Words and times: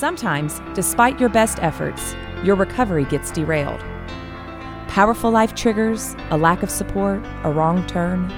Sometimes, 0.00 0.62
despite 0.72 1.20
your 1.20 1.28
best 1.28 1.58
efforts, 1.62 2.16
your 2.42 2.56
recovery 2.56 3.04
gets 3.04 3.30
derailed. 3.30 3.80
Powerful 4.88 5.30
life 5.30 5.54
triggers, 5.54 6.16
a 6.30 6.38
lack 6.38 6.62
of 6.62 6.70
support, 6.70 7.22
a 7.44 7.52
wrong 7.52 7.86
turn. 7.86 8.32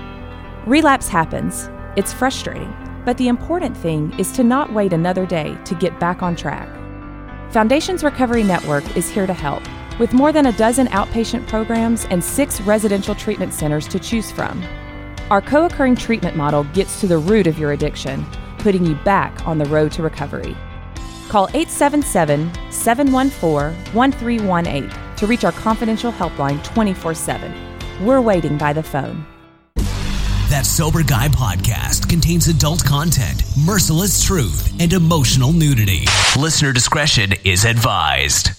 Relapse 0.66 1.06
happens. 1.06 1.70
It's 1.94 2.12
frustrating, 2.12 2.74
but 3.04 3.16
the 3.16 3.28
important 3.28 3.76
thing 3.76 4.12
is 4.18 4.32
to 4.32 4.42
not 4.42 4.72
wait 4.72 4.92
another 4.92 5.24
day 5.24 5.56
to 5.66 5.76
get 5.76 6.00
back 6.00 6.20
on 6.20 6.34
track. 6.34 6.68
Foundations 7.52 8.02
Recovery 8.02 8.42
Network 8.42 8.96
is 8.96 9.08
here 9.08 9.28
to 9.28 9.32
help, 9.32 9.62
with 10.00 10.12
more 10.12 10.32
than 10.32 10.46
a 10.46 10.56
dozen 10.56 10.88
outpatient 10.88 11.46
programs 11.46 12.06
and 12.06 12.24
six 12.24 12.60
residential 12.62 13.14
treatment 13.14 13.54
centers 13.54 13.86
to 13.86 14.00
choose 14.00 14.32
from. 14.32 14.60
Our 15.30 15.40
co 15.40 15.66
occurring 15.66 15.94
treatment 15.94 16.36
model 16.36 16.64
gets 16.74 16.98
to 17.02 17.06
the 17.06 17.18
root 17.18 17.46
of 17.46 17.56
your 17.56 17.70
addiction, 17.70 18.26
putting 18.58 18.84
you 18.84 18.96
back 19.04 19.46
on 19.46 19.58
the 19.58 19.66
road 19.66 19.92
to 19.92 20.02
recovery. 20.02 20.56
Call 21.32 21.48
877 21.54 22.52
714 22.70 23.94
1318 23.94 25.16
to 25.16 25.26
reach 25.26 25.44
our 25.44 25.52
confidential 25.52 26.12
helpline 26.12 26.62
24 26.62 27.14
7. 27.14 28.04
We're 28.04 28.20
waiting 28.20 28.58
by 28.58 28.74
the 28.74 28.82
phone. 28.82 29.24
That 30.50 30.66
Sober 30.66 31.02
Guy 31.02 31.28
podcast 31.28 32.10
contains 32.10 32.48
adult 32.48 32.84
content, 32.84 33.44
merciless 33.64 34.22
truth, 34.22 34.76
and 34.78 34.92
emotional 34.92 35.54
nudity. 35.54 36.04
Listener 36.38 36.74
discretion 36.74 37.32
is 37.46 37.64
advised. 37.64 38.50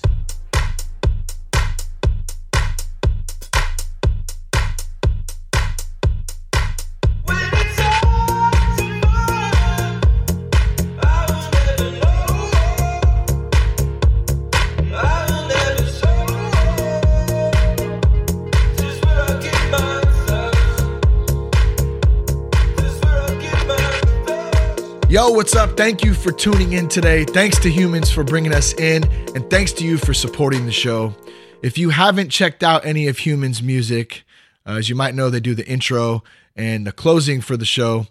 What's 25.26 25.56
up? 25.56 25.76
Thank 25.76 26.04
you 26.04 26.14
for 26.14 26.32
tuning 26.32 26.74
in 26.74 26.88
today. 26.88 27.24
Thanks 27.24 27.58
to 27.60 27.70
Humans 27.70 28.12
for 28.12 28.24
bringing 28.24 28.54
us 28.54 28.74
in, 28.74 29.04
and 29.36 29.50
thanks 29.50 29.72
to 29.74 29.86
you 29.86 29.98
for 29.98 30.14
supporting 30.14 30.66
the 30.66 30.72
show. 30.72 31.14
If 31.62 31.78
you 31.78 31.90
haven't 31.90 32.30
checked 32.30 32.62
out 32.62 32.86
any 32.86 33.08
of 33.08 33.18
Humans' 33.18 33.64
music, 33.64 34.24
uh, 34.66 34.74
as 34.74 34.90
you 34.90 34.96
might 34.96 35.16
know, 35.16 35.30
they 35.30 35.40
do 35.40 35.56
the 35.56 35.68
intro 35.68 36.24
and 36.56 36.86
the 36.86 36.92
closing 36.92 37.42
for 37.42 37.58
the 37.58 37.66
show. 37.66 38.08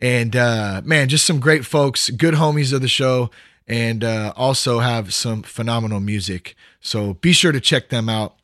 And 0.00 0.36
uh, 0.36 0.82
man, 0.84 1.08
just 1.08 1.24
some 1.24 1.40
great 1.40 1.64
folks, 1.64 2.10
good 2.10 2.34
homies 2.34 2.72
of 2.72 2.82
the 2.82 2.88
show, 2.88 3.30
and 3.66 4.04
uh, 4.04 4.32
also 4.36 4.80
have 4.80 5.14
some 5.14 5.42
phenomenal 5.42 6.00
music. 6.00 6.54
So 6.80 7.14
be 7.14 7.32
sure 7.32 7.52
to 7.52 7.60
check 7.60 7.88
them 7.88 8.08
out. 8.08 8.36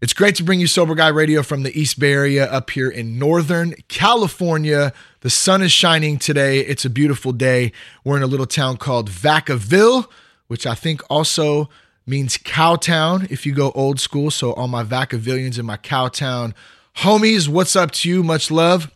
It's 0.00 0.12
great 0.12 0.34
to 0.36 0.42
bring 0.42 0.60
you 0.60 0.66
Sober 0.66 0.94
Guy 0.94 1.08
Radio 1.08 1.42
from 1.42 1.64
the 1.64 1.78
East 1.78 1.98
Bay 1.98 2.12
Area 2.12 2.50
up 2.50 2.70
here 2.70 2.88
in 2.88 3.18
Northern 3.18 3.74
California. 3.88 4.92
The 5.20 5.30
sun 5.30 5.62
is 5.62 5.72
shining 5.72 6.18
today. 6.18 6.60
It's 6.60 6.84
a 6.84 6.90
beautiful 6.90 7.32
day. 7.32 7.72
We're 8.04 8.16
in 8.16 8.22
a 8.22 8.28
little 8.28 8.46
town 8.46 8.76
called 8.76 9.10
Vacaville, 9.10 10.08
which 10.46 10.64
I 10.64 10.76
think 10.76 11.02
also 11.10 11.68
means 12.06 12.38
Cowtown 12.38 13.28
if 13.28 13.44
you 13.44 13.52
go 13.52 13.72
old 13.72 13.98
school. 13.98 14.30
So, 14.30 14.52
all 14.52 14.68
my 14.68 14.84
Vacavillians 14.84 15.58
and 15.58 15.66
my 15.66 15.76
Cowtown 15.76 16.54
homies, 16.98 17.48
what's 17.48 17.74
up 17.74 17.90
to 17.92 18.08
you? 18.08 18.22
Much 18.22 18.48
love. 18.52 18.92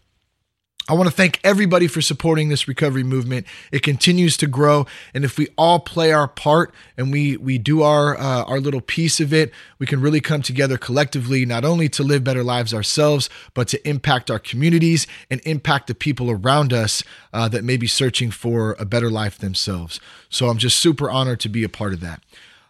I 0.89 0.95
want 0.95 1.09
to 1.09 1.15
thank 1.15 1.39
everybody 1.45 1.87
for 1.87 2.01
supporting 2.01 2.49
this 2.49 2.67
recovery 2.67 3.05
movement. 3.05 3.47
It 3.71 3.85
continues 3.85 4.37
to 4.39 4.49
grow, 4.49 4.87
and 5.15 5.25
if 5.25 5.39
we 5.39 5.47
all 5.57 5.79
play 5.79 6.11
our 6.13 6.27
part 6.27 6.75
and 6.97 7.13
we 7.13 7.37
we 7.37 7.57
do 7.57 7.83
our 7.83 8.19
uh, 8.19 8.43
our 8.45 8.59
little 8.59 8.81
piece 8.81 9.21
of 9.21 9.33
it, 9.33 9.53
we 9.79 9.87
can 9.87 10.01
really 10.01 10.21
come 10.21 10.43
together 10.43 10.77
collectively, 10.77 11.47
not 11.47 11.65
only 11.65 11.89
to 11.91 12.03
live 12.03 12.25
better 12.25 12.43
lives 12.43 12.75
ourselves, 12.75 13.31
but 13.55 13.69
to 13.69 13.89
impact 13.89 14.29
our 14.29 14.41
communities 14.41 15.07
and 15.31 15.41
impact 15.45 15.87
the 15.87 15.95
people 15.95 16.31
around 16.31 16.73
us 16.73 17.05
uh, 17.33 17.49
that 17.49 17.63
may 17.63 17.77
be 17.77 17.87
searching 17.87 18.33
for 18.33 18.75
a 18.81 18.85
better 18.85 19.11
life 19.11 19.39
themselves. 19.39 20.01
So 20.31 20.49
I'm 20.49 20.59
just 20.59 20.81
super 20.81 21.09
honored 21.09 21.39
to 21.41 21.49
be 21.49 21.63
a 21.63 21.69
part 21.69 21.93
of 21.93 22.01
that. 22.01 22.21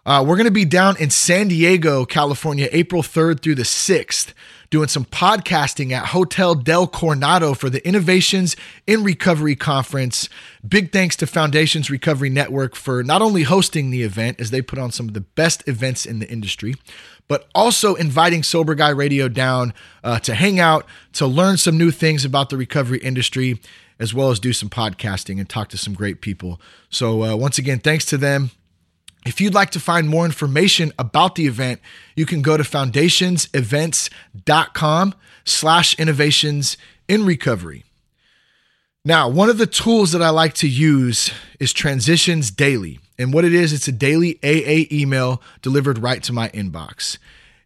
Uh, 0.04 0.24
we're 0.26 0.36
going 0.36 0.46
to 0.46 0.50
be 0.50 0.64
down 0.64 0.96
in 0.96 1.10
San 1.10 1.46
Diego, 1.46 2.04
California, 2.04 2.68
April 2.72 3.02
3rd 3.02 3.40
through 3.40 3.54
the 3.54 3.62
6th, 3.62 4.32
doing 4.68 4.88
some 4.88 5.04
podcasting 5.04 5.92
at 5.92 6.06
Hotel 6.06 6.56
Del 6.56 6.88
Coronado 6.88 7.54
for 7.54 7.70
the 7.70 7.86
Innovations 7.86 8.56
in 8.84 9.04
Recovery 9.04 9.54
Conference. 9.54 10.28
Big 10.66 10.90
thanks 10.90 11.14
to 11.16 11.26
Foundations 11.28 11.88
Recovery 11.88 12.30
Network 12.30 12.74
for 12.74 13.04
not 13.04 13.22
only 13.22 13.44
hosting 13.44 13.90
the 13.90 14.02
event, 14.02 14.40
as 14.40 14.50
they 14.50 14.60
put 14.60 14.80
on 14.80 14.90
some 14.90 15.06
of 15.06 15.14
the 15.14 15.20
best 15.20 15.62
events 15.68 16.04
in 16.04 16.18
the 16.18 16.28
industry, 16.28 16.74
but 17.28 17.46
also 17.54 17.94
inviting 17.94 18.42
Sober 18.42 18.74
Guy 18.74 18.90
Radio 18.90 19.28
down 19.28 19.72
uh, 20.02 20.18
to 20.18 20.34
hang 20.34 20.58
out, 20.58 20.84
to 21.12 21.28
learn 21.28 21.58
some 21.58 21.78
new 21.78 21.92
things 21.92 22.24
about 22.24 22.50
the 22.50 22.56
recovery 22.56 22.98
industry, 22.98 23.60
as 24.00 24.12
well 24.12 24.30
as 24.30 24.40
do 24.40 24.52
some 24.52 24.68
podcasting 24.68 25.38
and 25.38 25.48
talk 25.48 25.68
to 25.68 25.78
some 25.78 25.94
great 25.94 26.20
people. 26.20 26.60
So, 26.90 27.22
uh, 27.22 27.36
once 27.36 27.56
again, 27.56 27.78
thanks 27.78 28.04
to 28.06 28.18
them. 28.18 28.50
If 29.24 29.40
you'd 29.40 29.54
like 29.54 29.70
to 29.70 29.80
find 29.80 30.08
more 30.08 30.24
information 30.24 30.92
about 30.98 31.36
the 31.36 31.46
event, 31.46 31.80
you 32.16 32.26
can 32.26 32.42
go 32.42 32.56
to 32.56 32.64
foundationsevents.com 32.64 35.14
slash 35.44 35.98
innovations 35.98 36.76
in 37.08 37.24
recovery. 37.24 37.84
Now, 39.04 39.28
one 39.28 39.48
of 39.48 39.58
the 39.58 39.66
tools 39.66 40.12
that 40.12 40.22
I 40.22 40.30
like 40.30 40.54
to 40.54 40.68
use 40.68 41.32
is 41.58 41.72
Transitions 41.72 42.52
Daily. 42.52 43.00
And 43.18 43.34
what 43.34 43.44
it 43.44 43.52
is, 43.52 43.72
it's 43.72 43.88
a 43.88 43.92
daily 43.92 44.38
AA 44.44 44.86
email 44.92 45.42
delivered 45.60 45.98
right 45.98 46.22
to 46.22 46.32
my 46.32 46.50
inbox. 46.50 47.18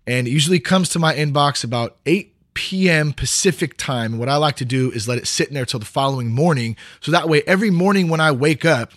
And 0.07 0.27
it 0.27 0.31
usually 0.31 0.61
comes 0.61 0.89
to 0.91 0.99
my 0.99 1.15
inbox 1.15 1.65
about 1.65 1.97
8 2.07 2.33
p.m. 2.55 3.13
Pacific 3.13 3.77
time. 3.77 4.17
What 4.19 4.31
I 4.31 4.37
like 4.37 4.57
to 4.57 4.65
do 4.65 4.91
is 4.91 5.07
let 5.07 5.19
it 5.19 5.27
sit 5.27 5.49
in 5.49 5.55
there 5.55 5.67
till 5.67 5.81
the 5.81 5.87
following 5.87 6.33
morning. 6.33 6.77
So 7.01 7.13
that 7.13 7.29
way, 7.29 7.43
every 7.47 7.71
morning 7.71 8.09
when 8.09 8.21
I 8.21 8.33
wake 8.33 8.65
up, 8.65 8.93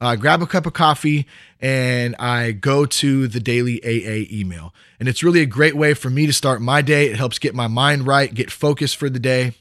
uh, 0.00 0.16
grab 0.16 0.42
a 0.42 0.46
cup 0.46 0.66
of 0.66 0.72
coffee 0.72 1.26
and 1.60 2.14
I 2.18 2.52
go 2.52 2.84
to 2.84 3.28
the 3.28 3.40
daily 3.40 3.82
AA 3.82 4.26
email. 4.30 4.74
And 5.00 5.08
it's 5.08 5.22
really 5.22 5.40
a 5.40 5.46
great 5.46 5.76
way 5.76 5.94
for 5.94 6.10
me 6.10 6.26
to 6.26 6.32
start 6.32 6.60
my 6.60 6.82
day. 6.82 7.06
It 7.06 7.16
helps 7.16 7.38
get 7.38 7.54
my 7.54 7.66
mind 7.66 8.06
right, 8.06 8.32
get 8.32 8.50
focused 8.50 8.96
for 8.96 9.08
the 9.08 9.18
day. 9.18 9.52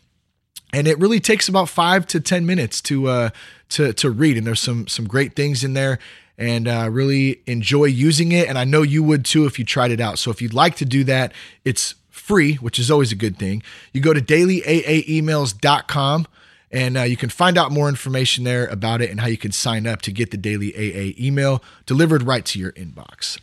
And 0.73 0.87
it 0.87 0.99
really 0.99 1.21
takes 1.21 1.47
about 1.47 1.69
five 1.69 2.05
to 2.07 2.19
10 2.19 2.45
minutes 2.45 2.81
to, 2.81 3.07
uh, 3.07 3.29
to, 3.69 3.93
to 3.93 4.11
read. 4.11 4.37
And 4.37 4.45
there's 4.45 4.59
some, 4.59 4.87
some 4.87 5.07
great 5.07 5.35
things 5.35 5.63
in 5.63 5.73
there 5.73 5.99
and 6.37 6.67
uh, 6.67 6.89
really 6.91 7.41
enjoy 7.47 7.85
using 7.85 8.33
it. 8.33 8.49
And 8.49 8.57
I 8.57 8.65
know 8.65 8.81
you 8.81 9.03
would 9.03 9.23
too 9.23 9.45
if 9.45 9.57
you 9.57 9.63
tried 9.63 9.91
it 9.91 10.01
out. 10.01 10.19
So 10.19 10.31
if 10.31 10.41
you'd 10.41 10.53
like 10.53 10.75
to 10.77 10.85
do 10.85 11.05
that, 11.05 11.31
it's 11.63 11.95
free, 12.09 12.55
which 12.55 12.77
is 12.77 12.91
always 12.91 13.13
a 13.13 13.15
good 13.15 13.37
thing. 13.37 13.63
You 13.93 14.01
go 14.01 14.13
to 14.13 14.21
dailyaaemails.com 14.21 16.27
and 16.71 16.97
uh, 16.97 17.03
you 17.03 17.17
can 17.17 17.29
find 17.29 17.57
out 17.57 17.71
more 17.71 17.89
information 17.89 18.43
there 18.43 18.65
about 18.67 19.01
it 19.01 19.09
and 19.09 19.19
how 19.19 19.27
you 19.27 19.37
can 19.37 19.51
sign 19.51 19.87
up 19.87 20.01
to 20.03 20.11
get 20.11 20.31
the 20.31 20.37
daily 20.37 20.73
AA 20.75 21.13
email 21.19 21.63
delivered 21.85 22.23
right 22.23 22.45
to 22.45 22.59
your 22.59 22.71
inbox. 22.73 23.39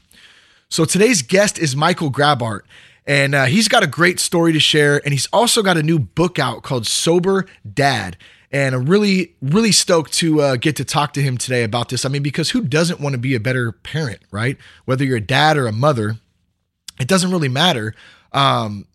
So 0.68 0.84
today's 0.84 1.22
guest 1.22 1.58
is 1.58 1.76
Michael 1.76 2.10
Graubart. 2.10 2.62
And 3.06 3.34
uh, 3.34 3.44
he's 3.46 3.68
got 3.68 3.82
a 3.82 3.86
great 3.86 4.20
story 4.20 4.52
to 4.52 4.60
share. 4.60 5.00
And 5.04 5.12
he's 5.12 5.26
also 5.32 5.62
got 5.62 5.76
a 5.76 5.82
new 5.82 5.98
book 5.98 6.38
out 6.38 6.62
called 6.62 6.86
Sober 6.86 7.46
Dad. 7.70 8.16
And 8.50 8.74
I'm 8.74 8.86
really, 8.86 9.34
really 9.40 9.72
stoked 9.72 10.12
to 10.14 10.40
uh, 10.40 10.56
get 10.56 10.76
to 10.76 10.84
talk 10.84 11.14
to 11.14 11.22
him 11.22 11.38
today 11.38 11.64
about 11.64 11.88
this. 11.88 12.04
I 12.04 12.08
mean, 12.08 12.22
because 12.22 12.50
who 12.50 12.62
doesn't 12.62 13.00
want 13.00 13.14
to 13.14 13.18
be 13.18 13.34
a 13.34 13.40
better 13.40 13.72
parent, 13.72 14.20
right? 14.30 14.56
Whether 14.84 15.04
you're 15.04 15.16
a 15.16 15.22
dad 15.22 15.56
or 15.56 15.66
a 15.66 15.72
mother, 15.72 16.16
it 17.00 17.08
doesn't 17.08 17.30
really 17.30 17.48
matter. 17.48 17.94
Um, 18.32 18.86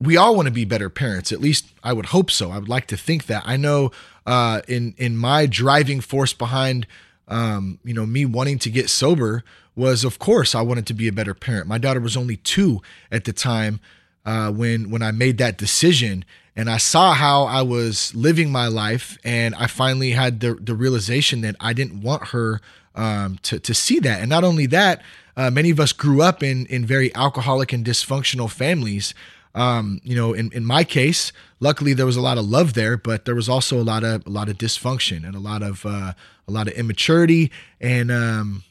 we 0.00 0.16
all 0.16 0.34
want 0.34 0.46
to 0.46 0.52
be 0.52 0.64
better 0.64 0.88
parents. 0.88 1.30
At 1.30 1.40
least 1.40 1.66
I 1.84 1.92
would 1.92 2.06
hope 2.06 2.30
so. 2.30 2.50
I 2.50 2.58
would 2.58 2.68
like 2.68 2.86
to 2.88 2.96
think 2.96 3.26
that. 3.26 3.42
I 3.46 3.56
know 3.56 3.90
uh, 4.26 4.62
in 4.66 4.94
in 4.96 5.16
my 5.16 5.46
driving 5.46 6.00
force 6.00 6.32
behind 6.32 6.86
um, 7.28 7.78
you 7.84 7.94
know 7.94 8.06
me 8.06 8.24
wanting 8.24 8.58
to 8.60 8.70
get 8.70 8.90
sober 8.90 9.44
was, 9.76 10.04
of 10.04 10.18
course, 10.18 10.54
I 10.54 10.62
wanted 10.62 10.86
to 10.88 10.94
be 10.94 11.08
a 11.08 11.12
better 11.12 11.34
parent. 11.34 11.66
My 11.66 11.78
daughter 11.78 12.00
was 12.00 12.16
only 12.16 12.36
two 12.36 12.82
at 13.10 13.24
the 13.24 13.32
time 13.32 13.80
uh, 14.24 14.50
when 14.50 14.90
when 14.90 15.02
I 15.02 15.10
made 15.10 15.38
that 15.38 15.58
decision, 15.58 16.24
and 16.56 16.70
I 16.70 16.78
saw 16.78 17.14
how 17.14 17.44
I 17.44 17.62
was 17.62 18.14
living 18.14 18.50
my 18.50 18.66
life, 18.66 19.18
and 19.24 19.54
I 19.54 19.66
finally 19.66 20.12
had 20.12 20.40
the 20.40 20.54
the 20.54 20.74
realization 20.74 21.42
that 21.42 21.56
I 21.60 21.72
didn't 21.72 22.00
want 22.00 22.28
her 22.28 22.60
um, 22.94 23.38
to 23.42 23.58
to 23.60 23.74
see 23.74 23.98
that. 24.00 24.20
And 24.20 24.28
not 24.28 24.44
only 24.44 24.66
that, 24.66 25.02
uh, 25.36 25.50
many 25.50 25.70
of 25.70 25.80
us 25.80 25.92
grew 25.92 26.22
up 26.22 26.42
in 26.42 26.66
in 26.66 26.84
very 26.84 27.14
alcoholic 27.14 27.72
and 27.72 27.84
dysfunctional 27.84 28.50
families. 28.50 29.14
Um, 29.54 30.00
you 30.04 30.14
know, 30.14 30.32
in, 30.32 30.52
in 30.52 30.64
my 30.64 30.84
case, 30.84 31.32
luckily 31.58 31.92
there 31.92 32.06
was 32.06 32.16
a 32.16 32.20
lot 32.20 32.38
of 32.38 32.44
love 32.44 32.74
there, 32.74 32.96
but 32.96 33.24
there 33.24 33.34
was 33.34 33.48
also 33.48 33.80
a 33.80 33.82
lot 33.82 34.04
of 34.04 34.26
a 34.26 34.30
lot 34.30 34.48
of 34.48 34.58
dysfunction 34.58 35.26
and 35.26 35.34
a 35.34 35.40
lot 35.40 35.62
of 35.62 35.84
uh, 35.84 36.12
a 36.46 36.52
lot 36.52 36.68
of 36.68 36.74
immaturity 36.74 37.50
and 37.80 38.10
um, 38.10 38.62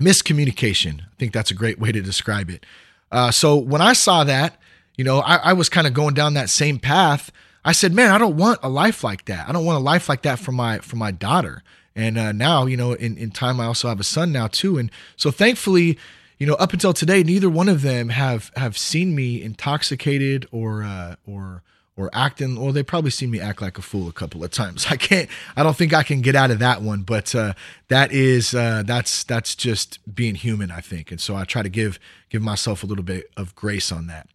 miscommunication. 0.00 1.02
I 1.02 1.14
think 1.18 1.32
that's 1.32 1.50
a 1.50 1.54
great 1.54 1.78
way 1.78 1.92
to 1.92 2.00
describe 2.00 2.50
it. 2.50 2.66
Uh, 3.12 3.30
so 3.30 3.56
when 3.56 3.80
I 3.80 3.92
saw 3.92 4.24
that, 4.24 4.56
you 4.96 5.04
know, 5.04 5.20
I, 5.20 5.36
I 5.36 5.52
was 5.52 5.68
kind 5.68 5.86
of 5.86 5.94
going 5.94 6.14
down 6.14 6.34
that 6.34 6.50
same 6.50 6.78
path. 6.78 7.30
I 7.64 7.72
said, 7.72 7.92
man, 7.92 8.10
I 8.10 8.18
don't 8.18 8.36
want 8.36 8.60
a 8.62 8.68
life 8.68 9.04
like 9.04 9.26
that. 9.26 9.48
I 9.48 9.52
don't 9.52 9.64
want 9.64 9.76
a 9.76 9.82
life 9.82 10.08
like 10.08 10.22
that 10.22 10.38
for 10.38 10.52
my 10.52 10.78
for 10.78 10.96
my 10.96 11.10
daughter. 11.10 11.62
And 11.94 12.18
uh, 12.18 12.32
now, 12.32 12.66
you 12.66 12.76
know, 12.76 12.92
in, 12.92 13.16
in 13.18 13.30
time, 13.30 13.60
I 13.60 13.66
also 13.66 13.88
have 13.88 14.00
a 14.00 14.04
son 14.04 14.32
now 14.32 14.46
too. 14.46 14.78
And 14.78 14.90
so 15.16 15.30
thankfully, 15.30 15.98
you 16.40 16.46
know, 16.46 16.54
up 16.54 16.72
until 16.72 16.94
today, 16.94 17.22
neither 17.22 17.50
one 17.50 17.68
of 17.68 17.82
them 17.82 18.08
have 18.08 18.50
have 18.56 18.76
seen 18.76 19.14
me 19.14 19.42
intoxicated 19.42 20.48
or 20.50 20.82
uh, 20.82 21.16
or 21.26 21.62
or 21.98 22.08
acting. 22.14 22.58
Well, 22.58 22.72
they 22.72 22.82
probably 22.82 23.10
seen 23.10 23.30
me 23.30 23.38
act 23.38 23.60
like 23.60 23.76
a 23.76 23.82
fool 23.82 24.08
a 24.08 24.12
couple 24.12 24.42
of 24.42 24.50
times. 24.50 24.86
I 24.90 24.96
can't. 24.96 25.28
I 25.54 25.62
don't 25.62 25.76
think 25.76 25.92
I 25.92 26.02
can 26.02 26.22
get 26.22 26.34
out 26.34 26.50
of 26.50 26.58
that 26.60 26.80
one. 26.80 27.02
But 27.02 27.34
uh, 27.34 27.52
that 27.88 28.10
is 28.10 28.54
uh, 28.54 28.84
that's 28.86 29.22
that's 29.24 29.54
just 29.54 29.98
being 30.12 30.34
human, 30.34 30.70
I 30.70 30.80
think. 30.80 31.10
And 31.10 31.20
so 31.20 31.36
I 31.36 31.44
try 31.44 31.62
to 31.62 31.68
give 31.68 32.00
give 32.30 32.40
myself 32.40 32.82
a 32.82 32.86
little 32.86 33.04
bit 33.04 33.30
of 33.36 33.54
grace 33.54 33.92
on 33.92 34.06
that. 34.06 34.26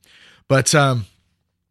But 0.47 0.75
um, 0.75 1.07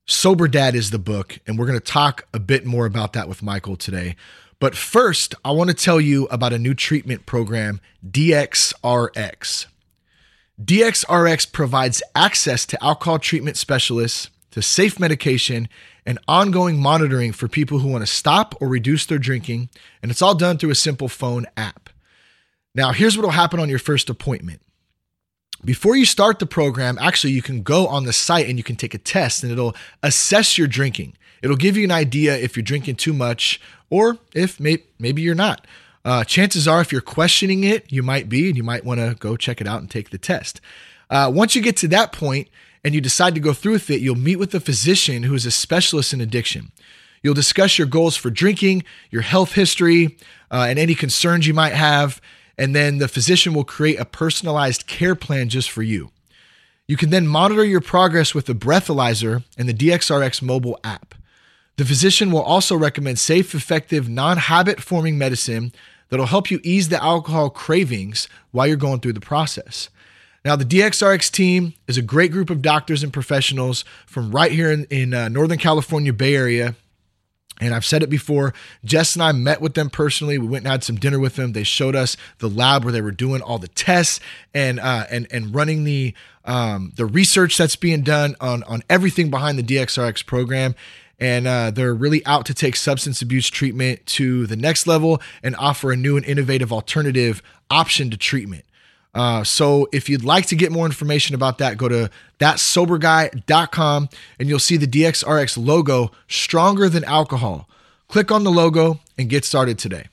Sober 0.06 0.48
Dad 0.48 0.74
is 0.74 0.90
the 0.90 0.98
book, 0.98 1.38
and 1.46 1.56
we're 1.56 1.66
going 1.66 1.78
to 1.78 1.84
talk 1.84 2.26
a 2.34 2.40
bit 2.40 2.66
more 2.66 2.86
about 2.86 3.12
that 3.12 3.28
with 3.28 3.40
Michael 3.40 3.76
today. 3.76 4.16
But 4.58 4.74
first, 4.74 5.36
I 5.44 5.52
want 5.52 5.70
to 5.70 5.74
tell 5.74 6.00
you 6.00 6.26
about 6.26 6.52
a 6.52 6.58
new 6.58 6.74
treatment 6.74 7.24
program, 7.24 7.80
DXRX. 8.04 9.66
DXRX 10.62 11.50
provides 11.50 12.02
access 12.14 12.64
to 12.66 12.84
alcohol 12.84 13.18
treatment 13.18 13.56
specialists, 13.56 14.30
to 14.52 14.62
safe 14.62 15.00
medication, 15.00 15.68
and 16.06 16.18
ongoing 16.28 16.80
monitoring 16.80 17.32
for 17.32 17.48
people 17.48 17.80
who 17.80 17.88
want 17.88 18.02
to 18.02 18.12
stop 18.12 18.54
or 18.60 18.68
reduce 18.68 19.04
their 19.06 19.18
drinking. 19.18 19.68
And 20.02 20.10
it's 20.10 20.22
all 20.22 20.34
done 20.34 20.58
through 20.58 20.70
a 20.70 20.76
simple 20.76 21.08
phone 21.08 21.46
app. 21.56 21.90
Now, 22.74 22.92
here's 22.92 23.16
what 23.16 23.24
will 23.24 23.30
happen 23.30 23.60
on 23.60 23.68
your 23.68 23.78
first 23.78 24.10
appointment. 24.10 24.60
Before 25.64 25.96
you 25.96 26.04
start 26.04 26.38
the 26.38 26.46
program, 26.46 26.98
actually, 27.00 27.32
you 27.32 27.42
can 27.42 27.62
go 27.62 27.86
on 27.86 28.04
the 28.04 28.12
site 28.12 28.48
and 28.48 28.58
you 28.58 28.64
can 28.64 28.76
take 28.76 28.94
a 28.94 28.98
test 28.98 29.42
and 29.42 29.50
it'll 29.50 29.74
assess 30.02 30.58
your 30.58 30.66
drinking. 30.66 31.14
It'll 31.42 31.56
give 31.56 31.76
you 31.76 31.84
an 31.84 31.90
idea 31.90 32.36
if 32.36 32.56
you're 32.56 32.62
drinking 32.62 32.96
too 32.96 33.12
much 33.12 33.60
or 33.90 34.18
if 34.34 34.60
may- 34.60 34.82
maybe 34.98 35.22
you're 35.22 35.34
not. 35.34 35.66
Uh, 36.04 36.22
chances 36.22 36.68
are, 36.68 36.80
if 36.80 36.92
you're 36.92 37.00
questioning 37.00 37.64
it, 37.64 37.90
you 37.90 38.02
might 38.02 38.28
be, 38.28 38.48
and 38.48 38.56
you 38.56 38.62
might 38.62 38.84
want 38.84 39.00
to 39.00 39.16
go 39.18 39.36
check 39.36 39.60
it 39.60 39.66
out 39.66 39.80
and 39.80 39.90
take 39.90 40.10
the 40.10 40.18
test. 40.18 40.60
Uh, 41.08 41.30
once 41.32 41.54
you 41.54 41.62
get 41.62 41.76
to 41.78 41.88
that 41.88 42.12
point 42.12 42.48
and 42.82 42.94
you 42.94 43.00
decide 43.00 43.34
to 43.34 43.40
go 43.40 43.52
through 43.52 43.72
with 43.72 43.90
it, 43.90 44.00
you'll 44.00 44.14
meet 44.14 44.36
with 44.36 44.54
a 44.54 44.60
physician 44.60 45.22
who 45.22 45.34
is 45.34 45.46
a 45.46 45.50
specialist 45.50 46.12
in 46.12 46.20
addiction. 46.20 46.72
You'll 47.22 47.34
discuss 47.34 47.78
your 47.78 47.86
goals 47.86 48.16
for 48.16 48.28
drinking, 48.30 48.84
your 49.10 49.22
health 49.22 49.52
history, 49.52 50.18
uh, 50.50 50.66
and 50.68 50.78
any 50.78 50.94
concerns 50.94 51.46
you 51.46 51.54
might 51.54 51.72
have. 51.72 52.20
And 52.58 52.76
then 52.76 52.98
the 52.98 53.08
physician 53.08 53.54
will 53.54 53.64
create 53.64 53.98
a 53.98 54.04
personalized 54.04 54.86
care 54.86 55.14
plan 55.14 55.48
just 55.48 55.70
for 55.70 55.82
you. 55.82 56.10
You 56.86 56.98
can 56.98 57.08
then 57.08 57.26
monitor 57.26 57.64
your 57.64 57.80
progress 57.80 58.34
with 58.34 58.44
the 58.44 58.54
breathalyzer 58.54 59.42
and 59.56 59.66
the 59.66 59.74
DXRX 59.74 60.42
mobile 60.42 60.78
app. 60.84 61.14
The 61.76 61.86
physician 61.86 62.30
will 62.30 62.42
also 62.42 62.76
recommend 62.76 63.18
safe, 63.18 63.54
effective, 63.54 64.08
non 64.08 64.36
habit 64.36 64.80
forming 64.80 65.16
medicine 65.16 65.72
that'll 66.08 66.26
help 66.26 66.50
you 66.50 66.60
ease 66.62 66.88
the 66.88 67.02
alcohol 67.02 67.50
cravings 67.50 68.28
while 68.50 68.66
you're 68.66 68.76
going 68.76 69.00
through 69.00 69.12
the 69.12 69.20
process. 69.20 69.88
Now, 70.44 70.56
the 70.56 70.64
DXRX 70.64 71.30
team 71.30 71.72
is 71.88 71.96
a 71.96 72.02
great 72.02 72.30
group 72.30 72.50
of 72.50 72.60
doctors 72.60 73.02
and 73.02 73.12
professionals 73.12 73.84
from 74.06 74.30
right 74.30 74.52
here 74.52 74.70
in, 74.70 74.84
in 74.90 75.14
uh, 75.14 75.28
Northern 75.28 75.58
California 75.58 76.12
Bay 76.12 76.34
Area. 76.36 76.74
And 77.60 77.72
I've 77.72 77.84
said 77.84 78.02
it 78.02 78.10
before, 78.10 78.52
Jess 78.84 79.14
and 79.14 79.22
I 79.22 79.32
met 79.32 79.60
with 79.60 79.74
them 79.74 79.88
personally. 79.88 80.38
We 80.38 80.48
went 80.48 80.64
and 80.64 80.72
had 80.72 80.84
some 80.84 80.96
dinner 80.96 81.20
with 81.20 81.36
them. 81.36 81.52
They 81.52 81.62
showed 81.62 81.94
us 81.94 82.16
the 82.38 82.48
lab 82.48 82.84
where 82.84 82.92
they 82.92 83.00
were 83.00 83.12
doing 83.12 83.40
all 83.40 83.58
the 83.58 83.68
tests 83.68 84.18
and 84.52 84.80
uh, 84.80 85.06
and 85.08 85.28
and 85.30 85.54
running 85.54 85.84
the 85.84 86.14
um, 86.44 86.92
the 86.96 87.06
research 87.06 87.56
that's 87.56 87.76
being 87.76 88.02
done 88.02 88.34
on 88.40 88.64
on 88.64 88.82
everything 88.90 89.30
behind 89.30 89.56
the 89.56 89.62
DXRX 89.62 90.26
program 90.26 90.74
and 91.18 91.46
uh, 91.46 91.70
they're 91.70 91.94
really 91.94 92.24
out 92.26 92.46
to 92.46 92.54
take 92.54 92.76
substance 92.76 93.22
abuse 93.22 93.48
treatment 93.48 94.04
to 94.06 94.46
the 94.46 94.56
next 94.56 94.86
level 94.86 95.20
and 95.42 95.54
offer 95.56 95.92
a 95.92 95.96
new 95.96 96.16
and 96.16 96.26
innovative 96.26 96.72
alternative 96.72 97.42
option 97.70 98.10
to 98.10 98.16
treatment. 98.16 98.64
Uh, 99.14 99.44
so 99.44 99.88
if 99.92 100.08
you'd 100.08 100.24
like 100.24 100.46
to 100.46 100.56
get 100.56 100.72
more 100.72 100.86
information 100.86 101.34
about 101.34 101.58
that, 101.58 101.78
go 101.78 101.88
to 101.88 102.10
thatsoberguy.com 102.40 104.08
and 104.38 104.48
you'll 104.48 104.58
see 104.58 104.76
the 104.76 104.88
DXRX 104.88 105.64
logo, 105.64 106.10
stronger 106.26 106.88
than 106.88 107.04
alcohol. 107.04 107.68
Click 108.08 108.32
on 108.32 108.44
the 108.44 108.50
logo 108.50 108.98
and 109.16 109.30
get 109.30 109.44
started 109.44 109.78
today. 109.78 110.06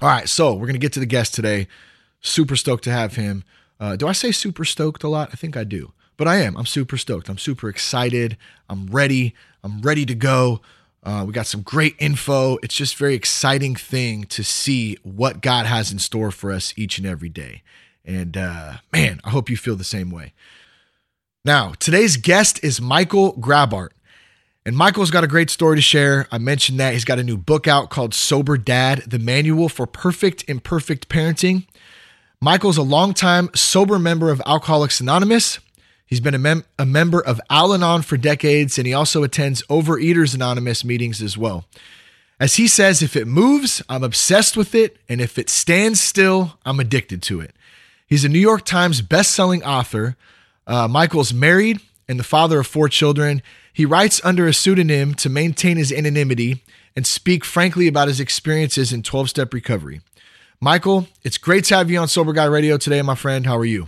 All 0.00 0.08
right, 0.08 0.28
so 0.28 0.54
we're 0.54 0.66
going 0.66 0.72
to 0.72 0.78
get 0.78 0.94
to 0.94 1.00
the 1.00 1.06
guest 1.06 1.34
today. 1.34 1.68
Super 2.22 2.56
stoked 2.56 2.84
to 2.84 2.90
have 2.90 3.16
him. 3.16 3.44
Uh, 3.78 3.96
do 3.96 4.08
I 4.08 4.12
say 4.12 4.32
super 4.32 4.64
stoked 4.64 5.02
a 5.02 5.08
lot? 5.08 5.28
I 5.32 5.36
think 5.36 5.56
I 5.56 5.64
do, 5.64 5.92
but 6.16 6.26
I 6.26 6.36
am. 6.36 6.56
I'm 6.56 6.66
super 6.66 6.96
stoked. 6.96 7.28
I'm 7.28 7.38
super 7.38 7.68
excited. 7.68 8.38
I'm 8.68 8.86
ready. 8.86 9.34
I'm 9.62 9.80
ready 9.82 10.06
to 10.06 10.14
go. 10.14 10.60
Uh, 11.02 11.24
we 11.26 11.32
got 11.32 11.46
some 11.46 11.62
great 11.62 11.96
info. 11.98 12.58
It's 12.62 12.74
just 12.74 12.96
very 12.96 13.14
exciting 13.14 13.74
thing 13.74 14.24
to 14.24 14.44
see 14.44 14.98
what 15.02 15.40
God 15.40 15.66
has 15.66 15.90
in 15.90 15.98
store 15.98 16.30
for 16.30 16.52
us 16.52 16.74
each 16.76 16.98
and 16.98 17.06
every 17.06 17.28
day. 17.28 17.62
And 18.04 18.36
uh, 18.36 18.74
man, 18.92 19.20
I 19.24 19.30
hope 19.30 19.48
you 19.48 19.56
feel 19.56 19.76
the 19.76 19.84
same 19.84 20.10
way. 20.10 20.32
Now, 21.44 21.72
today's 21.78 22.16
guest 22.16 22.62
is 22.62 22.80
Michael 22.80 23.34
Graubart. 23.34 23.90
And 24.66 24.76
Michael's 24.76 25.10
got 25.10 25.24
a 25.24 25.26
great 25.26 25.48
story 25.48 25.76
to 25.76 25.82
share. 25.82 26.26
I 26.30 26.36
mentioned 26.36 26.78
that 26.80 26.92
he's 26.92 27.06
got 27.06 27.18
a 27.18 27.24
new 27.24 27.38
book 27.38 27.66
out 27.66 27.88
called 27.88 28.12
Sober 28.12 28.58
Dad 28.58 29.04
The 29.06 29.18
Manual 29.18 29.70
for 29.70 29.86
Perfect 29.86 30.44
Imperfect 30.48 31.08
Parenting. 31.08 31.66
Michael's 32.42 32.76
a 32.76 32.82
longtime 32.82 33.48
sober 33.54 33.98
member 33.98 34.30
of 34.30 34.42
Alcoholics 34.44 35.00
Anonymous. 35.00 35.60
He's 36.10 36.20
been 36.20 36.34
a, 36.34 36.38
mem- 36.38 36.64
a 36.76 36.84
member 36.84 37.20
of 37.20 37.40
Al 37.48 37.72
Anon 37.72 38.02
for 38.02 38.16
decades, 38.16 38.76
and 38.78 38.86
he 38.86 38.92
also 38.92 39.22
attends 39.22 39.62
Overeaters 39.68 40.34
Anonymous 40.34 40.84
meetings 40.84 41.22
as 41.22 41.38
well. 41.38 41.66
As 42.40 42.56
he 42.56 42.66
says, 42.66 43.00
if 43.00 43.14
it 43.14 43.28
moves, 43.28 43.80
I'm 43.88 44.02
obsessed 44.02 44.56
with 44.56 44.74
it, 44.74 44.96
and 45.08 45.20
if 45.20 45.38
it 45.38 45.48
stands 45.48 46.00
still, 46.00 46.58
I'm 46.66 46.80
addicted 46.80 47.22
to 47.22 47.40
it. 47.40 47.54
He's 48.08 48.24
a 48.24 48.28
New 48.28 48.40
York 48.40 48.64
Times 48.64 49.02
best-selling 49.02 49.62
author. 49.62 50.16
Uh, 50.66 50.88
Michael's 50.88 51.32
married 51.32 51.78
and 52.08 52.18
the 52.18 52.24
father 52.24 52.58
of 52.58 52.66
four 52.66 52.88
children. 52.88 53.40
He 53.72 53.86
writes 53.86 54.20
under 54.24 54.48
a 54.48 54.52
pseudonym 54.52 55.14
to 55.14 55.28
maintain 55.28 55.76
his 55.76 55.92
anonymity 55.92 56.64
and 56.96 57.06
speak 57.06 57.44
frankly 57.44 57.86
about 57.86 58.08
his 58.08 58.18
experiences 58.18 58.92
in 58.92 59.04
12 59.04 59.30
step 59.30 59.54
recovery. 59.54 60.00
Michael, 60.60 61.06
it's 61.22 61.38
great 61.38 61.64
to 61.66 61.76
have 61.76 61.88
you 61.88 61.98
on 61.98 62.08
Sober 62.08 62.32
Guy 62.32 62.46
Radio 62.46 62.78
today, 62.78 63.00
my 63.00 63.14
friend. 63.14 63.46
How 63.46 63.56
are 63.56 63.64
you? 63.64 63.86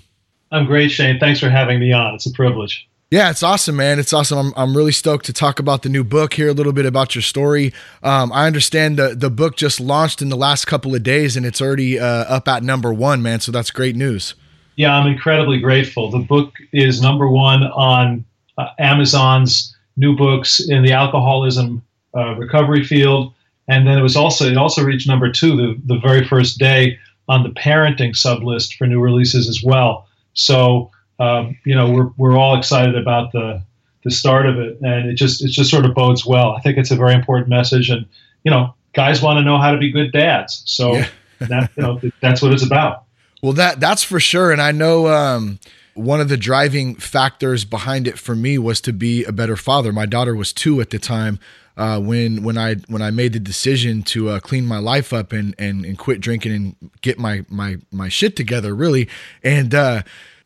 I'm 0.52 0.66
great, 0.66 0.90
Shane. 0.90 1.19
Thanks 1.19 1.40
for 1.40 1.49
having 1.49 1.81
me 1.81 1.93
on. 1.93 2.14
It's 2.14 2.26
a 2.26 2.31
privilege. 2.31 2.88
Yeah, 3.10 3.31
it's 3.31 3.43
awesome, 3.43 3.76
man. 3.76 3.99
It's 3.99 4.12
awesome. 4.12 4.38
I'm, 4.38 4.52
I'm 4.56 4.76
really 4.76 4.93
stoked 4.93 5.26
to 5.26 5.34
talk 5.34 5.58
about 5.58 5.82
the 5.82 5.90
new 5.90 6.02
book, 6.02 6.32
hear 6.32 6.49
a 6.49 6.52
little 6.52 6.72
bit 6.72 6.87
about 6.87 7.14
your 7.14 7.20
story. 7.20 7.75
Um, 8.02 8.32
I 8.32 8.46
understand 8.46 8.99
the, 8.99 9.14
the 9.14 9.28
book 9.28 9.56
just 9.56 9.81
launched 9.81 10.22
in 10.22 10.31
the 10.31 10.37
last 10.37 10.66
couple 10.66 10.94
of 10.94 11.02
days 11.02 11.37
and 11.37 11.44
it's 11.44 11.60
already 11.60 11.99
uh, 11.99 12.06
up 12.06 12.49
at 12.49 12.62
number 12.62 12.90
one, 12.93 13.22
man. 13.22 13.40
So 13.40 13.52
that's 13.52 13.70
great 13.70 13.96
news. 13.96 14.34
Yeah, 14.76 14.94
I'm 14.94 15.06
incredibly 15.06 15.60
grateful. 15.60 16.10
The 16.10 16.20
book 16.20 16.55
is 16.72 17.03
number 17.03 17.29
one 17.29 17.65
on 17.65 18.24
uh, 18.56 18.69
Amazon's 18.79 19.76
new 19.98 20.17
books 20.17 20.60
in 20.60 20.82
the 20.82 20.93
alcoholism 20.93 21.82
uh, 22.17 22.34
recovery 22.36 22.82
field. 22.82 23.34
And 23.69 23.86
then 23.86 23.98
it 23.98 24.03
was 24.03 24.17
also, 24.17 24.46
it 24.46 24.56
also 24.56 24.82
reached 24.82 25.06
number 25.06 25.31
two 25.31 25.55
the, 25.55 25.81
the 25.84 26.00
very 26.00 26.26
first 26.26 26.58
day 26.58 26.98
on 27.29 27.43
the 27.43 27.50
parenting 27.50 28.17
sub 28.17 28.43
list 28.43 28.76
for 28.76 28.86
new 28.86 29.00
releases 29.00 29.50
as 29.50 29.62
well. 29.62 30.08
So 30.34 30.91
um, 31.19 31.56
you 31.65 31.74
know 31.74 31.91
we're 31.91 32.10
we're 32.17 32.36
all 32.36 32.56
excited 32.56 32.96
about 32.96 33.32
the 33.32 33.62
the 34.05 34.10
start 34.10 34.46
of 34.46 34.58
it, 34.58 34.81
and 34.81 35.08
it 35.08 35.15
just 35.15 35.44
it 35.44 35.48
just 35.48 35.70
sort 35.70 35.84
of 35.84 35.94
bodes 35.94 36.27
well. 36.27 36.53
I 36.53 36.60
think 36.60 36.79
it's 36.79 36.91
a 36.91 36.96
very 36.96 37.15
important 37.15 37.48
message, 37.48 37.91
and 37.91 38.06
you 38.44 38.51
know 38.51 38.74
guys 38.93 39.22
want 39.22 39.39
to 39.39 39.44
know 39.44 39.58
how 39.58 39.70
to 39.70 39.79
be 39.79 39.91
good 39.91 40.12
dads, 40.12 40.62
so 40.67 40.94
yeah. 40.94 41.08
that 41.41 41.70
you 41.77 41.82
know 41.82 42.01
that's 42.20 42.43
what 42.43 42.53
it's 42.53 42.65
about. 42.65 43.05
Well, 43.43 43.53
that 43.55 43.81
that's 43.81 44.03
for 44.03 44.20
sure, 44.20 44.53
and 44.53 44.60
I 44.60 44.72
know. 44.72 45.08
Um, 45.08 45.58
one 45.94 46.22
of 46.22 46.31
the 46.31 46.39
driving 46.39 46.94
factors 46.94 47.67
behind 47.67 48.08
it 48.08 48.19
for 48.19 48.34
me 48.34 48.56
was 48.56 48.81
to 48.81 48.94
be 48.94 49.24
a 49.24 49.32
better 49.32 49.56
father. 49.56 49.93
My 49.93 50.06
daughter 50.06 50.34
was 50.34 50.51
two 50.51 50.81
at 50.81 50.89
the 50.89 50.98
time, 50.98 51.39
uh, 51.76 52.00
when 52.00 52.43
when 52.43 52.58
I 52.58 52.76
when 52.88 53.02
I 53.02 53.10
made 53.10 53.32
the 53.32 53.41
decision 53.41 54.02
to 54.05 54.31
uh, 54.31 54.41
clean 54.41 54.67
my 54.67 54.79
life 54.79 55.12
up 55.12 55.32
and, 55.32 55.55
and 55.58 55.84
and 55.84 55.98
quit 55.98 56.20
drinking 56.20 56.52
and 56.52 56.91
get 57.00 57.19
my 57.19 57.44
my 57.48 57.76
my 57.91 58.08
shit 58.08 58.36
together 58.36 58.74
really 58.74 59.08
and 59.43 59.74
uh, 59.74 60.02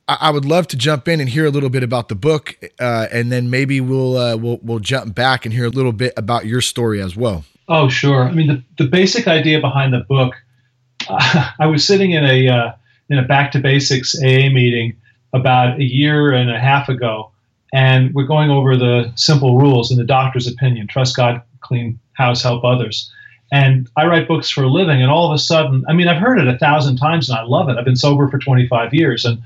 I, 0.07 0.19
I, 0.21 0.31
would 0.31 0.45
love 0.45 0.69
to 0.69 0.77
jump 0.77 1.09
in 1.09 1.21
and 1.21 1.29
hear 1.29 1.45
a 1.45 1.51
little 1.51 1.71
bit 1.71 1.83
about 1.83 2.09
the 2.09 2.15
book 2.15 2.57
uh, 2.79 3.07
and 3.11 3.33
then 3.33 3.51
maybe 3.51 3.81
we'll 3.81 4.17
uh, 4.17 4.37
we'll 4.37 4.61
we'll 4.63 4.79
jump 4.79 5.15
back 5.15 5.45
and 5.45 5.53
hear 5.53 5.65
a 5.65 5.71
little 5.71 5.93
bit 5.93 6.13
about 6.17 6.47
your 6.47 6.61
story 6.61 7.01
as 7.01 7.17
well. 7.17 7.45
Oh 7.69 7.89
sure, 7.89 8.25
I 8.25 8.33
mean 8.33 8.47
the 8.47 8.63
the 8.79 8.89
basic 8.89 9.27
idea 9.27 9.61
behind 9.61 9.93
the 9.93 10.05
book. 10.09 10.35
I 11.09 11.67
was 11.67 11.85
sitting 11.85 12.13
in 12.13 12.25
a 12.25 12.49
uh, 12.49 12.73
in 13.09 13.19
a 13.19 13.23
back 13.23 13.53
to 13.53 13.59
basics 13.59 14.17
AA 14.17 14.49
meeting 14.51 14.97
about 15.33 15.79
a 15.79 15.85
year 15.85 16.33
and 16.33 16.51
a 16.51 16.59
half 16.59 16.89
ago 16.89 17.33
and 17.73 18.15
we're 18.15 18.27
going 18.27 18.51
over 18.51 18.77
the 18.77 19.13
simple 19.17 19.59
rules 19.59 19.91
in 19.91 19.99
the 19.99 20.05
doctor's 20.05 20.47
opinion 20.47 20.87
trust 20.87 21.17
God, 21.17 21.43
clean 21.61 21.99
house, 22.15 22.43
help 22.43 22.65
others. 22.65 23.11
And 23.53 23.89
I 23.97 24.07
write 24.07 24.27
books 24.27 24.51
for 24.51 24.65
a 24.65 24.69
living, 24.69 25.01
and 25.01 25.11
all 25.11 25.31
of 25.31 25.35
a 25.35 25.39
sudden, 25.39 25.85
I 25.89 25.93
mean, 25.93 26.09
I've 26.09 26.21
heard 26.21 26.39
it 26.41 26.49
a 26.49 26.59
thousand 26.59 26.97
times 26.97 27.29
and 27.29 27.39
I 27.39 27.43
love 27.43 27.69
it. 27.69 27.77
I've 27.77 27.85
been 27.85 27.97
sober 27.97 28.29
for 28.29 28.39
25 28.39 28.93
years 28.93 29.25
and 29.25 29.41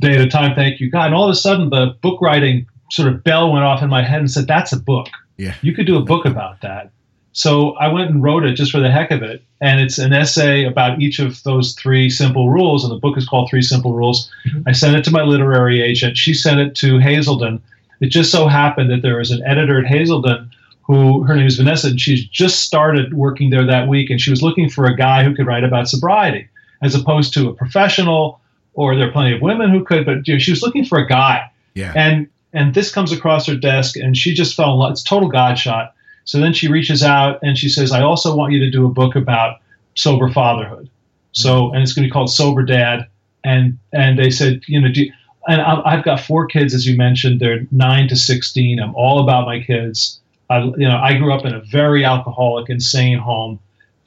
day 0.00 0.14
at 0.14 0.20
a 0.20 0.28
time, 0.28 0.54
thank 0.54 0.80
you, 0.80 0.90
God. 0.90 1.06
And 1.06 1.14
all 1.14 1.24
of 1.24 1.30
a 1.30 1.36
sudden, 1.36 1.70
the 1.70 1.96
book 2.02 2.20
writing 2.20 2.66
sort 2.90 3.08
of 3.08 3.22
bell 3.22 3.52
went 3.52 3.64
off 3.64 3.82
in 3.82 3.88
my 3.88 4.02
head 4.02 4.20
and 4.20 4.30
said, 4.30 4.46
That's 4.46 4.72
a 4.72 4.78
book. 4.78 5.08
Yeah. 5.36 5.54
You 5.62 5.72
could 5.72 5.86
do 5.86 5.96
a 5.96 6.02
book 6.02 6.26
about 6.26 6.60
that. 6.62 6.90
So 7.32 7.72
I 7.76 7.88
went 7.88 8.10
and 8.10 8.22
wrote 8.22 8.44
it 8.44 8.54
just 8.54 8.72
for 8.72 8.80
the 8.80 8.90
heck 8.90 9.10
of 9.10 9.22
it. 9.22 9.42
And 9.60 9.80
it's 9.80 9.98
an 9.98 10.12
essay 10.12 10.64
about 10.64 11.00
each 11.00 11.18
of 11.18 11.42
those 11.44 11.74
three 11.74 12.10
simple 12.10 12.50
rules. 12.50 12.82
And 12.82 12.92
the 12.92 12.98
book 12.98 13.16
is 13.16 13.28
called 13.28 13.48
Three 13.48 13.62
Simple 13.62 13.92
Rules. 13.92 14.30
Mm-hmm. 14.46 14.62
I 14.66 14.72
sent 14.72 14.96
it 14.96 15.04
to 15.04 15.10
my 15.10 15.22
literary 15.22 15.80
agent. 15.80 16.16
She 16.16 16.34
sent 16.34 16.60
it 16.60 16.74
to 16.76 16.98
Hazelden. 16.98 17.62
It 18.00 18.08
just 18.08 18.32
so 18.32 18.48
happened 18.48 18.90
that 18.90 19.02
there 19.02 19.18
was 19.18 19.30
an 19.30 19.42
editor 19.44 19.78
at 19.78 19.86
Hazelden 19.86 20.50
who, 20.82 21.22
her 21.24 21.36
name 21.36 21.46
is 21.46 21.56
Vanessa, 21.56 21.88
and 21.88 22.00
she's 22.00 22.24
just 22.24 22.62
started 22.64 23.14
working 23.14 23.50
there 23.50 23.64
that 23.64 23.86
week. 23.86 24.10
And 24.10 24.20
she 24.20 24.30
was 24.30 24.42
looking 24.42 24.68
for 24.68 24.86
a 24.86 24.96
guy 24.96 25.22
who 25.22 25.34
could 25.34 25.46
write 25.46 25.62
about 25.62 25.88
sobriety 25.88 26.48
as 26.82 26.94
opposed 26.94 27.32
to 27.34 27.48
a 27.48 27.54
professional, 27.54 28.40
or 28.74 28.96
there 28.96 29.08
are 29.08 29.12
plenty 29.12 29.36
of 29.36 29.42
women 29.42 29.70
who 29.70 29.84
could, 29.84 30.04
but 30.06 30.26
you 30.26 30.34
know, 30.34 30.38
she 30.38 30.50
was 30.50 30.62
looking 30.62 30.84
for 30.84 30.98
a 30.98 31.06
guy. 31.06 31.48
Yeah. 31.74 31.92
And 31.94 32.28
and 32.52 32.74
this 32.74 32.90
comes 32.90 33.12
across 33.12 33.46
her 33.46 33.54
desk, 33.54 33.96
and 33.96 34.16
she 34.16 34.34
just 34.34 34.56
fell 34.56 34.72
in 34.72 34.78
love. 34.78 34.92
It's 34.92 35.04
total 35.04 35.28
God 35.28 35.56
shot 35.56 35.94
so 36.30 36.38
then 36.38 36.52
she 36.52 36.68
reaches 36.68 37.02
out 37.02 37.40
and 37.42 37.58
she 37.58 37.68
says, 37.68 37.90
I 37.90 38.02
also 38.02 38.36
want 38.36 38.52
you 38.52 38.60
to 38.60 38.70
do 38.70 38.86
a 38.86 38.88
book 38.88 39.16
about 39.16 39.58
sober 39.96 40.30
fatherhood. 40.30 40.88
So, 41.32 41.62
mm-hmm. 41.62 41.74
and 41.74 41.82
it's 41.82 41.92
going 41.92 42.04
to 42.04 42.08
be 42.08 42.12
called 42.12 42.30
Sober 42.30 42.62
Dad. 42.62 43.08
And, 43.42 43.76
and 43.92 44.16
they 44.16 44.30
said, 44.30 44.60
you 44.68 44.80
know, 44.80 44.86
you, 44.94 45.12
and 45.48 45.60
I've 45.60 46.04
got 46.04 46.20
four 46.20 46.46
kids, 46.46 46.72
as 46.72 46.86
you 46.86 46.96
mentioned, 46.96 47.40
they're 47.40 47.66
nine 47.72 48.06
to 48.06 48.14
16. 48.14 48.78
I'm 48.78 48.94
all 48.94 49.18
about 49.18 49.44
my 49.44 49.58
kids. 49.60 50.20
I, 50.50 50.60
you 50.60 50.86
know, 50.86 50.98
I 50.98 51.16
grew 51.16 51.34
up 51.34 51.44
in 51.44 51.52
a 51.52 51.62
very 51.62 52.04
alcoholic, 52.04 52.70
insane 52.70 53.18
home, 53.18 53.58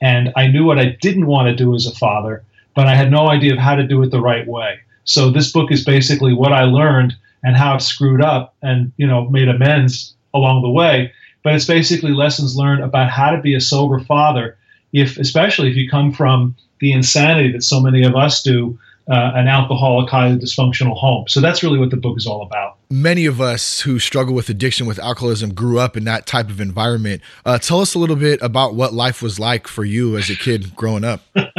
and 0.01 0.31
I 0.37 0.47
knew 0.47 0.63
what 0.63 0.79
I 0.79 0.95
didn't 1.01 1.25
want 1.25 1.49
to 1.49 1.55
do 1.61 1.75
as 1.75 1.87
a 1.87 1.95
father, 1.95 2.41
but 2.73 2.87
I 2.87 2.95
had 2.95 3.11
no 3.11 3.27
idea 3.27 3.51
of 3.51 3.59
how 3.59 3.75
to 3.75 3.85
do 3.85 4.01
it 4.01 4.11
the 4.11 4.21
right 4.21 4.47
way. 4.47 4.79
So 5.03 5.29
this 5.29 5.51
book 5.51 5.73
is 5.73 5.83
basically 5.83 6.33
what 6.33 6.53
I 6.53 6.63
learned 6.63 7.17
and 7.43 7.57
how 7.57 7.73
I've 7.73 7.83
screwed 7.83 8.21
up 8.21 8.55
and, 8.61 8.93
you 8.95 9.07
know, 9.07 9.29
made 9.29 9.49
amends 9.49 10.15
along 10.33 10.61
the 10.61 10.69
way 10.69 11.11
but 11.43 11.53
it's 11.53 11.65
basically 11.65 12.11
lessons 12.11 12.55
learned 12.55 12.83
about 12.83 13.09
how 13.09 13.31
to 13.31 13.41
be 13.41 13.53
a 13.53 13.61
sober 13.61 13.99
father 13.99 14.57
if 14.91 15.17
especially 15.17 15.69
if 15.69 15.75
you 15.75 15.89
come 15.89 16.11
from 16.11 16.55
the 16.79 16.91
insanity 16.91 17.51
that 17.51 17.63
so 17.63 17.79
many 17.79 18.03
of 18.03 18.15
us 18.15 18.41
do 18.43 18.77
uh, 19.09 19.31
an 19.35 19.47
alcoholic 19.47 20.09
highly 20.09 20.37
dysfunctional 20.37 20.95
home. 20.95 21.27
So 21.27 21.41
that's 21.41 21.61
really 21.61 21.77
what 21.77 21.89
the 21.89 21.97
book 21.97 22.17
is 22.17 22.25
all 22.25 22.41
about. 22.41 22.77
Many 22.89 23.25
of 23.25 23.41
us 23.41 23.81
who 23.81 23.99
struggle 23.99 24.33
with 24.33 24.49
addiction 24.49 24.87
with 24.87 24.97
alcoholism 24.97 25.53
grew 25.53 25.77
up 25.77 25.97
in 25.97 26.05
that 26.05 26.25
type 26.25 26.49
of 26.49 26.61
environment. 26.61 27.21
Uh, 27.45 27.57
tell 27.57 27.81
us 27.81 27.95
a 27.95 27.99
little 27.99 28.15
bit 28.15 28.41
about 28.41 28.75
what 28.75 28.93
life 28.93 29.21
was 29.21 29.39
like 29.39 29.67
for 29.67 29.83
you 29.83 30.15
as 30.15 30.29
a 30.29 30.35
kid 30.35 30.73
growing 30.75 31.03
up. 31.03 31.21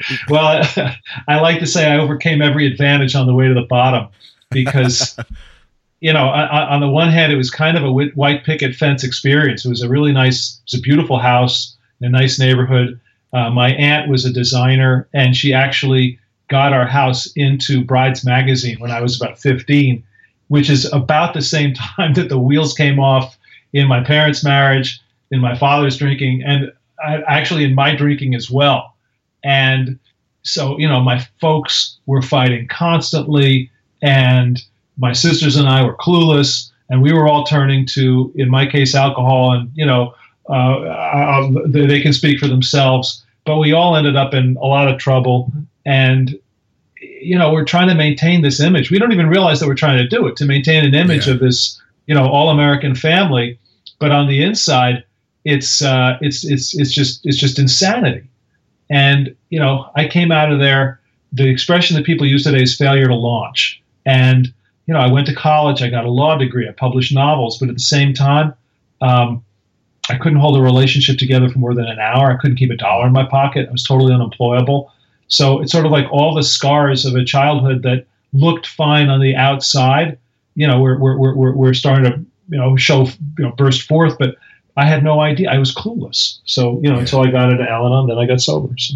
Well 0.28 0.62
I 1.28 1.40
like 1.40 1.60
to 1.60 1.66
say 1.66 1.90
i 1.90 1.98
overcame 1.98 2.42
every 2.42 2.66
advantage 2.66 3.14
on 3.14 3.26
the 3.26 3.34
way 3.34 3.48
to 3.48 3.54
the 3.54 3.66
bottom 3.68 4.08
because 4.50 5.16
you 6.00 6.12
know, 6.12 6.28
on 6.28 6.80
the 6.80 6.88
one 6.88 7.10
hand, 7.10 7.32
it 7.32 7.36
was 7.36 7.50
kind 7.50 7.76
of 7.76 7.84
a 7.84 7.92
white 7.92 8.44
picket 8.44 8.74
fence 8.76 9.02
experience. 9.02 9.64
It 9.64 9.68
was 9.68 9.82
a 9.82 9.88
really 9.88 10.12
nice, 10.12 10.60
it 10.60 10.72
was 10.72 10.80
a 10.80 10.82
beautiful 10.82 11.18
house 11.18 11.76
in 12.00 12.06
a 12.06 12.10
nice 12.10 12.38
neighborhood. 12.38 13.00
Uh, 13.32 13.50
my 13.50 13.74
aunt 13.74 14.08
was 14.08 14.24
a 14.24 14.32
designer, 14.32 15.08
and 15.12 15.36
she 15.36 15.52
actually 15.52 16.18
got 16.48 16.72
our 16.72 16.86
house 16.86 17.30
into 17.34 17.84
Brides 17.84 18.24
Magazine 18.24 18.78
when 18.78 18.90
I 18.90 19.00
was 19.00 19.20
about 19.20 19.38
15, 19.38 20.02
which 20.48 20.70
is 20.70 20.90
about 20.92 21.34
the 21.34 21.42
same 21.42 21.74
time 21.96 22.14
that 22.14 22.28
the 22.28 22.38
wheels 22.38 22.74
came 22.74 23.00
off 23.00 23.36
in 23.72 23.88
my 23.88 24.02
parents' 24.02 24.44
marriage, 24.44 25.00
in 25.30 25.40
my 25.40 25.56
father's 25.56 25.98
drinking, 25.98 26.42
and 26.44 26.72
actually 27.28 27.64
in 27.64 27.74
my 27.74 27.94
drinking 27.94 28.34
as 28.34 28.50
well. 28.50 28.94
And 29.44 29.98
so, 30.42 30.78
you 30.78 30.88
know, 30.88 31.00
my 31.00 31.26
folks 31.40 31.98
were 32.06 32.22
fighting 32.22 32.68
constantly, 32.68 33.70
and 34.00 34.62
my 34.98 35.12
sisters 35.12 35.56
and 35.56 35.68
I 35.68 35.84
were 35.84 35.96
clueless, 35.96 36.70
and 36.90 37.02
we 37.02 37.12
were 37.12 37.28
all 37.28 37.44
turning 37.44 37.86
to, 37.86 38.32
in 38.36 38.50
my 38.50 38.66
case, 38.66 38.94
alcohol. 38.94 39.52
And 39.52 39.70
you 39.74 39.86
know, 39.86 40.14
uh, 40.48 41.48
they 41.66 42.00
can 42.00 42.12
speak 42.12 42.38
for 42.38 42.48
themselves. 42.48 43.24
But 43.44 43.58
we 43.58 43.72
all 43.72 43.96
ended 43.96 44.16
up 44.16 44.34
in 44.34 44.56
a 44.56 44.66
lot 44.66 44.88
of 44.88 44.98
trouble, 44.98 45.50
and 45.86 46.38
you 47.00 47.38
know, 47.38 47.52
we're 47.52 47.64
trying 47.64 47.88
to 47.88 47.94
maintain 47.94 48.42
this 48.42 48.60
image. 48.60 48.90
We 48.90 48.98
don't 48.98 49.12
even 49.12 49.28
realize 49.28 49.60
that 49.60 49.68
we're 49.68 49.74
trying 49.74 49.98
to 49.98 50.08
do 50.08 50.26
it 50.26 50.36
to 50.36 50.44
maintain 50.44 50.84
an 50.84 50.94
image 50.94 51.26
yeah. 51.26 51.34
of 51.34 51.40
this, 51.40 51.80
you 52.06 52.14
know, 52.14 52.26
all-American 52.26 52.94
family. 52.94 53.58
But 53.98 54.10
on 54.10 54.28
the 54.28 54.42
inside, 54.42 55.04
it's 55.44 55.82
uh, 55.82 56.18
it's 56.20 56.44
it's 56.44 56.78
it's 56.78 56.92
just 56.92 57.24
it's 57.24 57.38
just 57.38 57.58
insanity. 57.58 58.28
And 58.90 59.34
you 59.50 59.58
know, 59.58 59.90
I 59.96 60.06
came 60.08 60.32
out 60.32 60.52
of 60.52 60.58
there. 60.58 61.00
The 61.32 61.48
expression 61.48 61.96
that 61.96 62.06
people 62.06 62.26
use 62.26 62.44
today 62.44 62.62
is 62.62 62.76
failure 62.76 63.06
to 63.06 63.14
launch. 63.14 63.82
And 64.06 64.52
you 64.88 64.94
know, 64.94 65.00
I 65.00 65.12
went 65.12 65.26
to 65.26 65.34
college, 65.34 65.82
I 65.82 65.90
got 65.90 66.06
a 66.06 66.10
law 66.10 66.38
degree, 66.38 66.66
I 66.66 66.72
published 66.72 67.14
novels, 67.14 67.58
but 67.58 67.68
at 67.68 67.74
the 67.74 67.80
same 67.80 68.14
time, 68.14 68.54
um, 69.02 69.44
I 70.08 70.16
couldn't 70.16 70.38
hold 70.38 70.56
a 70.56 70.62
relationship 70.62 71.18
together 71.18 71.50
for 71.50 71.58
more 71.58 71.74
than 71.74 71.84
an 71.84 71.98
hour. 71.98 72.32
I 72.32 72.36
couldn't 72.38 72.56
keep 72.56 72.70
a 72.70 72.76
dollar 72.76 73.06
in 73.06 73.12
my 73.12 73.24
pocket. 73.24 73.68
I 73.68 73.70
was 73.72 73.84
totally 73.84 74.14
unemployable. 74.14 74.90
So 75.28 75.60
it's 75.60 75.72
sort 75.72 75.84
of 75.84 75.92
like 75.92 76.06
all 76.10 76.34
the 76.34 76.42
scars 76.42 77.04
of 77.04 77.14
a 77.14 77.22
childhood 77.22 77.82
that 77.82 78.06
looked 78.32 78.66
fine 78.66 79.10
on 79.10 79.20
the 79.20 79.36
outside, 79.36 80.18
you 80.54 80.66
know, 80.66 80.80
we're, 80.80 80.98
we're, 80.98 81.34
we're, 81.34 81.52
we're 81.52 81.74
starting 81.74 82.04
to, 82.10 82.18
you 82.48 82.56
know, 82.56 82.74
show, 82.76 83.04
you 83.04 83.44
know, 83.44 83.52
burst 83.52 83.82
forth, 83.82 84.16
but 84.18 84.36
I 84.78 84.86
had 84.86 85.04
no 85.04 85.20
idea. 85.20 85.50
I 85.50 85.58
was 85.58 85.74
clueless. 85.74 86.38
So, 86.44 86.80
you 86.82 86.88
know, 86.88 86.94
yeah. 86.94 87.00
until 87.00 87.20
I 87.20 87.30
got 87.30 87.52
into 87.52 87.68
Al-Anon, 87.68 88.06
then 88.08 88.16
I 88.16 88.24
got 88.24 88.40
sober. 88.40 88.74
So. 88.78 88.94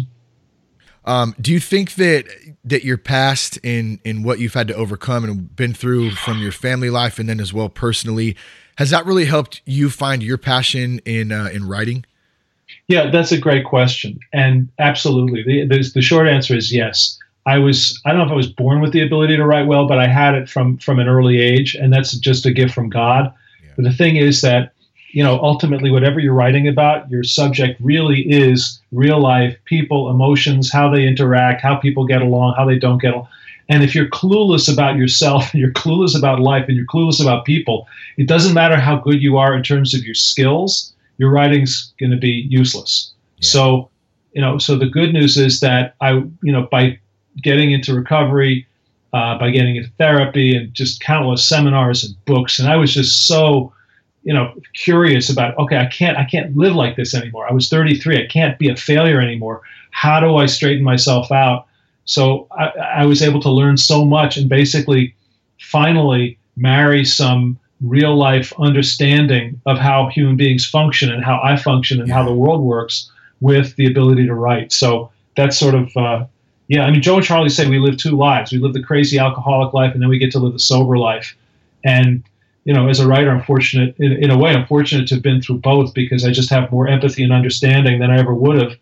Um, 1.05 1.35
do 1.39 1.51
you 1.51 1.59
think 1.59 1.95
that 1.95 2.25
that 2.63 2.83
your 2.83 2.97
past 2.97 3.57
in 3.57 3.99
in 4.05 4.23
what 4.23 4.39
you've 4.39 4.53
had 4.53 4.67
to 4.69 4.75
overcome 4.75 5.25
and 5.25 5.55
been 5.55 5.73
through 5.73 6.11
from 6.11 6.39
your 6.39 6.51
family 6.51 6.89
life 6.89 7.19
and 7.19 7.27
then 7.27 7.39
as 7.41 7.53
well 7.53 7.67
personally 7.67 8.37
has 8.77 8.89
that 8.89 9.05
really 9.05 9.25
helped 9.25 9.61
you 9.65 9.89
find 9.89 10.23
your 10.23 10.37
passion 10.37 10.99
in 11.05 11.31
uh, 11.31 11.49
in 11.53 11.67
writing? 11.67 12.05
Yeah, 12.87 13.11
that's 13.11 13.31
a 13.31 13.37
great 13.37 13.65
question, 13.65 14.19
and 14.31 14.69
absolutely, 14.79 15.43
the, 15.43 15.67
the, 15.67 15.91
the 15.93 16.01
short 16.01 16.27
answer 16.27 16.55
is 16.55 16.73
yes. 16.73 17.19
I 17.45 17.57
was 17.57 18.01
I 18.05 18.09
don't 18.09 18.19
know 18.19 18.25
if 18.25 18.31
I 18.31 18.35
was 18.35 18.51
born 18.51 18.81
with 18.81 18.93
the 18.93 19.01
ability 19.01 19.35
to 19.35 19.45
write 19.45 19.67
well, 19.67 19.87
but 19.87 19.99
I 19.99 20.07
had 20.07 20.33
it 20.33 20.49
from 20.49 20.77
from 20.77 20.99
an 20.99 21.07
early 21.07 21.39
age, 21.39 21.75
and 21.75 21.93
that's 21.93 22.17
just 22.17 22.45
a 22.45 22.51
gift 22.51 22.73
from 22.73 22.89
God. 22.89 23.31
Yeah. 23.63 23.71
But 23.75 23.83
the 23.83 23.93
thing 23.93 24.15
is 24.15 24.41
that 24.41 24.72
you 25.13 25.23
know, 25.23 25.39
ultimately, 25.41 25.91
whatever 25.91 26.19
you're 26.19 26.33
writing 26.33 26.67
about, 26.67 27.09
your 27.09 27.23
subject 27.23 27.79
really 27.79 28.21
is 28.21 28.81
real 28.91 29.21
life 29.21 29.55
people, 29.65 30.09
emotions, 30.09 30.71
how 30.71 30.89
they 30.89 31.07
interact, 31.07 31.61
how 31.61 31.75
people 31.75 32.05
get 32.05 32.23
along, 32.23 32.55
how 32.57 32.65
they 32.65 32.79
don't 32.79 32.99
get 32.99 33.13
along. 33.13 33.27
And 33.69 33.83
if 33.83 33.93
you're 33.93 34.09
clueless 34.09 34.71
about 34.71 34.97
yourself 34.97 35.49
and 35.53 35.61
you're 35.61 35.71
clueless 35.71 36.17
about 36.17 36.39
life 36.39 36.65
and 36.67 36.75
you're 36.75 36.87
clueless 36.87 37.21
about 37.21 37.45
people, 37.45 37.87
it 38.17 38.27
doesn't 38.27 38.55
matter 38.55 38.79
how 38.79 38.97
good 38.97 39.21
you 39.21 39.37
are 39.37 39.55
in 39.55 39.61
terms 39.61 39.93
of 39.93 40.03
your 40.03 40.15
skills, 40.15 40.93
your 41.19 41.29
writing's 41.29 41.93
going 41.99 42.11
to 42.11 42.17
be 42.17 42.47
useless. 42.49 43.13
Yeah. 43.37 43.47
So, 43.47 43.89
you 44.33 44.41
know, 44.41 44.57
so 44.57 44.75
the 44.75 44.87
good 44.87 45.13
news 45.13 45.37
is 45.37 45.59
that 45.59 45.93
I, 46.01 46.13
you 46.41 46.51
know, 46.51 46.67
by 46.71 46.99
getting 47.43 47.71
into 47.71 47.93
recovery, 47.93 48.65
uh, 49.13 49.37
by 49.37 49.51
getting 49.51 49.75
into 49.75 49.91
therapy 49.99 50.55
and 50.55 50.73
just 50.73 51.01
countless 51.01 51.45
seminars 51.45 52.03
and 52.03 52.15
books, 52.25 52.57
and 52.57 52.67
I 52.67 52.77
was 52.77 52.91
just 52.91 53.27
so 53.27 53.71
you 54.23 54.33
know 54.33 54.53
curious 54.73 55.29
about 55.29 55.57
okay 55.57 55.77
i 55.77 55.85
can't 55.85 56.17
i 56.17 56.23
can't 56.23 56.55
live 56.55 56.75
like 56.75 56.95
this 56.95 57.13
anymore. 57.13 57.47
I 57.47 57.53
was 57.53 57.69
33 57.69 58.23
i 58.23 58.27
can't 58.27 58.57
be 58.57 58.69
a 58.69 58.75
failure 58.75 59.19
anymore. 59.19 59.61
How 59.91 60.19
do 60.19 60.35
i 60.37 60.45
straighten 60.45 60.83
myself 60.83 61.31
out? 61.31 61.67
So 62.05 62.47
i, 62.51 62.67
I 63.01 63.05
was 63.05 63.21
able 63.21 63.41
to 63.41 63.51
learn 63.51 63.77
so 63.77 64.05
much 64.05 64.37
and 64.37 64.49
basically 64.49 65.15
finally 65.59 66.37
marry 66.55 67.03
some 67.05 67.59
real 67.81 68.15
life 68.15 68.53
understanding 68.59 69.59
of 69.65 69.77
how 69.77 70.07
human 70.07 70.37
beings 70.37 70.65
function 70.65 71.11
and 71.11 71.23
how 71.23 71.39
i 71.43 71.55
function 71.57 71.99
and 71.99 72.07
yeah. 72.07 72.15
how 72.15 72.23
the 72.23 72.33
world 72.33 72.61
works 72.61 73.11
with 73.41 73.75
the 73.75 73.85
ability 73.85 74.25
to 74.25 74.33
write. 74.33 74.71
So 74.71 75.11
that's 75.35 75.57
sort 75.57 75.75
of 75.75 75.95
uh, 75.97 76.25
yeah 76.69 76.83
i 76.85 76.91
mean 76.91 77.01
joe 77.01 77.17
and 77.17 77.25
charlie 77.25 77.49
say 77.49 77.67
we 77.67 77.79
live 77.79 77.97
two 77.97 78.15
lives. 78.15 78.51
We 78.51 78.59
live 78.59 78.73
the 78.73 78.83
crazy 78.83 79.19
alcoholic 79.19 79.73
life 79.73 79.93
and 79.93 80.01
then 80.01 80.09
we 80.09 80.17
get 80.17 80.31
to 80.31 80.39
live 80.39 80.53
the 80.53 80.59
sober 80.59 80.97
life. 80.97 81.35
And 81.83 82.23
you 82.65 82.73
know, 82.73 82.87
as 82.87 82.99
a 82.99 83.07
writer, 83.07 83.29
I'm 83.29 83.43
fortunate 83.43 83.95
in, 83.99 84.13
in 84.13 84.31
a 84.31 84.37
way. 84.37 84.51
I'm 84.51 84.65
fortunate 84.65 85.07
to 85.09 85.15
have 85.15 85.23
been 85.23 85.41
through 85.41 85.57
both 85.57 85.93
because 85.93 86.25
I 86.25 86.31
just 86.31 86.49
have 86.49 86.71
more 86.71 86.87
empathy 86.87 87.23
and 87.23 87.33
understanding 87.33 87.99
than 87.99 88.09
I 88.09 88.19
ever 88.19 88.33
would 88.33 88.61
have. 88.61 88.77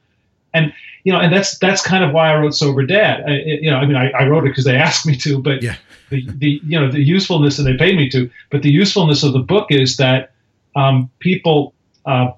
And 0.54 0.74
you 1.04 1.12
know, 1.12 1.20
and 1.20 1.34
that's 1.34 1.58
that's 1.58 1.82
kind 1.82 2.04
of 2.04 2.12
why 2.12 2.32
I 2.32 2.40
wrote 2.40 2.54
Sober 2.54 2.86
Dad. 2.86 3.24
I, 3.28 3.32
you 3.46 3.72
know, 3.72 3.78
I 3.78 3.86
mean, 3.86 3.96
I, 3.96 4.12
I 4.12 4.28
wrote 4.28 4.46
it 4.46 4.50
because 4.50 4.66
they 4.66 4.76
asked 4.88 5.06
me 5.06 5.16
to, 5.18 5.42
but 5.42 5.64
yeah. 5.64 5.76
the 6.10 6.26
the 6.36 6.62
you 6.64 6.80
know 6.80 6.92
the 6.92 7.02
usefulness 7.02 7.58
and 7.58 7.68
they 7.68 7.78
paid 7.78 7.98
me 7.98 8.10
to. 8.10 8.30
But 8.50 8.62
the 8.62 8.72
usefulness 8.72 9.24
of 9.24 9.34
the 9.34 9.40
book 9.40 9.68
is 9.72 9.98
that 9.98 10.34
um, 10.76 11.10
people, 11.20 11.74
uh, 12.06 12.32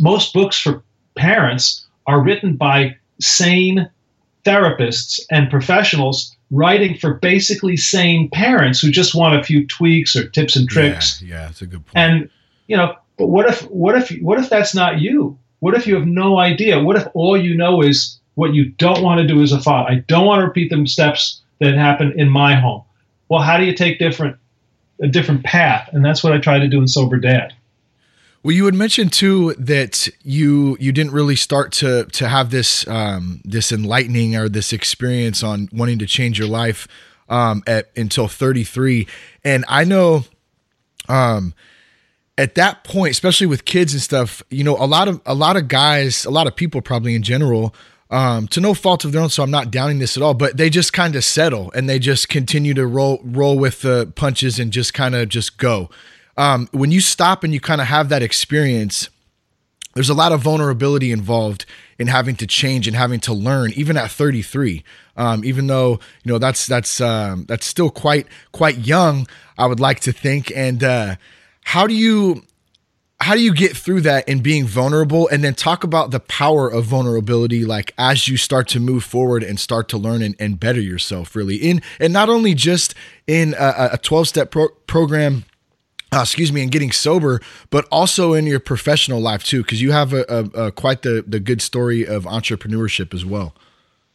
most 0.00 0.32
books 0.32 0.58
for 0.58 0.82
parents 1.14 1.86
are 2.06 2.20
written 2.20 2.56
by 2.56 2.96
sane 3.20 3.88
therapists 4.44 5.20
and 5.30 5.50
professionals 5.50 6.36
writing 6.52 6.96
for 6.96 7.14
basically 7.14 7.76
sane 7.76 8.28
parents 8.28 8.78
who 8.80 8.90
just 8.90 9.14
want 9.14 9.34
a 9.34 9.42
few 9.42 9.66
tweaks 9.66 10.14
or 10.14 10.28
tips 10.28 10.54
and 10.54 10.68
tricks. 10.68 11.20
Yeah, 11.20 11.28
yeah, 11.28 11.46
that's 11.46 11.62
a 11.62 11.66
good 11.66 11.84
point. 11.84 11.96
And 11.96 12.30
you 12.68 12.76
know, 12.76 12.94
but 13.16 13.26
what 13.26 13.48
if 13.48 13.62
what 13.62 13.96
if 13.96 14.16
what 14.20 14.38
if 14.38 14.48
that's 14.48 14.74
not 14.74 15.00
you? 15.00 15.36
What 15.58 15.74
if 15.74 15.86
you 15.86 15.94
have 15.94 16.06
no 16.06 16.38
idea? 16.38 16.80
What 16.80 16.96
if 16.96 17.08
all 17.14 17.36
you 17.36 17.56
know 17.56 17.82
is 17.82 18.18
what 18.34 18.54
you 18.54 18.66
don't 18.66 19.02
want 19.02 19.20
to 19.20 19.26
do 19.26 19.42
as 19.42 19.52
a 19.52 19.60
father? 19.60 19.90
I 19.90 19.94
don't 20.06 20.26
want 20.26 20.40
to 20.40 20.46
repeat 20.46 20.70
the 20.70 20.86
steps 20.86 21.40
that 21.60 21.74
happened 21.74 22.14
in 22.20 22.28
my 22.28 22.54
home. 22.54 22.82
Well, 23.28 23.40
how 23.40 23.56
do 23.56 23.64
you 23.64 23.74
take 23.74 23.98
different 23.98 24.36
a 25.00 25.08
different 25.08 25.44
path? 25.44 25.88
And 25.92 26.04
that's 26.04 26.22
what 26.22 26.32
I 26.32 26.38
try 26.38 26.58
to 26.58 26.68
do 26.68 26.80
in 26.80 26.86
Sober 26.86 27.16
Dad. 27.16 27.54
Well, 28.44 28.52
you 28.52 28.64
had 28.64 28.74
mentioned 28.74 29.12
too 29.12 29.54
that 29.54 30.08
you 30.22 30.76
you 30.80 30.90
didn't 30.90 31.12
really 31.12 31.36
start 31.36 31.70
to 31.74 32.06
to 32.06 32.28
have 32.28 32.50
this 32.50 32.86
um, 32.88 33.40
this 33.44 33.70
enlightening 33.70 34.34
or 34.34 34.48
this 34.48 34.72
experience 34.72 35.44
on 35.44 35.68
wanting 35.72 36.00
to 36.00 36.06
change 36.06 36.40
your 36.40 36.48
life 36.48 36.88
um, 37.28 37.62
at 37.68 37.90
until 37.96 38.26
33, 38.26 39.06
and 39.44 39.64
I 39.68 39.84
know 39.84 40.24
um, 41.08 41.54
at 42.36 42.56
that 42.56 42.82
point, 42.82 43.12
especially 43.12 43.46
with 43.46 43.64
kids 43.64 43.92
and 43.92 44.02
stuff, 44.02 44.42
you 44.50 44.64
know, 44.64 44.76
a 44.76 44.86
lot 44.86 45.06
of 45.06 45.20
a 45.24 45.34
lot 45.34 45.56
of 45.56 45.68
guys, 45.68 46.24
a 46.24 46.30
lot 46.30 46.48
of 46.48 46.56
people 46.56 46.82
probably 46.82 47.14
in 47.14 47.22
general. 47.22 47.74
Um, 48.10 48.46
to 48.48 48.60
no 48.60 48.74
fault 48.74 49.06
of 49.06 49.12
their 49.12 49.22
own, 49.22 49.30
so 49.30 49.42
I'm 49.42 49.50
not 49.50 49.70
downing 49.70 49.98
this 49.98 50.18
at 50.18 50.22
all. 50.22 50.34
But 50.34 50.58
they 50.58 50.68
just 50.68 50.92
kind 50.92 51.16
of 51.16 51.24
settle 51.24 51.72
and 51.72 51.88
they 51.88 51.98
just 51.98 52.28
continue 52.28 52.74
to 52.74 52.86
roll 52.86 53.20
roll 53.24 53.58
with 53.58 53.80
the 53.80 54.12
punches 54.14 54.58
and 54.58 54.70
just 54.70 54.92
kind 54.92 55.14
of 55.14 55.30
just 55.30 55.56
go 55.56 55.88
um, 56.36 56.68
when 56.72 56.90
you 56.90 57.00
stop 57.00 57.44
and 57.44 57.52
you 57.52 57.60
kind 57.60 57.80
of 57.80 57.86
have 57.88 58.08
that 58.08 58.22
experience, 58.22 59.08
there's 59.94 60.08
a 60.08 60.14
lot 60.14 60.32
of 60.32 60.40
vulnerability 60.40 61.12
involved 61.12 61.66
in 61.98 62.06
having 62.06 62.36
to 62.36 62.46
change 62.46 62.86
and 62.86 62.96
having 62.96 63.20
to 63.20 63.34
learn, 63.34 63.72
even 63.74 63.96
at 63.96 64.10
33. 64.10 64.82
Um, 65.16 65.44
even 65.44 65.66
though 65.66 66.00
you 66.24 66.32
know 66.32 66.38
that's 66.38 66.66
that's 66.66 67.00
um, 67.00 67.44
that's 67.46 67.66
still 67.66 67.90
quite 67.90 68.26
quite 68.52 68.78
young, 68.78 69.26
I 69.58 69.66
would 69.66 69.80
like 69.80 70.00
to 70.00 70.12
think. 70.12 70.50
And 70.56 70.82
uh, 70.82 71.16
how 71.64 71.86
do 71.86 71.94
you 71.94 72.42
how 73.22 73.34
do 73.34 73.40
you 73.40 73.54
get 73.54 73.76
through 73.76 74.00
that 74.00 74.28
and 74.28 74.42
being 74.42 74.66
vulnerable 74.66 75.28
and 75.28 75.44
then 75.44 75.54
talk 75.54 75.84
about 75.84 76.10
the 76.10 76.18
power 76.18 76.68
of 76.68 76.84
vulnerability 76.84 77.64
like 77.64 77.94
as 77.96 78.26
you 78.26 78.36
start 78.36 78.66
to 78.66 78.80
move 78.80 79.04
forward 79.04 79.44
and 79.44 79.60
start 79.60 79.88
to 79.88 79.96
learn 79.96 80.22
and, 80.22 80.34
and 80.40 80.58
better 80.58 80.80
yourself 80.80 81.36
really 81.36 81.54
in 81.54 81.80
and 82.00 82.12
not 82.12 82.28
only 82.28 82.52
just 82.52 82.96
in 83.28 83.54
a, 83.56 83.90
a 83.92 83.98
12 83.98 84.26
step 84.26 84.50
pro- 84.50 84.70
program 84.88 85.44
uh, 86.12 86.20
excuse 86.20 86.52
me, 86.52 86.62
and 86.62 86.70
getting 86.70 86.92
sober, 86.92 87.40
but 87.70 87.86
also 87.90 88.34
in 88.34 88.46
your 88.46 88.60
professional 88.60 89.20
life 89.20 89.42
too, 89.42 89.62
because 89.62 89.80
you 89.80 89.92
have 89.92 90.12
a, 90.12 90.24
a, 90.28 90.66
a, 90.66 90.72
quite 90.72 91.02
the 91.02 91.24
the 91.26 91.40
good 91.40 91.62
story 91.62 92.06
of 92.06 92.24
entrepreneurship 92.24 93.14
as 93.14 93.24
well. 93.24 93.54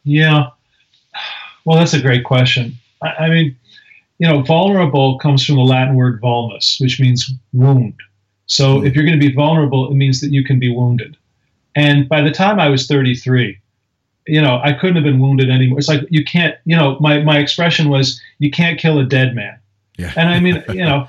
Yeah, 0.04 0.50
well, 1.64 1.76
that's 1.76 1.94
a 1.94 2.00
great 2.00 2.24
question. 2.24 2.74
I, 3.02 3.08
I 3.08 3.28
mean, 3.28 3.56
you 4.18 4.28
know, 4.28 4.42
vulnerable 4.42 5.18
comes 5.18 5.44
from 5.44 5.56
the 5.56 5.62
Latin 5.62 5.96
word 5.96 6.20
vulnus, 6.20 6.80
which 6.80 7.00
means 7.00 7.30
wound. 7.52 7.94
So 8.46 8.82
if 8.82 8.94
you're 8.94 9.04
going 9.04 9.18
to 9.18 9.26
be 9.26 9.34
vulnerable, 9.34 9.90
it 9.90 9.94
means 9.94 10.20
that 10.20 10.32
you 10.32 10.42
can 10.42 10.58
be 10.58 10.74
wounded. 10.74 11.16
And 11.76 12.08
by 12.08 12.22
the 12.22 12.30
time 12.30 12.58
I 12.58 12.68
was 12.68 12.86
33, 12.86 13.58
you 14.26 14.40
know, 14.40 14.60
I 14.62 14.72
couldn't 14.72 14.96
have 14.96 15.04
been 15.04 15.20
wounded 15.20 15.50
anymore. 15.50 15.78
It's 15.78 15.88
like 15.88 16.02
you 16.10 16.24
can't, 16.24 16.56
you 16.64 16.76
know, 16.76 16.96
my 17.00 17.22
my 17.22 17.38
expression 17.38 17.88
was 17.88 18.20
you 18.38 18.50
can't 18.50 18.78
kill 18.78 18.98
a 18.98 19.04
dead 19.04 19.34
man. 19.34 19.58
Yeah. 19.98 20.12
And 20.16 20.28
I 20.28 20.40
mean, 20.40 20.62
you 20.68 20.84
know. 20.84 21.08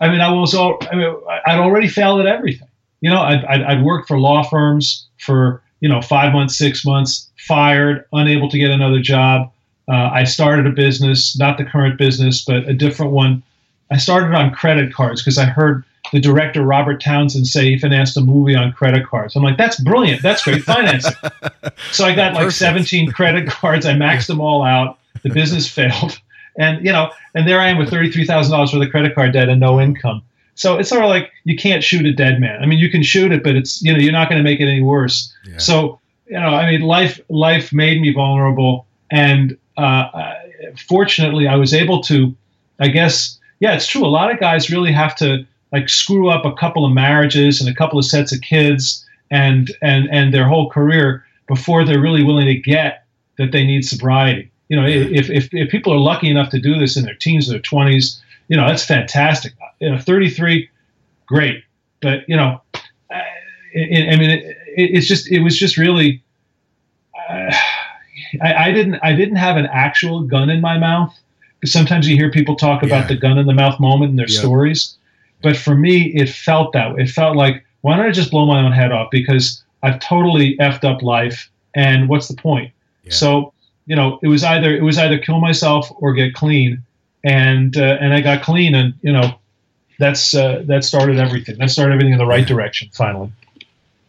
I 0.00 0.08
mean, 0.08 0.20
I 0.20 0.30
was 0.32 0.54
all, 0.54 0.78
I 0.90 0.96
mean, 0.96 1.14
I'd 1.46 1.58
already 1.58 1.88
failed 1.88 2.20
at 2.20 2.26
everything. 2.26 2.68
You 3.00 3.10
know, 3.10 3.20
I'd, 3.20 3.44
I'd, 3.44 3.62
I'd 3.62 3.84
worked 3.84 4.08
for 4.08 4.18
law 4.18 4.42
firms 4.42 5.06
for, 5.18 5.62
you 5.80 5.88
know, 5.88 6.00
five 6.00 6.32
months, 6.32 6.56
six 6.56 6.84
months, 6.84 7.30
fired, 7.38 8.04
unable 8.12 8.48
to 8.48 8.58
get 8.58 8.70
another 8.70 9.00
job. 9.00 9.52
Uh, 9.88 10.10
I 10.12 10.24
started 10.24 10.66
a 10.66 10.70
business, 10.70 11.38
not 11.38 11.58
the 11.58 11.64
current 11.64 11.98
business, 11.98 12.44
but 12.44 12.68
a 12.68 12.72
different 12.72 13.12
one. 13.12 13.42
I 13.90 13.98
started 13.98 14.34
on 14.34 14.52
credit 14.52 14.92
cards 14.92 15.22
because 15.22 15.36
I 15.38 15.44
heard 15.44 15.84
the 16.12 16.20
director 16.20 16.62
Robert 16.62 17.02
Townsend 17.02 17.46
say 17.46 17.64
he 17.64 17.78
financed 17.78 18.16
a 18.16 18.20
movie 18.20 18.54
on 18.54 18.72
credit 18.72 19.06
cards. 19.06 19.36
I'm 19.36 19.42
like, 19.42 19.58
that's 19.58 19.80
brilliant. 19.80 20.22
That's 20.22 20.42
great 20.42 20.62
financing. 20.62 21.14
so 21.92 22.04
I 22.04 22.14
got 22.14 22.34
like 22.34 22.50
17 22.50 23.12
credit 23.12 23.48
cards. 23.48 23.86
I 23.86 23.94
maxed 23.94 24.26
them 24.26 24.40
all 24.40 24.62
out. 24.62 24.98
The 25.22 25.30
business 25.30 25.68
failed 25.72 26.18
and 26.58 26.84
you 26.84 26.92
know, 26.92 27.10
and 27.34 27.46
there 27.48 27.60
I 27.60 27.68
am 27.68 27.78
with 27.78 27.90
thirty 27.90 28.10
three 28.10 28.26
thousand 28.26 28.52
dollars 28.52 28.72
worth 28.72 28.84
of 28.84 28.90
credit 28.90 29.14
card 29.14 29.32
debt 29.32 29.48
and 29.48 29.60
no 29.60 29.80
income. 29.80 30.22
So 30.54 30.78
it's 30.78 30.88
sort 30.88 31.02
of 31.02 31.10
like 31.10 31.32
you 31.44 31.56
can't 31.56 31.82
shoot 31.82 32.06
a 32.06 32.12
dead 32.12 32.40
man. 32.40 32.62
I 32.62 32.66
mean, 32.66 32.78
you 32.78 32.90
can 32.90 33.02
shoot 33.02 33.32
it, 33.32 33.42
but 33.42 33.56
it's 33.56 33.82
you 33.82 33.92
know 33.92 33.98
you're 33.98 34.12
not 34.12 34.28
going 34.28 34.38
to 34.38 34.48
make 34.48 34.60
it 34.60 34.68
any 34.68 34.82
worse. 34.82 35.32
Yeah. 35.44 35.58
So 35.58 36.00
you 36.26 36.38
know, 36.38 36.48
I 36.48 36.70
mean, 36.70 36.82
life 36.82 37.20
life 37.28 37.72
made 37.72 38.00
me 38.00 38.12
vulnerable, 38.12 38.86
and 39.10 39.56
uh, 39.76 40.34
fortunately, 40.88 41.48
I 41.48 41.56
was 41.56 41.74
able 41.74 42.02
to. 42.04 42.34
I 42.80 42.88
guess 42.88 43.38
yeah, 43.60 43.74
it's 43.74 43.86
true. 43.86 44.04
A 44.04 44.08
lot 44.08 44.32
of 44.32 44.40
guys 44.40 44.70
really 44.70 44.92
have 44.92 45.14
to 45.16 45.46
like 45.72 45.88
screw 45.88 46.28
up 46.28 46.44
a 46.44 46.52
couple 46.52 46.84
of 46.84 46.92
marriages 46.92 47.60
and 47.60 47.68
a 47.68 47.74
couple 47.74 47.98
of 47.98 48.04
sets 48.04 48.32
of 48.32 48.40
kids 48.40 49.04
and 49.30 49.72
and 49.82 50.08
and 50.10 50.32
their 50.32 50.46
whole 50.46 50.70
career 50.70 51.24
before 51.48 51.84
they're 51.84 52.00
really 52.00 52.22
willing 52.22 52.46
to 52.46 52.54
get 52.54 53.04
that 53.38 53.52
they 53.52 53.64
need 53.64 53.84
sobriety 53.84 54.50
you 54.74 54.80
know, 54.80 54.88
if, 54.88 55.30
if, 55.30 55.54
if 55.54 55.70
people 55.70 55.92
are 55.92 55.98
lucky 55.98 56.28
enough 56.28 56.50
to 56.50 56.58
do 56.58 56.76
this 56.76 56.96
in 56.96 57.04
their 57.04 57.14
teens 57.14 57.48
their 57.48 57.60
20s, 57.60 58.18
you 58.48 58.56
know, 58.56 58.66
that's 58.66 58.84
fantastic. 58.84 59.52
You 59.78 59.92
know, 59.92 59.98
33, 59.98 60.68
great. 61.26 61.62
But, 62.02 62.28
you 62.28 62.34
know, 62.34 62.60
I, 63.08 63.22
I 63.76 64.16
mean, 64.16 64.30
it, 64.30 64.56
it's 64.76 65.06
just, 65.06 65.30
it 65.30 65.42
was 65.44 65.56
just 65.56 65.76
really, 65.76 66.24
uh, 67.30 67.54
I, 68.42 68.54
I, 68.54 68.72
didn't, 68.72 68.96
I 69.00 69.12
didn't 69.12 69.36
have 69.36 69.56
an 69.56 69.66
actual 69.66 70.22
gun 70.22 70.50
in 70.50 70.60
my 70.60 70.76
mouth. 70.76 71.16
Because 71.60 71.72
sometimes 71.72 72.08
you 72.08 72.16
hear 72.16 72.32
people 72.32 72.56
talk 72.56 72.82
about 72.82 73.06
the 73.06 73.14
gun 73.16 73.38
in 73.38 73.46
the 73.46 73.54
mouth 73.54 73.78
moment 73.78 74.10
in 74.10 74.16
their 74.16 74.28
yeah. 74.28 74.40
stories. 74.40 74.96
But 75.40 75.56
for 75.56 75.76
me, 75.76 76.12
it 76.16 76.28
felt 76.28 76.72
that 76.72 76.94
way. 76.94 77.02
It 77.02 77.10
felt 77.10 77.36
like, 77.36 77.64
why 77.82 77.96
don't 77.96 78.06
I 78.06 78.10
just 78.10 78.32
blow 78.32 78.44
my 78.44 78.60
own 78.60 78.72
head 78.72 78.90
off? 78.90 79.12
Because 79.12 79.62
I've 79.84 80.00
totally 80.00 80.56
effed 80.56 80.82
up 80.82 81.00
life. 81.00 81.48
And 81.76 82.08
what's 82.08 82.26
the 82.26 82.34
point? 82.34 82.72
Yeah. 83.04 83.12
So 83.12 83.53
you 83.86 83.96
know, 83.96 84.18
it 84.22 84.28
was 84.28 84.44
either 84.44 84.74
it 84.74 84.82
was 84.82 84.98
either 84.98 85.18
kill 85.18 85.40
myself 85.40 85.90
or 85.96 86.12
get 86.12 86.34
clean, 86.34 86.82
and 87.22 87.76
uh, 87.76 87.98
and 88.00 88.14
I 88.14 88.20
got 88.20 88.42
clean, 88.42 88.74
and 88.74 88.94
you 89.02 89.12
know, 89.12 89.38
that's 89.98 90.34
uh, 90.34 90.62
that 90.66 90.84
started 90.84 91.18
everything. 91.18 91.58
That 91.58 91.70
started 91.70 91.92
everything 91.92 92.12
in 92.12 92.18
the 92.18 92.26
right 92.26 92.46
direction. 92.46 92.88
Finally. 92.92 93.32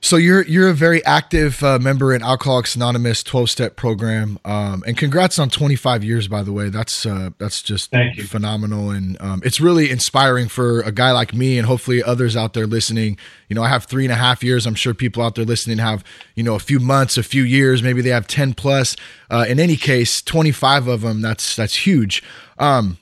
So 0.06 0.18
you're 0.18 0.44
you're 0.44 0.70
a 0.70 0.74
very 0.76 1.04
active 1.04 1.64
uh, 1.64 1.80
member 1.80 2.14
in 2.14 2.22
Alcoholics 2.22 2.76
Anonymous 2.76 3.24
12 3.24 3.50
step 3.50 3.76
program, 3.76 4.38
um, 4.46 4.84
and 4.86 4.96
congrats 4.96 5.40
on 5.40 5.50
25 5.50 6.04
years. 6.04 6.28
By 6.28 6.44
the 6.44 6.54
way, 6.54 6.70
that's 6.70 7.08
uh, 7.08 7.32
that's 7.40 7.64
just 7.64 7.90
phenomenal, 8.28 8.92
and 8.92 9.20
um, 9.20 9.42
it's 9.44 9.60
really 9.60 9.90
inspiring 9.90 10.48
for 10.48 10.82
a 10.82 10.92
guy 10.92 11.12
like 11.12 11.34
me, 11.34 11.58
and 11.58 11.66
hopefully 11.66 12.04
others 12.04 12.38
out 12.38 12.54
there 12.54 12.68
listening. 12.68 13.18
You 13.50 13.56
know, 13.56 13.64
I 13.64 13.70
have 13.70 13.86
three 13.86 14.06
and 14.06 14.12
a 14.12 14.16
half 14.16 14.44
years. 14.44 14.68
I'm 14.68 14.76
sure 14.76 14.94
people 14.94 15.24
out 15.24 15.34
there 15.34 15.44
listening 15.44 15.80
have 15.80 16.04
you 16.36 16.44
know 16.44 16.54
a 16.54 16.60
few 16.60 16.80
months, 16.80 17.18
a 17.18 17.24
few 17.24 17.42
years, 17.42 17.82
maybe 17.82 18.04
they 18.04 18.12
have 18.12 18.28
10 18.28 18.54
plus. 18.54 18.96
Uh, 19.32 19.46
in 19.50 19.60
any 19.60 19.76
case, 19.76 20.22
25 20.22 20.88
of 20.88 21.02
them. 21.02 21.22
That's 21.24 21.56
that's 21.56 21.88
huge. 21.88 22.22
Um, 22.60 23.00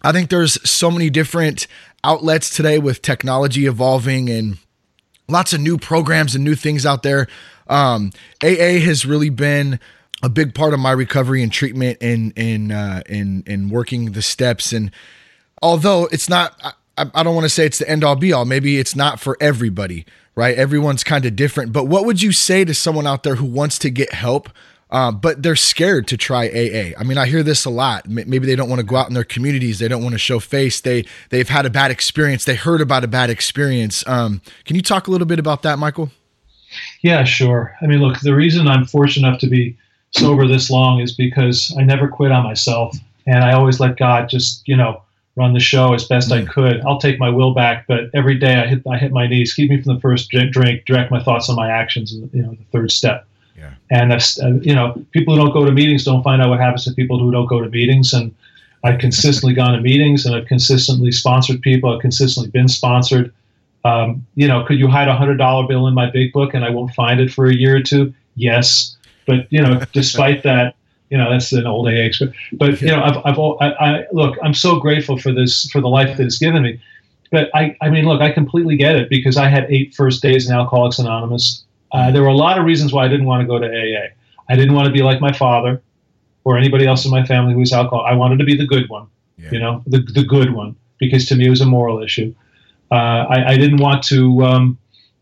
I 0.00 0.12
think 0.12 0.30
there's 0.30 0.56
so 0.66 0.90
many 0.90 1.10
different 1.10 1.66
outlets 2.02 2.48
today 2.48 2.78
with 2.78 3.02
technology 3.02 3.66
evolving 3.66 4.30
and 4.30 4.56
lots 5.30 5.52
of 5.52 5.60
new 5.60 5.78
programs 5.78 6.34
and 6.34 6.44
new 6.44 6.54
things 6.54 6.84
out 6.84 7.02
there. 7.02 7.26
Um, 7.68 8.10
AA 8.42 8.80
has 8.80 9.06
really 9.06 9.30
been 9.30 9.78
a 10.22 10.28
big 10.28 10.54
part 10.54 10.74
of 10.74 10.80
my 10.80 10.92
recovery 10.92 11.42
and 11.42 11.52
treatment 11.52 11.98
in 12.00 12.32
in 12.32 12.72
uh, 12.72 13.02
in 13.08 13.42
in 13.46 13.70
working 13.70 14.12
the 14.12 14.22
steps. 14.22 14.72
And 14.72 14.90
although 15.62 16.06
it's 16.12 16.28
not, 16.28 16.54
I, 16.96 17.10
I 17.14 17.22
don't 17.22 17.34
want 17.34 17.44
to 17.44 17.50
say 17.50 17.66
it's 17.66 17.78
the 17.78 17.88
end 17.88 18.04
all 18.04 18.16
be 18.16 18.32
all. 18.32 18.44
Maybe 18.44 18.78
it's 18.78 18.96
not 18.96 19.20
for 19.20 19.36
everybody, 19.40 20.04
right? 20.34 20.56
Everyone's 20.56 21.04
kind 21.04 21.24
of 21.24 21.36
different. 21.36 21.72
But 21.72 21.84
what 21.84 22.04
would 22.04 22.22
you 22.22 22.32
say 22.32 22.64
to 22.64 22.74
someone 22.74 23.06
out 23.06 23.22
there 23.22 23.36
who 23.36 23.46
wants 23.46 23.78
to 23.80 23.90
get 23.90 24.12
help? 24.12 24.50
Um, 24.92 25.18
but 25.18 25.42
they're 25.42 25.56
scared 25.56 26.08
to 26.08 26.16
try 26.16 26.46
AA. 26.48 26.98
I 26.98 27.04
mean, 27.04 27.16
I 27.16 27.26
hear 27.26 27.42
this 27.42 27.64
a 27.64 27.70
lot. 27.70 28.08
Maybe 28.08 28.46
they 28.46 28.56
don't 28.56 28.68
want 28.68 28.80
to 28.80 28.86
go 28.86 28.96
out 28.96 29.08
in 29.08 29.14
their 29.14 29.24
communities. 29.24 29.78
They 29.78 29.88
don't 29.88 30.02
want 30.02 30.14
to 30.14 30.18
show 30.18 30.40
face. 30.40 30.80
They 30.80 31.04
they've 31.28 31.48
had 31.48 31.64
a 31.64 31.70
bad 31.70 31.90
experience. 31.90 32.44
They 32.44 32.56
heard 32.56 32.80
about 32.80 33.04
a 33.04 33.08
bad 33.08 33.30
experience. 33.30 34.06
Um, 34.06 34.42
can 34.64 34.76
you 34.76 34.82
talk 34.82 35.06
a 35.06 35.10
little 35.10 35.26
bit 35.26 35.38
about 35.38 35.62
that, 35.62 35.78
Michael? 35.78 36.10
Yeah, 37.02 37.24
sure. 37.24 37.76
I 37.82 37.86
mean, 37.86 38.00
look, 38.00 38.20
the 38.20 38.34
reason 38.34 38.68
I'm 38.68 38.84
fortunate 38.84 39.26
enough 39.26 39.40
to 39.40 39.48
be 39.48 39.76
sober 40.12 40.46
this 40.46 40.70
long 40.70 41.00
is 41.00 41.14
because 41.14 41.74
I 41.78 41.82
never 41.82 42.08
quit 42.08 42.32
on 42.32 42.44
myself, 42.44 42.96
and 43.26 43.44
I 43.44 43.52
always 43.52 43.78
let 43.78 43.96
God 43.96 44.28
just 44.28 44.66
you 44.66 44.76
know 44.76 45.02
run 45.36 45.52
the 45.52 45.60
show 45.60 45.94
as 45.94 46.06
best 46.06 46.30
mm. 46.30 46.42
I 46.42 46.52
could. 46.52 46.80
I'll 46.82 46.98
take 46.98 47.18
my 47.18 47.30
will 47.30 47.54
back, 47.54 47.86
but 47.86 48.10
every 48.12 48.38
day 48.38 48.56
I 48.56 48.66
hit 48.66 48.82
I 48.90 48.98
hit 48.98 49.12
my 49.12 49.28
knees. 49.28 49.54
Keep 49.54 49.70
me 49.70 49.80
from 49.80 49.94
the 49.94 50.00
first 50.00 50.30
drink. 50.30 50.84
Direct 50.84 51.10
my 51.10 51.22
thoughts 51.22 51.48
on 51.48 51.56
my 51.56 51.70
actions, 51.70 52.12
and 52.12 52.28
you 52.32 52.42
know 52.42 52.50
the 52.50 52.64
third 52.72 52.90
step. 52.90 53.26
Yeah. 53.60 53.74
And 53.90 54.12
uh, 54.12 54.18
you 54.62 54.74
know, 54.74 55.04
people 55.12 55.34
who 55.34 55.42
don't 55.42 55.52
go 55.52 55.64
to 55.64 55.72
meetings 55.72 56.04
don't 56.04 56.22
find 56.22 56.40
out 56.40 56.48
what 56.48 56.60
happens 56.60 56.84
to 56.84 56.92
people 56.92 57.18
who 57.18 57.30
don't 57.30 57.46
go 57.46 57.60
to 57.60 57.68
meetings. 57.68 58.12
And 58.12 58.34
I've 58.82 58.98
consistently 58.98 59.54
gone 59.54 59.74
to 59.74 59.80
meetings, 59.80 60.24
and 60.24 60.34
I've 60.34 60.46
consistently 60.46 61.12
sponsored 61.12 61.60
people. 61.60 61.94
I've 61.94 62.00
consistently 62.00 62.50
been 62.50 62.68
sponsored. 62.68 63.32
Um, 63.84 64.26
you 64.34 64.48
know, 64.48 64.64
could 64.64 64.78
you 64.78 64.88
hide 64.88 65.08
a 65.08 65.14
hundred 65.14 65.36
dollar 65.36 65.66
bill 65.66 65.86
in 65.86 65.94
my 65.94 66.10
big 66.10 66.32
book 66.32 66.52
and 66.52 66.64
I 66.64 66.70
won't 66.70 66.94
find 66.94 67.18
it 67.20 67.32
for 67.32 67.46
a 67.46 67.54
year 67.54 67.76
or 67.76 67.82
two? 67.82 68.12
Yes, 68.34 68.96
but 69.26 69.46
you 69.50 69.60
know, 69.60 69.82
despite 69.92 70.42
that, 70.42 70.74
you 71.10 71.18
know, 71.18 71.30
that's 71.30 71.52
an 71.52 71.66
old 71.66 71.88
AA 71.88 72.02
experience. 72.02 72.36
But 72.52 72.80
you 72.80 72.88
know, 72.88 73.02
I've, 73.02 73.16
I've 73.24 73.38
I, 73.38 73.68
I, 73.80 74.06
look, 74.12 74.38
I'm 74.42 74.54
so 74.54 74.78
grateful 74.78 75.18
for 75.18 75.32
this 75.32 75.68
for 75.70 75.80
the 75.80 75.88
life 75.88 76.16
that 76.16 76.24
it's 76.24 76.38
given 76.38 76.62
me. 76.62 76.80
But 77.30 77.48
I, 77.54 77.76
I 77.80 77.90
mean, 77.90 78.06
look, 78.06 78.20
I 78.20 78.30
completely 78.30 78.76
get 78.76 78.96
it 78.96 79.08
because 79.08 79.36
I 79.36 79.48
had 79.48 79.66
eight 79.68 79.94
first 79.94 80.22
days 80.22 80.48
in 80.48 80.54
Alcoholics 80.54 80.98
Anonymous. 80.98 81.64
Uh, 81.92 82.10
there 82.10 82.22
were 82.22 82.28
a 82.28 82.34
lot 82.34 82.58
of 82.58 82.64
reasons 82.64 82.92
why 82.92 83.04
I 83.04 83.08
didn't 83.08 83.26
want 83.26 83.42
to 83.42 83.46
go 83.46 83.58
to 83.58 83.66
AA. 83.66 84.08
I 84.48 84.56
didn't 84.56 84.74
want 84.74 84.86
to 84.86 84.92
be 84.92 85.02
like 85.02 85.20
my 85.20 85.32
father 85.32 85.82
or 86.44 86.56
anybody 86.56 86.86
else 86.86 87.04
in 87.04 87.10
my 87.10 87.24
family 87.24 87.52
who 87.52 87.60
was 87.60 87.72
alcohol. 87.72 88.04
I 88.04 88.14
wanted 88.14 88.38
to 88.38 88.44
be 88.44 88.56
the 88.56 88.66
good 88.66 88.88
one, 88.88 89.06
yeah. 89.36 89.50
you 89.52 89.58
know, 89.58 89.82
the, 89.86 89.98
the 89.98 90.24
good 90.24 90.52
one, 90.52 90.76
because 90.98 91.26
to 91.26 91.36
me 91.36 91.46
it 91.46 91.50
was 91.50 91.60
a 91.60 91.66
moral 91.66 92.02
issue. 92.02 92.34
Uh, 92.90 93.26
I, 93.28 93.52
I, 93.52 93.56
didn't 93.56 93.78
want 93.78 94.02
to. 94.04 94.42
Um, 94.42 94.78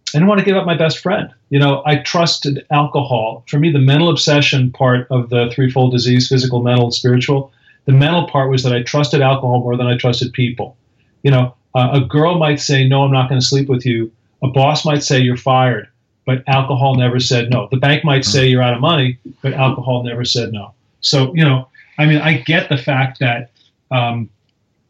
I 0.09 0.13
didn't 0.19 0.29
want 0.29 0.39
to 0.39 0.45
give 0.45 0.57
up 0.57 0.65
my 0.65 0.77
best 0.77 1.01
friend. 1.01 1.31
You 1.51 1.59
know, 1.59 1.83
I 1.85 1.97
trusted 1.97 2.65
alcohol. 2.71 3.45
For 3.47 3.59
me, 3.59 3.71
the 3.71 3.79
mental 3.79 4.09
obsession 4.09 4.73
part 4.73 5.07
of 5.11 5.29
the 5.29 5.51
threefold 5.53 5.93
disease 5.93 6.29
physical, 6.29 6.63
mental, 6.63 6.91
spiritual 6.91 7.53
the 7.89 7.95
mental 7.95 8.29
part 8.29 8.51
was 8.51 8.65
that 8.65 8.75
I 8.75 8.83
trusted 8.83 9.23
alcohol 9.23 9.61
more 9.61 9.75
than 9.75 9.87
I 9.87 9.97
trusted 9.97 10.35
people. 10.35 10.77
You 11.23 11.31
know, 11.31 11.55
uh, 11.75 11.89
a 11.95 12.01
girl 12.03 12.39
might 12.39 12.61
say, 12.61 12.87
No, 12.87 13.03
I'm 13.03 13.11
not 13.11 13.31
going 13.31 13.41
to 13.41 13.47
sleep 13.47 13.67
with 13.67 13.87
you. 13.87 14.13
A 14.43 14.49
boss 14.49 14.85
might 14.85 15.03
say, 15.03 15.19
You're 15.19 15.39
fired. 15.39 15.89
But 16.29 16.43
alcohol 16.47 16.97
never 16.97 17.19
said 17.21 17.49
no. 17.49 17.69
The 17.71 17.79
bank 17.79 18.05
might 18.05 18.23
say, 18.23 18.49
You're 18.49 18.61
out 18.61 18.75
of 18.75 18.83
money. 18.83 19.17
But 19.41 19.55
alcohol 19.55 20.03
never 20.03 20.27
said 20.27 20.53
no. 20.53 20.75
So, 21.01 21.35
you 21.35 21.43
know, 21.43 21.69
I 21.97 22.05
mean, 22.05 22.19
I 22.19 22.43
get 22.43 22.69
the 22.69 22.77
fact 22.77 23.19
that 23.21 23.51
um, 23.91 24.29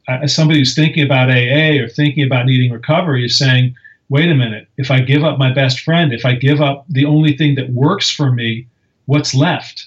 as 0.09 0.35
somebody 0.35 0.59
who's 0.59 0.75
thinking 0.75 1.05
about 1.05 1.31
AA 1.31 1.81
or 1.81 1.89
thinking 1.89 2.25
about 2.25 2.47
needing 2.47 2.73
recovery 2.73 3.25
is 3.25 3.39
saying, 3.39 3.77
wait 4.09 4.29
a 4.29 4.35
minute, 4.35 4.67
if 4.79 4.91
I 4.91 4.99
give 4.99 5.23
up 5.23 5.39
my 5.39 5.55
best 5.55 5.79
friend, 5.79 6.13
if 6.13 6.27
I 6.27 6.35
give 6.35 6.61
up 6.61 6.85
the 6.89 7.05
only 7.05 7.37
thing 7.37 7.55
that 7.55 7.71
works 7.71 8.11
for 8.11 8.33
me, 8.33 8.67
what's 9.07 9.33
left? 9.33 9.87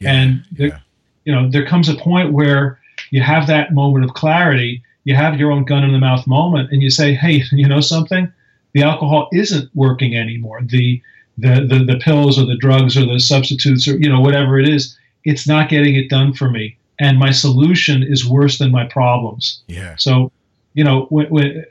Yeah, 0.00 0.12
and 0.12 0.44
there, 0.52 0.68
yeah. 0.68 0.78
you 1.24 1.34
know, 1.34 1.50
there 1.50 1.66
comes 1.66 1.88
a 1.88 1.96
point 1.96 2.32
where 2.32 2.78
you 3.10 3.22
have 3.22 3.48
that 3.48 3.74
moment 3.74 4.04
of 4.04 4.14
clarity, 4.14 4.84
you 5.02 5.16
have 5.16 5.36
your 5.36 5.50
own 5.50 5.64
gun 5.64 5.82
in 5.82 5.90
the 5.90 5.98
mouth 5.98 6.28
moment, 6.28 6.70
and 6.70 6.80
you 6.80 6.90
say, 6.90 7.12
hey, 7.12 7.42
you 7.50 7.66
know 7.66 7.80
something? 7.80 8.32
The 8.74 8.82
alcohol 8.82 9.28
isn't 9.32 9.70
working 9.74 10.16
anymore. 10.16 10.60
The 10.64 11.02
the, 11.38 11.66
the, 11.66 11.84
the 11.84 11.98
pills 11.98 12.38
or 12.38 12.44
the 12.44 12.56
drugs 12.56 12.94
or 12.96 13.06
the 13.06 13.18
substitutes 13.18 13.88
or 13.88 13.96
you 13.96 14.08
know 14.08 14.20
whatever 14.20 14.58
it 14.58 14.68
is, 14.68 14.96
it's 15.24 15.48
not 15.48 15.70
getting 15.70 15.94
it 15.94 16.10
done 16.10 16.34
for 16.34 16.50
me 16.50 16.76
and 17.02 17.18
my 17.18 17.30
solution 17.32 18.02
is 18.02 18.28
worse 18.28 18.58
than 18.58 18.70
my 18.70 18.84
problems. 18.84 19.62
Yeah. 19.66 19.96
So, 19.96 20.30
you 20.74 20.84
know, 20.84 21.06
when, 21.10 21.26
when, 21.30 21.66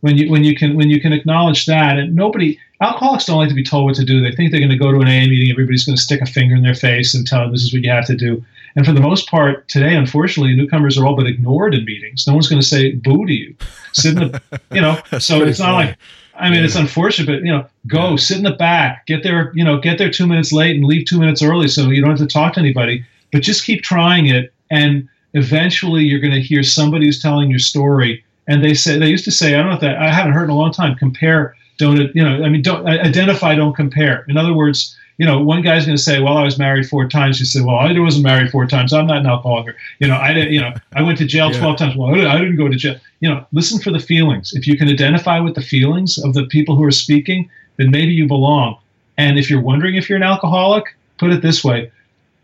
when 0.00 0.16
you 0.16 0.30
when 0.30 0.44
you 0.44 0.56
can 0.56 0.76
when 0.76 0.88
you 0.88 1.00
can 1.00 1.12
acknowledge 1.12 1.66
that, 1.66 1.98
and 1.98 2.14
nobody 2.14 2.58
alcoholics 2.80 3.26
don't 3.26 3.36
like 3.36 3.48
to 3.48 3.54
be 3.54 3.64
told 3.64 3.86
what 3.86 3.96
to 3.96 4.04
do. 4.04 4.22
They 4.22 4.34
think 4.34 4.50
they're 4.50 4.60
going 4.60 4.70
to 4.70 4.78
go 4.78 4.92
to 4.92 5.00
an 5.00 5.08
AA 5.08 5.28
meeting, 5.28 5.50
everybody's 5.50 5.84
going 5.84 5.96
to 5.96 6.02
stick 6.02 6.22
a 6.22 6.26
finger 6.26 6.54
in 6.54 6.62
their 6.62 6.74
face 6.74 7.14
and 7.14 7.26
tell 7.26 7.40
them 7.40 7.52
this 7.52 7.62
is 7.62 7.72
what 7.72 7.82
you 7.82 7.90
have 7.90 8.06
to 8.06 8.16
do. 8.16 8.42
And 8.76 8.86
for 8.86 8.92
the 8.92 9.00
most 9.00 9.28
part, 9.28 9.68
today, 9.68 9.94
unfortunately, 9.96 10.54
newcomers 10.54 10.96
are 10.96 11.04
all 11.04 11.16
but 11.16 11.26
ignored 11.26 11.74
in 11.74 11.84
meetings. 11.84 12.26
No 12.26 12.32
one's 12.32 12.48
going 12.48 12.62
to 12.62 12.66
say 12.66 12.92
boo 12.92 13.26
to 13.26 13.32
you. 13.32 13.54
Sit 13.92 14.16
in 14.16 14.30
the, 14.30 14.42
you 14.70 14.80
know. 14.80 15.02
so 15.18 15.42
it's 15.42 15.58
not 15.58 15.72
funny. 15.72 15.88
like 15.88 15.98
I 16.40 16.50
mean, 16.50 16.60
yeah. 16.60 16.64
it's 16.64 16.76
unfortunate, 16.76 17.26
but 17.26 17.44
you 17.44 17.52
know, 17.52 17.66
go 17.86 18.16
sit 18.16 18.38
in 18.38 18.42
the 18.42 18.52
back, 18.52 19.06
get 19.06 19.22
there, 19.22 19.52
you 19.54 19.64
know, 19.64 19.78
get 19.78 19.98
there 19.98 20.10
two 20.10 20.26
minutes 20.26 20.52
late 20.52 20.76
and 20.76 20.84
leave 20.84 21.06
two 21.06 21.18
minutes 21.18 21.42
early, 21.42 21.68
so 21.68 21.88
you 21.90 22.00
don't 22.00 22.10
have 22.10 22.18
to 22.18 22.26
talk 22.26 22.54
to 22.54 22.60
anybody. 22.60 23.04
But 23.32 23.42
just 23.42 23.64
keep 23.64 23.82
trying 23.82 24.26
it, 24.26 24.52
and 24.70 25.08
eventually 25.34 26.02
you're 26.02 26.20
going 26.20 26.34
to 26.34 26.40
hear 26.40 26.62
somebody 26.62 27.06
who's 27.06 27.22
telling 27.22 27.50
your 27.50 27.58
story. 27.58 28.24
And 28.48 28.64
they 28.64 28.74
say 28.74 28.98
they 28.98 29.08
used 29.08 29.24
to 29.26 29.30
say, 29.30 29.54
I 29.54 29.58
don't 29.58 29.68
know 29.68 29.74
if 29.74 29.80
that 29.80 29.98
I 29.98 30.12
haven't 30.12 30.32
heard 30.32 30.44
in 30.44 30.50
a 30.50 30.56
long 30.56 30.72
time. 30.72 30.96
Compare, 30.96 31.54
don't 31.78 32.14
you 32.14 32.24
know? 32.24 32.42
I 32.44 32.48
mean, 32.48 32.62
don't 32.62 32.86
identify, 32.86 33.54
don't 33.54 33.76
compare. 33.76 34.24
In 34.28 34.36
other 34.36 34.54
words, 34.54 34.96
you 35.20 35.26
know, 35.26 35.38
one 35.38 35.60
guy's 35.60 35.84
going 35.84 35.98
to 35.98 36.02
say, 36.02 36.18
"Well, 36.18 36.38
I 36.38 36.44
was 36.44 36.58
married 36.58 36.88
four 36.88 37.06
times." 37.06 37.38
He 37.38 37.44
said, 37.44 37.66
"Well, 37.66 37.76
I 37.76 37.92
wasn't 38.00 38.24
married 38.24 38.50
four 38.50 38.64
times. 38.64 38.90
I'm 38.94 39.06
not 39.06 39.18
an 39.18 39.26
alcoholic." 39.26 39.76
You 39.98 40.08
know, 40.08 40.16
I 40.16 40.32
didn't. 40.32 40.50
You 40.54 40.62
know, 40.62 40.72
I 40.94 41.02
went 41.02 41.18
to 41.18 41.26
jail 41.26 41.52
yeah. 41.52 41.58
twelve 41.58 41.76
times. 41.76 41.94
Well, 41.94 42.14
I 42.26 42.38
didn't 42.38 42.56
go 42.56 42.68
to 42.68 42.74
jail. 42.74 42.96
You 43.20 43.28
know, 43.28 43.44
listen 43.52 43.78
for 43.78 43.90
the 43.90 43.98
feelings. 43.98 44.54
If 44.54 44.66
you 44.66 44.78
can 44.78 44.88
identify 44.88 45.38
with 45.38 45.56
the 45.56 45.60
feelings 45.60 46.16
of 46.16 46.32
the 46.32 46.46
people 46.46 46.74
who 46.74 46.84
are 46.84 46.90
speaking, 46.90 47.50
then 47.76 47.90
maybe 47.90 48.12
you 48.12 48.26
belong. 48.26 48.78
And 49.18 49.38
if 49.38 49.50
you're 49.50 49.60
wondering 49.60 49.96
if 49.96 50.08
you're 50.08 50.16
an 50.16 50.22
alcoholic, 50.22 50.96
put 51.18 51.30
it 51.30 51.42
this 51.42 51.62
way: 51.62 51.92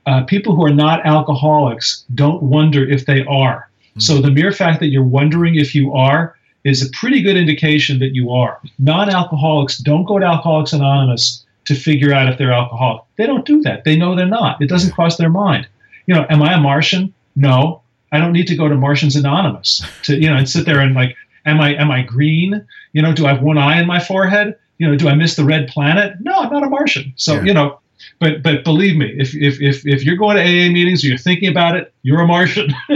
uh, 0.04 0.24
people 0.24 0.54
who 0.54 0.62
are 0.62 0.74
not 0.74 1.00
alcoholics 1.06 2.04
don't 2.14 2.42
wonder 2.42 2.86
if 2.86 3.06
they 3.06 3.24
are. 3.24 3.70
Mm-hmm. 3.70 4.00
So 4.00 4.20
the 4.20 4.30
mere 4.30 4.52
fact 4.52 4.80
that 4.80 4.88
you're 4.88 5.02
wondering 5.02 5.54
if 5.54 5.74
you 5.74 5.94
are 5.94 6.36
is 6.64 6.86
a 6.86 6.90
pretty 6.90 7.22
good 7.22 7.38
indication 7.38 8.00
that 8.00 8.14
you 8.14 8.32
are. 8.32 8.60
Non 8.78 9.08
alcoholics 9.08 9.78
don't 9.78 10.04
go 10.04 10.18
to 10.18 10.26
Alcoholics 10.26 10.74
Anonymous 10.74 11.45
to 11.66 11.74
figure 11.74 12.12
out 12.12 12.28
if 12.28 12.38
they're 12.38 12.52
alcoholic. 12.52 13.02
They 13.16 13.26
don't 13.26 13.44
do 13.44 13.60
that. 13.62 13.84
They 13.84 13.96
know 13.96 14.14
they're 14.14 14.26
not. 14.26 14.60
It 14.62 14.68
doesn't 14.68 14.92
cross 14.92 15.16
their 15.16 15.30
mind. 15.30 15.68
You 16.06 16.14
know, 16.14 16.26
am 16.30 16.42
I 16.42 16.54
a 16.54 16.60
Martian? 16.60 17.12
No. 17.34 17.82
I 18.12 18.18
don't 18.18 18.32
need 18.32 18.46
to 18.46 18.56
go 18.56 18.68
to 18.68 18.74
Martians 18.74 19.16
Anonymous 19.16 19.82
to, 20.04 20.16
you 20.16 20.30
know, 20.30 20.36
and 20.36 20.48
sit 20.48 20.64
there 20.64 20.80
and 20.80 20.94
like, 20.94 21.16
am 21.44 21.60
I 21.60 21.74
am 21.74 21.90
I 21.90 22.02
green? 22.02 22.66
You 22.92 23.02
know, 23.02 23.12
do 23.12 23.26
I 23.26 23.34
have 23.34 23.42
one 23.42 23.58
eye 23.58 23.80
in 23.80 23.86
my 23.86 24.00
forehead? 24.00 24.56
You 24.78 24.88
know, 24.88 24.96
do 24.96 25.08
I 25.08 25.14
miss 25.14 25.36
the 25.36 25.44
red 25.44 25.68
planet? 25.68 26.14
No, 26.20 26.32
I'm 26.32 26.52
not 26.52 26.62
a 26.62 26.70
Martian. 26.70 27.12
So, 27.16 27.34
yeah. 27.34 27.42
you 27.42 27.54
know, 27.54 27.80
but 28.20 28.42
but 28.42 28.62
believe 28.62 28.96
me, 28.96 29.12
if 29.18 29.34
if 29.34 29.60
if 29.60 29.86
if 29.86 30.04
you're 30.04 30.16
going 30.16 30.36
to 30.36 30.42
AA 30.42 30.70
meetings 30.70 31.02
or 31.02 31.08
you're 31.08 31.18
thinking 31.18 31.48
about 31.48 31.76
it, 31.76 31.92
you're 32.02 32.20
a 32.20 32.26
Martian. 32.26 32.72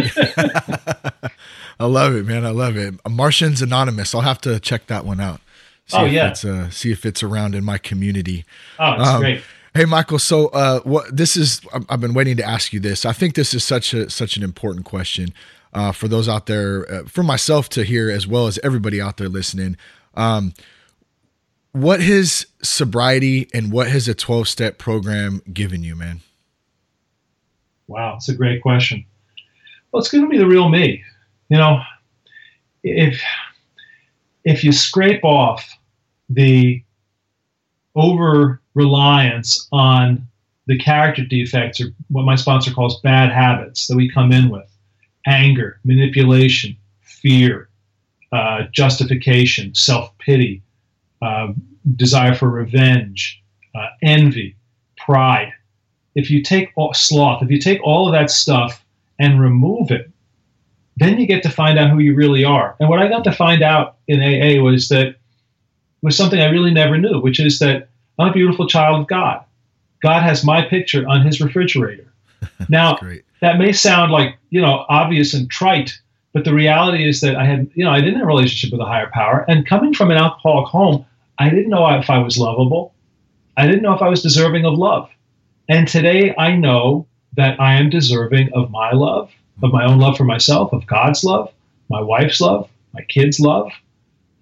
I 1.80 1.86
love 1.86 2.14
it, 2.14 2.26
man. 2.26 2.44
I 2.44 2.50
love 2.50 2.76
it. 2.76 2.94
Martians 3.08 3.62
Anonymous. 3.62 4.14
I'll 4.14 4.20
have 4.20 4.40
to 4.42 4.60
check 4.60 4.86
that 4.86 5.04
one 5.04 5.20
out. 5.20 5.40
See 5.90 5.96
oh 5.98 6.04
yeah. 6.04 6.28
It's, 6.28 6.44
uh, 6.44 6.70
see 6.70 6.92
if 6.92 7.04
it's 7.04 7.22
around 7.22 7.54
in 7.54 7.64
my 7.64 7.78
community. 7.78 8.44
Oh, 8.78 8.92
it's 8.92 9.08
um, 9.08 9.20
great. 9.20 9.42
Hey 9.74 9.84
Michael, 9.84 10.18
so 10.18 10.48
uh, 10.48 10.80
what 10.80 11.16
this 11.16 11.36
is? 11.36 11.60
I've 11.88 12.00
been 12.00 12.14
waiting 12.14 12.36
to 12.38 12.44
ask 12.44 12.72
you 12.72 12.80
this. 12.80 13.04
I 13.04 13.12
think 13.12 13.34
this 13.34 13.54
is 13.54 13.64
such 13.64 13.94
a 13.94 14.10
such 14.10 14.36
an 14.36 14.42
important 14.42 14.84
question 14.84 15.32
uh, 15.72 15.92
for 15.92 16.08
those 16.08 16.28
out 16.28 16.46
there, 16.46 16.90
uh, 16.90 17.04
for 17.04 17.22
myself 17.22 17.68
to 17.70 17.84
hear 17.84 18.10
as 18.10 18.26
well 18.26 18.46
as 18.46 18.58
everybody 18.62 19.00
out 19.00 19.16
there 19.16 19.28
listening. 19.28 19.76
Um, 20.14 20.54
what 21.72 22.00
has 22.00 22.46
sobriety 22.62 23.48
and 23.54 23.70
what 23.70 23.88
has 23.88 24.08
a 24.08 24.14
12 24.14 24.48
step 24.48 24.78
program 24.78 25.40
given 25.52 25.84
you, 25.84 25.94
man? 25.94 26.20
Wow, 27.86 28.16
it's 28.16 28.28
a 28.28 28.34
great 28.34 28.62
question. 28.62 29.04
Well, 29.92 30.00
it's 30.00 30.10
going 30.10 30.24
to 30.24 30.30
be 30.30 30.38
the 30.38 30.46
real 30.46 30.68
me. 30.68 31.02
You 31.48 31.58
know, 31.58 31.80
if 32.82 33.22
if 34.44 34.64
you 34.64 34.72
scrape 34.72 35.24
off 35.24 35.68
the 36.30 36.82
over 37.94 38.62
reliance 38.74 39.68
on 39.72 40.26
the 40.66 40.78
character 40.78 41.24
defects 41.24 41.80
or 41.80 41.88
what 42.08 42.24
my 42.24 42.36
sponsor 42.36 42.72
calls 42.72 43.00
bad 43.00 43.30
habits 43.32 43.88
that 43.88 43.96
we 43.96 44.10
come 44.10 44.32
in 44.32 44.48
with 44.48 44.70
anger, 45.26 45.80
manipulation, 45.84 46.76
fear, 47.00 47.68
uh, 48.32 48.62
justification, 48.72 49.74
self 49.74 50.16
pity, 50.18 50.62
uh, 51.20 51.48
desire 51.96 52.34
for 52.34 52.48
revenge, 52.48 53.42
uh, 53.74 53.88
envy, 54.02 54.56
pride. 54.96 55.52
If 56.14 56.30
you 56.30 56.42
take 56.42 56.70
all, 56.76 56.94
sloth, 56.94 57.42
if 57.42 57.50
you 57.50 57.58
take 57.58 57.80
all 57.82 58.06
of 58.06 58.12
that 58.12 58.30
stuff 58.30 58.84
and 59.18 59.40
remove 59.40 59.90
it, 59.90 60.10
then 60.96 61.18
you 61.18 61.26
get 61.26 61.42
to 61.42 61.48
find 61.48 61.78
out 61.78 61.90
who 61.90 61.98
you 61.98 62.14
really 62.14 62.44
are. 62.44 62.76
And 62.78 62.88
what 62.88 63.00
I 63.00 63.08
got 63.08 63.24
to 63.24 63.32
find 63.32 63.62
out 63.62 63.96
in 64.06 64.20
AA 64.20 64.62
was 64.62 64.88
that 64.88 65.16
was 66.02 66.16
something 66.16 66.40
I 66.40 66.50
really 66.50 66.72
never 66.72 66.98
knew, 66.98 67.20
which 67.20 67.40
is 67.40 67.58
that 67.58 67.88
I'm 68.18 68.28
a 68.28 68.32
beautiful 68.32 68.66
child 68.66 69.00
of 69.00 69.06
God. 69.06 69.44
God 70.02 70.22
has 70.22 70.44
my 70.44 70.62
picture 70.62 71.06
on 71.08 71.24
his 71.24 71.40
refrigerator. 71.40 72.06
Now, 72.68 72.96
that 73.40 73.58
may 73.58 73.72
sound 73.72 74.12
like, 74.12 74.36
you 74.50 74.60
know, 74.60 74.84
obvious 74.88 75.34
and 75.34 75.50
trite, 75.50 75.98
but 76.32 76.44
the 76.44 76.54
reality 76.54 77.08
is 77.08 77.20
that 77.20 77.36
I 77.36 77.44
had, 77.44 77.70
you 77.74 77.84
know, 77.84 77.90
I 77.90 78.00
didn't 78.00 78.16
have 78.16 78.24
a 78.24 78.26
relationship 78.26 78.72
with 78.72 78.80
a 78.80 78.88
higher 78.88 79.10
power. 79.12 79.44
And 79.48 79.66
coming 79.66 79.94
from 79.94 80.10
an 80.10 80.16
alcoholic 80.16 80.68
home, 80.68 81.04
I 81.38 81.48
didn't 81.48 81.70
know 81.70 81.86
if 81.98 82.10
I 82.10 82.18
was 82.18 82.38
lovable. 82.38 82.94
I 83.56 83.66
didn't 83.66 83.82
know 83.82 83.94
if 83.94 84.02
I 84.02 84.08
was 84.08 84.22
deserving 84.22 84.64
of 84.64 84.78
love. 84.78 85.10
And 85.68 85.86
today 85.88 86.34
I 86.36 86.54
know 86.56 87.06
that 87.36 87.60
I 87.60 87.74
am 87.74 87.90
deserving 87.90 88.52
of 88.52 88.70
my 88.70 88.92
love, 88.92 89.30
of 89.62 89.72
my 89.72 89.84
own 89.84 89.98
love 89.98 90.16
for 90.16 90.24
myself, 90.24 90.72
of 90.72 90.86
God's 90.86 91.24
love, 91.24 91.52
my 91.88 92.00
wife's 92.00 92.40
love, 92.40 92.68
my 92.92 93.02
kids' 93.02 93.40
love. 93.40 93.70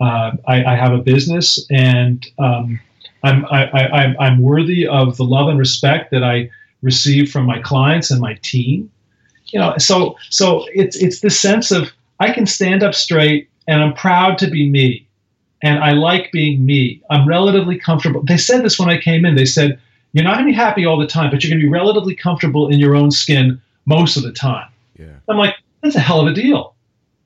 Uh, 0.01 0.33
I, 0.47 0.65
I, 0.65 0.77
have 0.77 0.93
a 0.93 0.99
business 0.99 1.67
and 1.71 2.25
um, 2.39 2.79
I'm, 3.25 3.45
I, 3.47 4.15
am 4.21 4.41
worthy 4.41 4.87
of 4.87 5.17
the 5.17 5.25
love 5.25 5.49
and 5.49 5.59
respect 5.59 6.13
that 6.13 6.23
I 6.23 6.51
receive 6.83 7.33
from 7.33 7.47
my 7.47 7.61
clients 7.61 8.13
and 8.13 8.21
my 8.21 8.39
team. 8.43 8.91
You 9.47 9.59
know, 9.59 9.75
so 9.79 10.17
so 10.31 10.67
it's 10.73 10.97
it's 10.97 11.21
the 11.21 11.31
sense 11.31 11.73
of 11.73 11.91
I 12.21 12.33
can 12.33 12.47
stand 12.47 12.85
up 12.85 12.95
straight 12.95 13.49
and 13.67 13.83
I'm 13.83 13.95
proud 13.95 14.39
to 14.39 14.47
be 14.49 14.69
me 14.69 15.09
and 15.63 15.83
I 15.83 15.93
like 15.93 16.31
being 16.33 16.65
me. 16.65 17.03
I'm 17.11 17.27
relatively 17.29 17.79
comfortable. 17.79 18.23
They 18.23 18.37
said 18.37 18.65
this 18.65 18.79
when 18.79 18.89
I 18.89 18.99
came 18.99 19.25
in. 19.25 19.35
They 19.35 19.45
said, 19.45 19.81
You're 20.13 20.25
not 20.25 20.35
going 20.35 20.47
to 20.47 20.53
be 20.53 20.57
happy 20.57 20.87
all 20.87 20.99
the 20.99 21.07
time, 21.07 21.31
but 21.31 21.43
you're 21.43 21.51
going 21.51 21.61
to 21.61 21.67
be 21.67 21.73
relatively 21.73 22.15
comfortable 22.15 22.69
in 22.69 22.79
your 22.79 22.95
own 22.95 23.11
skin 23.11 23.61
most 23.87 24.17
of 24.17 24.23
the 24.23 24.33
time. 24.33 24.69
Yeah. 24.99 25.07
I'm 25.29 25.37
like, 25.37 25.57
That's 25.83 25.97
a 25.97 26.01
hell 26.01 26.21
of 26.21 26.27
a 26.27 26.35
deal. 26.35 26.75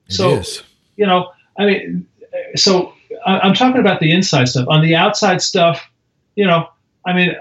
It 0.07 0.13
so, 0.13 0.35
is. 0.35 0.63
you 0.95 1.05
know, 1.05 1.31
I 1.57 1.65
mean, 1.65 2.07
so 2.55 2.93
I'm 3.25 3.53
talking 3.53 3.79
about 3.79 3.99
the 3.99 4.11
inside 4.11 4.49
stuff. 4.49 4.67
On 4.69 4.81
the 4.81 4.95
outside 4.95 5.41
stuff, 5.41 5.89
you 6.35 6.45
know, 6.45 6.67
I 7.05 7.13
mean, 7.13 7.35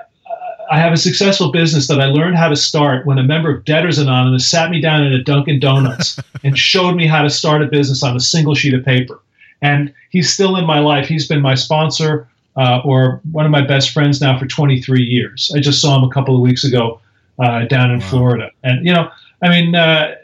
I 0.70 0.78
have 0.78 0.92
a 0.92 0.96
successful 0.96 1.50
business 1.50 1.88
that 1.88 2.00
I 2.00 2.06
learned 2.06 2.36
how 2.36 2.48
to 2.48 2.56
start 2.56 3.06
when 3.06 3.18
a 3.18 3.22
member 3.22 3.54
of 3.54 3.64
Debtors 3.64 3.98
Anonymous 3.98 4.46
sat 4.46 4.70
me 4.70 4.80
down 4.80 5.04
in 5.04 5.12
a 5.12 5.22
Dunkin' 5.22 5.60
Donuts 5.60 6.18
and 6.44 6.58
showed 6.58 6.94
me 6.94 7.06
how 7.06 7.22
to 7.22 7.30
start 7.30 7.62
a 7.62 7.66
business 7.66 8.02
on 8.02 8.16
a 8.16 8.20
single 8.20 8.54
sheet 8.54 8.74
of 8.74 8.84
paper 8.84 9.20
and 9.62 9.94
he's 10.10 10.30
still 10.30 10.56
in 10.56 10.66
my 10.66 10.80
life. 10.80 11.08
He's 11.08 11.26
been 11.26 11.40
my 11.40 11.54
sponsor 11.54 12.28
uh, 12.56 12.82
or 12.84 13.22
one 13.30 13.46
of 13.46 13.50
my 13.50 13.62
best 13.62 13.90
friends 13.92 14.20
now 14.20 14.38
for 14.38 14.46
23 14.46 15.02
years. 15.02 15.50
I 15.56 15.60
just 15.60 15.80
saw 15.80 15.96
him 15.96 16.04
a 16.04 16.12
couple 16.12 16.34
of 16.34 16.42
weeks 16.42 16.64
ago 16.64 17.00
uh, 17.38 17.64
down 17.64 17.90
in 17.90 18.00
wow. 18.00 18.08
Florida, 18.08 18.50
and 18.62 18.84
you 18.84 18.92
know, 18.92 19.10
I 19.40 19.48
mean, 19.48 19.74
uh, 19.74 20.14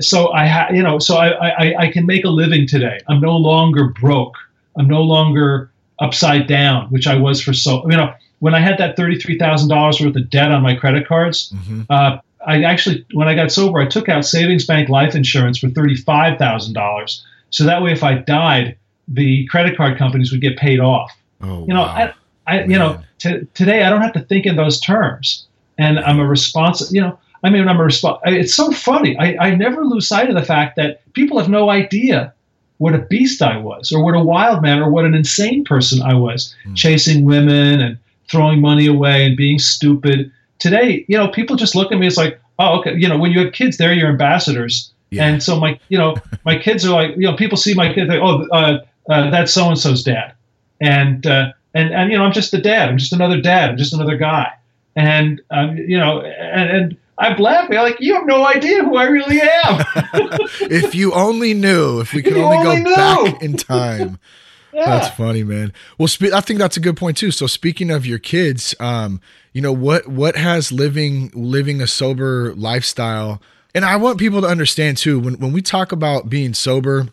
so 0.00 0.32
I, 0.32 0.46
ha- 0.46 0.68
you 0.72 0.82
know, 0.82 0.98
so 0.98 1.16
I, 1.16 1.48
I, 1.48 1.74
I 1.84 1.92
can 1.92 2.06
make 2.06 2.24
a 2.24 2.28
living 2.28 2.66
today. 2.66 3.00
I'm 3.08 3.20
no 3.20 3.36
longer 3.36 3.88
broke. 3.88 4.36
I'm 4.78 4.88
no 4.88 5.02
longer 5.02 5.70
upside 5.98 6.46
down, 6.46 6.88
which 6.90 7.06
I 7.06 7.16
was 7.16 7.40
for 7.40 7.52
so. 7.52 7.82
You 7.90 7.96
know, 7.96 8.14
when 8.40 8.54
I 8.54 8.60
had 8.60 8.78
that 8.78 8.96
thirty-three 8.96 9.38
thousand 9.38 9.68
dollars 9.68 10.00
worth 10.00 10.16
of 10.16 10.28
debt 10.30 10.52
on 10.52 10.62
my 10.62 10.74
credit 10.74 11.06
cards, 11.06 11.52
mm-hmm. 11.52 11.82
uh, 11.88 12.18
I 12.46 12.62
actually, 12.62 13.04
when 13.12 13.28
I 13.28 13.34
got 13.34 13.50
sober, 13.50 13.80
I 13.80 13.86
took 13.86 14.08
out 14.08 14.24
savings 14.24 14.66
bank 14.66 14.88
life 14.88 15.14
insurance 15.14 15.58
for 15.58 15.68
thirty-five 15.70 16.38
thousand 16.38 16.74
dollars. 16.74 17.24
So 17.50 17.64
that 17.64 17.82
way, 17.82 17.92
if 17.92 18.04
I 18.04 18.14
died, 18.14 18.76
the 19.08 19.46
credit 19.46 19.76
card 19.76 19.96
companies 19.96 20.30
would 20.32 20.40
get 20.40 20.56
paid 20.58 20.80
off. 20.80 21.16
Oh, 21.40 21.66
you 21.66 21.74
know, 21.74 21.82
wow. 21.82 22.12
I, 22.46 22.58
I 22.58 22.64
you 22.64 22.78
know, 22.78 23.00
t- 23.18 23.46
today 23.54 23.84
I 23.84 23.90
don't 23.90 24.02
have 24.02 24.12
to 24.14 24.20
think 24.20 24.46
in 24.46 24.56
those 24.56 24.80
terms, 24.80 25.46
and 25.78 25.98
I'm 25.98 26.20
a 26.20 26.26
responsible. 26.26 26.94
You 26.94 27.00
know, 27.00 27.18
I 27.42 27.50
mean, 27.50 27.68
I'm 27.68 27.80
a 27.80 27.84
response. 27.84 28.20
It's 28.24 28.54
so 28.54 28.70
funny. 28.72 29.16
I, 29.18 29.36
I 29.48 29.54
never 29.54 29.84
lose 29.84 30.08
sight 30.08 30.28
of 30.28 30.34
the 30.34 30.42
fact 30.42 30.76
that 30.76 31.00
people 31.12 31.38
have 31.38 31.48
no 31.48 31.70
idea 31.70 32.32
what 32.78 32.94
a 32.94 32.98
beast 32.98 33.40
I 33.40 33.56
was, 33.56 33.90
or 33.90 34.04
what 34.04 34.14
a 34.14 34.22
wild 34.22 34.62
man, 34.62 34.80
or 34.80 34.90
what 34.90 35.04
an 35.04 35.14
insane 35.14 35.64
person 35.64 36.02
I 36.02 36.14
was, 36.14 36.54
mm. 36.66 36.76
chasing 36.76 37.24
women 37.24 37.80
and 37.80 37.98
throwing 38.28 38.60
money 38.60 38.86
away 38.86 39.24
and 39.24 39.36
being 39.36 39.58
stupid. 39.58 40.30
Today, 40.58 41.04
you 41.08 41.16
know, 41.16 41.28
people 41.28 41.56
just 41.56 41.74
look 41.74 41.90
at 41.90 41.98
me 41.98 42.06
as 42.06 42.16
like, 42.16 42.38
oh, 42.58 42.80
okay. 42.80 42.94
You 42.96 43.08
know, 43.08 43.18
when 43.18 43.32
you 43.32 43.44
have 43.44 43.52
kids, 43.52 43.76
they're 43.76 43.94
your 43.94 44.08
ambassadors. 44.08 44.92
Yeah. 45.10 45.26
And 45.26 45.42
so 45.42 45.58
my, 45.58 45.78
you 45.88 45.96
know, 45.96 46.16
my 46.44 46.58
kids 46.62 46.84
are 46.84 46.92
like, 46.92 47.16
you 47.16 47.22
know, 47.22 47.36
people 47.36 47.56
see 47.56 47.74
my 47.74 47.92
kids, 47.92 48.08
like, 48.08 48.20
oh, 48.20 48.46
uh, 48.52 48.80
uh, 49.08 49.30
that's 49.30 49.52
so 49.52 49.68
and 49.68 49.78
so's 49.78 50.02
dad, 50.02 50.34
and 50.80 51.26
uh, 51.26 51.52
and 51.74 51.94
and 51.94 52.10
you 52.10 52.18
know, 52.18 52.24
I'm 52.24 52.32
just 52.32 52.50
the 52.50 52.58
dad. 52.58 52.88
I'm 52.88 52.98
just 52.98 53.12
another 53.12 53.40
dad. 53.40 53.70
I'm 53.70 53.76
just 53.76 53.92
another 53.92 54.16
guy. 54.16 54.52
And 54.96 55.40
um, 55.50 55.76
you 55.76 55.98
know, 55.98 56.22
and, 56.22 56.70
and 56.70 56.96
I'm 57.18 57.38
laughing. 57.38 57.76
I'm 57.76 57.84
like, 57.84 58.00
you 58.00 58.14
have 58.14 58.26
no 58.26 58.46
idea 58.46 58.84
who 58.84 58.96
I 58.96 59.04
really 59.04 59.40
am. 59.40 59.84
if 60.60 60.94
you 60.94 61.12
only 61.12 61.54
knew, 61.54 62.00
if 62.00 62.12
we 62.12 62.22
could 62.22 62.36
only, 62.36 62.56
only, 62.58 62.82
go 62.82 62.90
knew. 62.90 62.94
back 62.94 63.42
in 63.42 63.56
time. 63.56 64.18
yeah. 64.72 64.84
That's 64.84 65.16
funny, 65.16 65.42
man. 65.42 65.72
Well, 65.98 66.08
spe- 66.08 66.34
I 66.34 66.40
think 66.40 66.58
that's 66.58 66.76
a 66.76 66.80
good 66.80 66.96
point 66.96 67.16
too. 67.16 67.30
So 67.30 67.46
speaking 67.46 67.90
of 67.90 68.04
your 68.04 68.18
kids, 68.18 68.74
um, 68.80 69.20
you 69.52 69.62
know 69.62 69.72
what 69.72 70.06
what 70.06 70.36
has 70.36 70.70
living 70.70 71.30
living 71.34 71.80
a 71.80 71.86
sober 71.86 72.54
lifestyle, 72.54 73.40
and 73.74 73.86
I 73.86 73.96
want 73.96 74.18
people 74.18 74.42
to 74.42 74.46
understand 74.46 74.98
too 74.98 75.18
when 75.18 75.38
when 75.38 75.52
we 75.52 75.62
talk 75.62 75.92
about 75.92 76.28
being 76.28 76.52
sober 76.52 77.08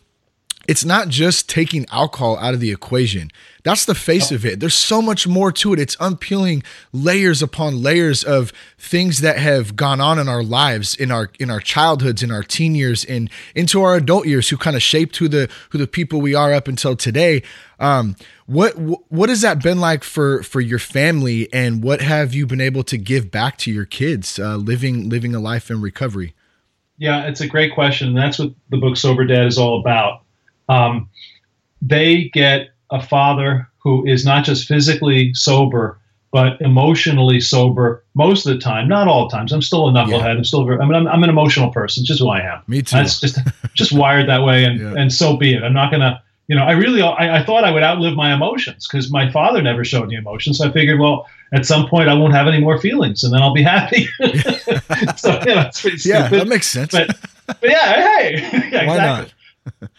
it's 0.68 0.86
not 0.86 1.10
just 1.10 1.50
taking 1.50 1.86
alcohol 1.92 2.38
out 2.38 2.54
of 2.54 2.60
the 2.60 2.72
equation. 2.72 3.32
That's 3.64 3.86
the 3.86 3.96
face 3.96 4.32
of 4.32 4.46
it. 4.46 4.60
There's 4.60 4.78
so 4.78 5.02
much 5.02 5.26
more 5.26 5.52
to 5.54 5.74
it. 5.74 5.80
It's 5.80 5.96
unpeeling 6.00 6.64
layers 6.92 7.42
upon 7.42 7.82
layers 7.82 8.24
of 8.24 8.52
things 8.78 9.20
that 9.20 9.38
have 9.38 9.78
gone 9.78 10.02
on 10.02 10.20
in 10.20 10.28
our 10.28 10.44
lives, 10.44 10.96
in 10.96 11.12
our 11.12 11.30
in 11.40 11.50
our 11.50 11.62
childhoods, 11.62 12.22
in 12.22 12.30
our 12.30 12.44
teen 12.44 12.76
years, 12.76 13.06
and 13.06 13.30
into 13.56 13.82
our 13.82 13.96
adult 13.96 14.28
years, 14.28 14.50
who 14.50 14.58
kind 14.58 14.76
of 14.76 14.82
shaped 14.82 15.16
who 15.18 15.30
the 15.30 15.50
who 15.70 15.78
the 15.78 15.88
people 15.88 16.20
we 16.20 16.36
are 16.36 16.54
up 16.54 16.68
until 16.68 16.96
today. 16.96 17.42
Um, 17.80 18.18
what 18.48 18.74
what 19.10 19.30
has 19.30 19.42
that 19.42 19.64
been 19.64 19.80
like 19.80 20.04
for 20.04 20.44
for 20.44 20.60
your 20.60 20.80
family, 20.80 21.52
and 21.54 21.82
what 21.82 22.02
have 22.02 22.34
you 22.34 22.46
been 22.46 22.62
able 22.62 22.84
to 22.84 22.98
give 22.98 23.32
back 23.32 23.58
to 23.60 23.72
your 23.72 23.86
kids, 23.86 24.40
uh, 24.40 24.58
living 24.58 25.10
living 25.10 25.34
a 25.34 25.40
life 25.40 25.72
in 25.72 25.80
recovery? 25.80 26.36
Yeah, 26.98 27.28
it's 27.28 27.42
a 27.42 27.48
great 27.48 27.74
question. 27.74 28.14
That's 28.14 28.40
what 28.40 28.54
the 28.70 28.78
book 28.78 28.98
Sober 28.98 29.26
Dad 29.26 29.48
is 29.48 29.58
all 29.58 29.80
about 29.80 30.23
um, 30.70 31.10
they 31.82 32.30
get 32.34 32.70
a 32.92 33.02
father 33.02 33.70
who 33.80 34.06
is 34.06 34.26
not 34.26 34.46
just 34.46 34.68
physically 34.68 35.34
sober, 35.34 36.00
but 36.32 36.60
emotionally 36.62 37.40
sober 37.40 38.04
most 38.16 38.46
of 38.46 38.54
the 38.54 38.60
time. 38.60 38.88
Not 38.88 39.08
all 39.08 39.30
times. 39.30 39.52
I'm 39.52 39.62
still 39.62 39.88
a 39.88 39.92
knucklehead. 39.92 40.24
Yeah. 40.24 40.38
I'm 40.38 40.44
still. 40.44 40.66
Very, 40.66 40.80
I 40.80 40.86
mean, 40.86 40.96
I'm, 40.96 41.08
I'm, 41.08 41.24
an 41.24 41.30
emotional 41.30 41.72
person. 41.72 42.06
Just 42.06 42.20
who 42.20 42.30
I 42.30 42.40
am. 42.40 42.62
Me 42.68 42.82
too. 42.82 42.96
That's 42.96 43.20
just 43.20 43.38
just 43.74 43.92
wired 43.92 44.28
that 44.30 44.44
way, 44.44 44.64
and 44.64 44.80
yeah. 44.80 44.94
and 44.98 45.14
so 45.14 45.38
be 45.38 45.54
it. 45.54 45.64
I'm 45.64 45.74
not 45.74 45.92
gonna. 45.92 46.22
You 46.48 46.58
know, 46.58 46.64
I 46.64 46.74
really, 46.74 47.02
I, 47.02 47.40
I 47.40 47.46
thought 47.46 47.64
I 47.64 47.72
would 47.72 47.84
outlive 47.84 48.16
my 48.16 48.34
emotions 48.34 48.86
because 48.86 49.10
my 49.10 49.32
father 49.32 49.62
never 49.62 49.86
showed 49.86 50.10
me 50.10 50.18
emotions. 50.18 50.58
So 50.58 50.68
I 50.68 50.74
figured, 50.74 51.00
well, 51.00 51.26
at 51.54 51.66
some 51.66 51.88
point 51.88 52.10
I 52.10 52.14
won't 52.16 52.34
have 52.34 52.48
any 52.48 52.60
more 52.60 52.78
feelings, 52.78 53.24
and 53.24 53.34
then 53.34 53.42
I'll 53.42 53.54
be 53.54 53.64
happy. 53.64 54.10
so 55.16 55.40
you 55.46 55.56
know, 55.56 55.70
yeah, 56.04 56.28
that 56.28 56.48
makes 56.48 56.70
sense. 56.70 56.92
But, 56.92 57.18
but 57.48 57.58
yeah, 57.64 58.18
hey, 58.18 58.34
yeah, 58.72 58.86
Why 58.86 58.96
exactly. 58.96 58.98
not? 58.98 59.34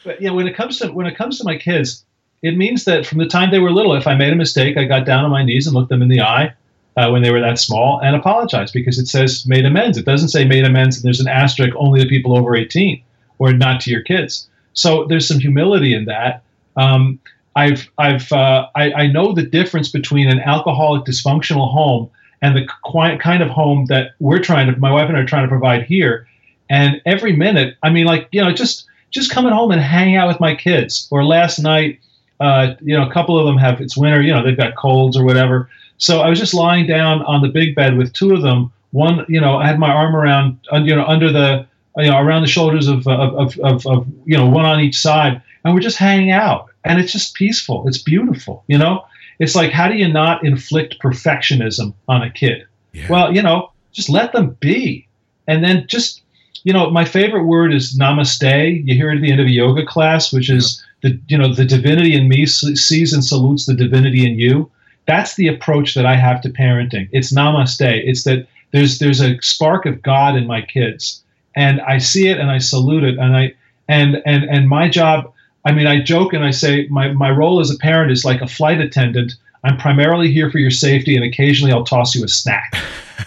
But 0.04 0.20
know, 0.20 0.34
when 0.34 0.46
it 0.46 0.56
comes 0.56 0.78
to 0.78 0.88
when 0.92 1.06
it 1.06 1.16
comes 1.16 1.38
to 1.38 1.44
my 1.44 1.56
kids, 1.56 2.04
it 2.42 2.56
means 2.56 2.84
that 2.84 3.06
from 3.06 3.18
the 3.18 3.26
time 3.26 3.50
they 3.50 3.58
were 3.58 3.70
little, 3.70 3.94
if 3.94 4.06
I 4.06 4.14
made 4.14 4.32
a 4.32 4.36
mistake, 4.36 4.76
I 4.76 4.84
got 4.84 5.06
down 5.06 5.24
on 5.24 5.30
my 5.30 5.44
knees 5.44 5.66
and 5.66 5.74
looked 5.74 5.88
them 5.88 6.02
in 6.02 6.08
the 6.08 6.20
eye 6.20 6.52
uh, 6.96 7.10
when 7.10 7.22
they 7.22 7.30
were 7.30 7.40
that 7.40 7.58
small 7.58 8.00
and 8.02 8.14
apologized 8.14 8.72
because 8.72 8.98
it 8.98 9.06
says 9.06 9.46
made 9.46 9.64
amends. 9.64 9.98
It 9.98 10.04
doesn't 10.04 10.28
say 10.28 10.44
made 10.44 10.64
amends 10.64 10.96
and 10.96 11.04
there's 11.04 11.20
an 11.20 11.28
asterisk 11.28 11.74
only 11.76 12.02
to 12.02 12.08
people 12.08 12.36
over 12.36 12.54
18 12.54 13.02
or 13.38 13.52
not 13.52 13.80
to 13.82 13.90
your 13.90 14.02
kids. 14.02 14.48
So 14.74 15.06
there's 15.06 15.26
some 15.26 15.38
humility 15.38 15.94
in 15.94 16.04
that. 16.06 16.42
Um, 16.76 17.18
I've 17.56 17.88
I've 17.98 18.30
uh, 18.32 18.68
I, 18.74 18.92
I 18.92 19.06
know 19.06 19.32
the 19.32 19.42
difference 19.42 19.88
between 19.88 20.28
an 20.28 20.40
alcoholic 20.40 21.04
dysfunctional 21.04 21.70
home 21.72 22.10
and 22.42 22.56
the 22.56 22.66
quiet 22.82 23.20
kind 23.20 23.42
of 23.42 23.48
home 23.48 23.86
that 23.86 24.12
we're 24.18 24.40
trying 24.40 24.66
to 24.66 24.78
my 24.78 24.90
wife 24.90 25.08
and 25.08 25.16
I 25.16 25.20
are 25.20 25.26
trying 25.26 25.44
to 25.44 25.48
provide 25.48 25.84
here. 25.84 26.26
And 26.68 27.00
every 27.06 27.34
minute, 27.34 27.76
I 27.82 27.90
mean, 27.90 28.06
like 28.06 28.28
you 28.32 28.42
know, 28.42 28.52
just 28.52 28.86
just 29.14 29.30
coming 29.30 29.52
home 29.52 29.70
and 29.70 29.80
hanging 29.80 30.16
out 30.16 30.28
with 30.28 30.40
my 30.40 30.54
kids. 30.54 31.08
Or 31.10 31.24
last 31.24 31.60
night, 31.60 32.00
uh, 32.40 32.74
you 32.82 32.96
know, 32.96 33.08
a 33.08 33.12
couple 33.12 33.38
of 33.38 33.46
them 33.46 33.56
have 33.56 33.80
it's 33.80 33.96
winter, 33.96 34.20
you 34.20 34.34
know, 34.34 34.44
they've 34.44 34.56
got 34.56 34.74
colds 34.76 35.16
or 35.16 35.24
whatever. 35.24 35.70
So 35.98 36.20
I 36.20 36.28
was 36.28 36.38
just 36.38 36.52
lying 36.52 36.86
down 36.86 37.22
on 37.22 37.40
the 37.40 37.48
big 37.48 37.76
bed 37.76 37.96
with 37.96 38.12
two 38.12 38.34
of 38.34 38.42
them. 38.42 38.72
One, 38.90 39.24
you 39.28 39.40
know, 39.40 39.56
I 39.56 39.66
had 39.66 39.78
my 39.78 39.90
arm 39.90 40.14
around, 40.14 40.58
you 40.72 40.94
know, 40.94 41.04
under 41.04 41.32
the, 41.32 41.66
you 41.96 42.10
know, 42.10 42.18
around 42.18 42.42
the 42.42 42.48
shoulders 42.48 42.88
of, 42.88 43.06
of, 43.06 43.58
of, 43.60 43.86
of, 43.86 44.08
you 44.24 44.36
know, 44.36 44.46
one 44.46 44.64
on 44.64 44.80
each 44.80 44.98
side, 44.98 45.40
and 45.64 45.72
we're 45.72 45.80
just 45.80 45.96
hanging 45.96 46.32
out, 46.32 46.66
and 46.84 47.00
it's 47.00 47.12
just 47.12 47.34
peaceful. 47.34 47.86
It's 47.86 47.98
beautiful, 47.98 48.64
you 48.66 48.76
know. 48.76 49.06
It's 49.38 49.54
like, 49.54 49.70
how 49.70 49.88
do 49.88 49.96
you 49.96 50.08
not 50.08 50.44
inflict 50.44 51.00
perfectionism 51.00 51.94
on 52.08 52.22
a 52.22 52.30
kid? 52.30 52.66
Yeah. 52.92 53.06
Well, 53.08 53.34
you 53.34 53.42
know, 53.42 53.70
just 53.92 54.08
let 54.08 54.32
them 54.32 54.56
be, 54.60 55.06
and 55.46 55.62
then 55.62 55.86
just 55.86 56.23
you 56.64 56.72
know, 56.72 56.90
my 56.90 57.04
favorite 57.04 57.44
word 57.44 57.72
is 57.72 57.96
namaste. 57.96 58.86
You 58.86 58.94
hear 58.94 59.10
it 59.10 59.16
at 59.16 59.22
the 59.22 59.30
end 59.30 59.40
of 59.40 59.46
a 59.46 59.50
yoga 59.50 59.84
class, 59.84 60.32
which 60.32 60.50
is 60.50 60.82
the, 61.02 61.18
you 61.28 61.36
know, 61.36 61.52
the 61.52 61.64
divinity 61.64 62.14
in 62.14 62.28
me 62.28 62.46
sees 62.46 63.12
and 63.12 63.22
salutes 63.22 63.66
the 63.66 63.74
divinity 63.74 64.26
in 64.26 64.38
you. 64.38 64.70
That's 65.06 65.36
the 65.36 65.48
approach 65.48 65.94
that 65.94 66.06
I 66.06 66.16
have 66.16 66.40
to 66.40 66.48
parenting. 66.48 67.08
It's 67.12 67.32
namaste. 67.32 68.02
It's 68.04 68.24
that 68.24 68.48
there's 68.72 68.98
there's 68.98 69.20
a 69.20 69.38
spark 69.42 69.84
of 69.84 70.02
God 70.02 70.36
in 70.36 70.46
my 70.46 70.62
kids, 70.62 71.22
and 71.54 71.82
I 71.82 71.98
see 71.98 72.28
it 72.28 72.40
and 72.40 72.50
I 72.50 72.58
salute 72.58 73.04
it, 73.04 73.18
and 73.18 73.36
I 73.36 73.54
and 73.88 74.22
and 74.24 74.44
and 74.44 74.68
my 74.68 74.88
job. 74.88 75.30
I 75.66 75.72
mean, 75.72 75.86
I 75.86 76.02
joke 76.02 76.32
and 76.32 76.44
I 76.44 76.50
say 76.50 76.86
my 76.88 77.12
my 77.12 77.30
role 77.30 77.60
as 77.60 77.70
a 77.70 77.76
parent 77.76 78.10
is 78.10 78.24
like 78.24 78.40
a 78.40 78.48
flight 78.48 78.80
attendant. 78.80 79.34
I'm 79.64 79.76
primarily 79.76 80.32
here 80.32 80.50
for 80.50 80.58
your 80.58 80.70
safety, 80.70 81.14
and 81.14 81.24
occasionally 81.24 81.72
I'll 81.72 81.84
toss 81.84 82.14
you 82.14 82.24
a 82.24 82.28
snack. 82.28 82.74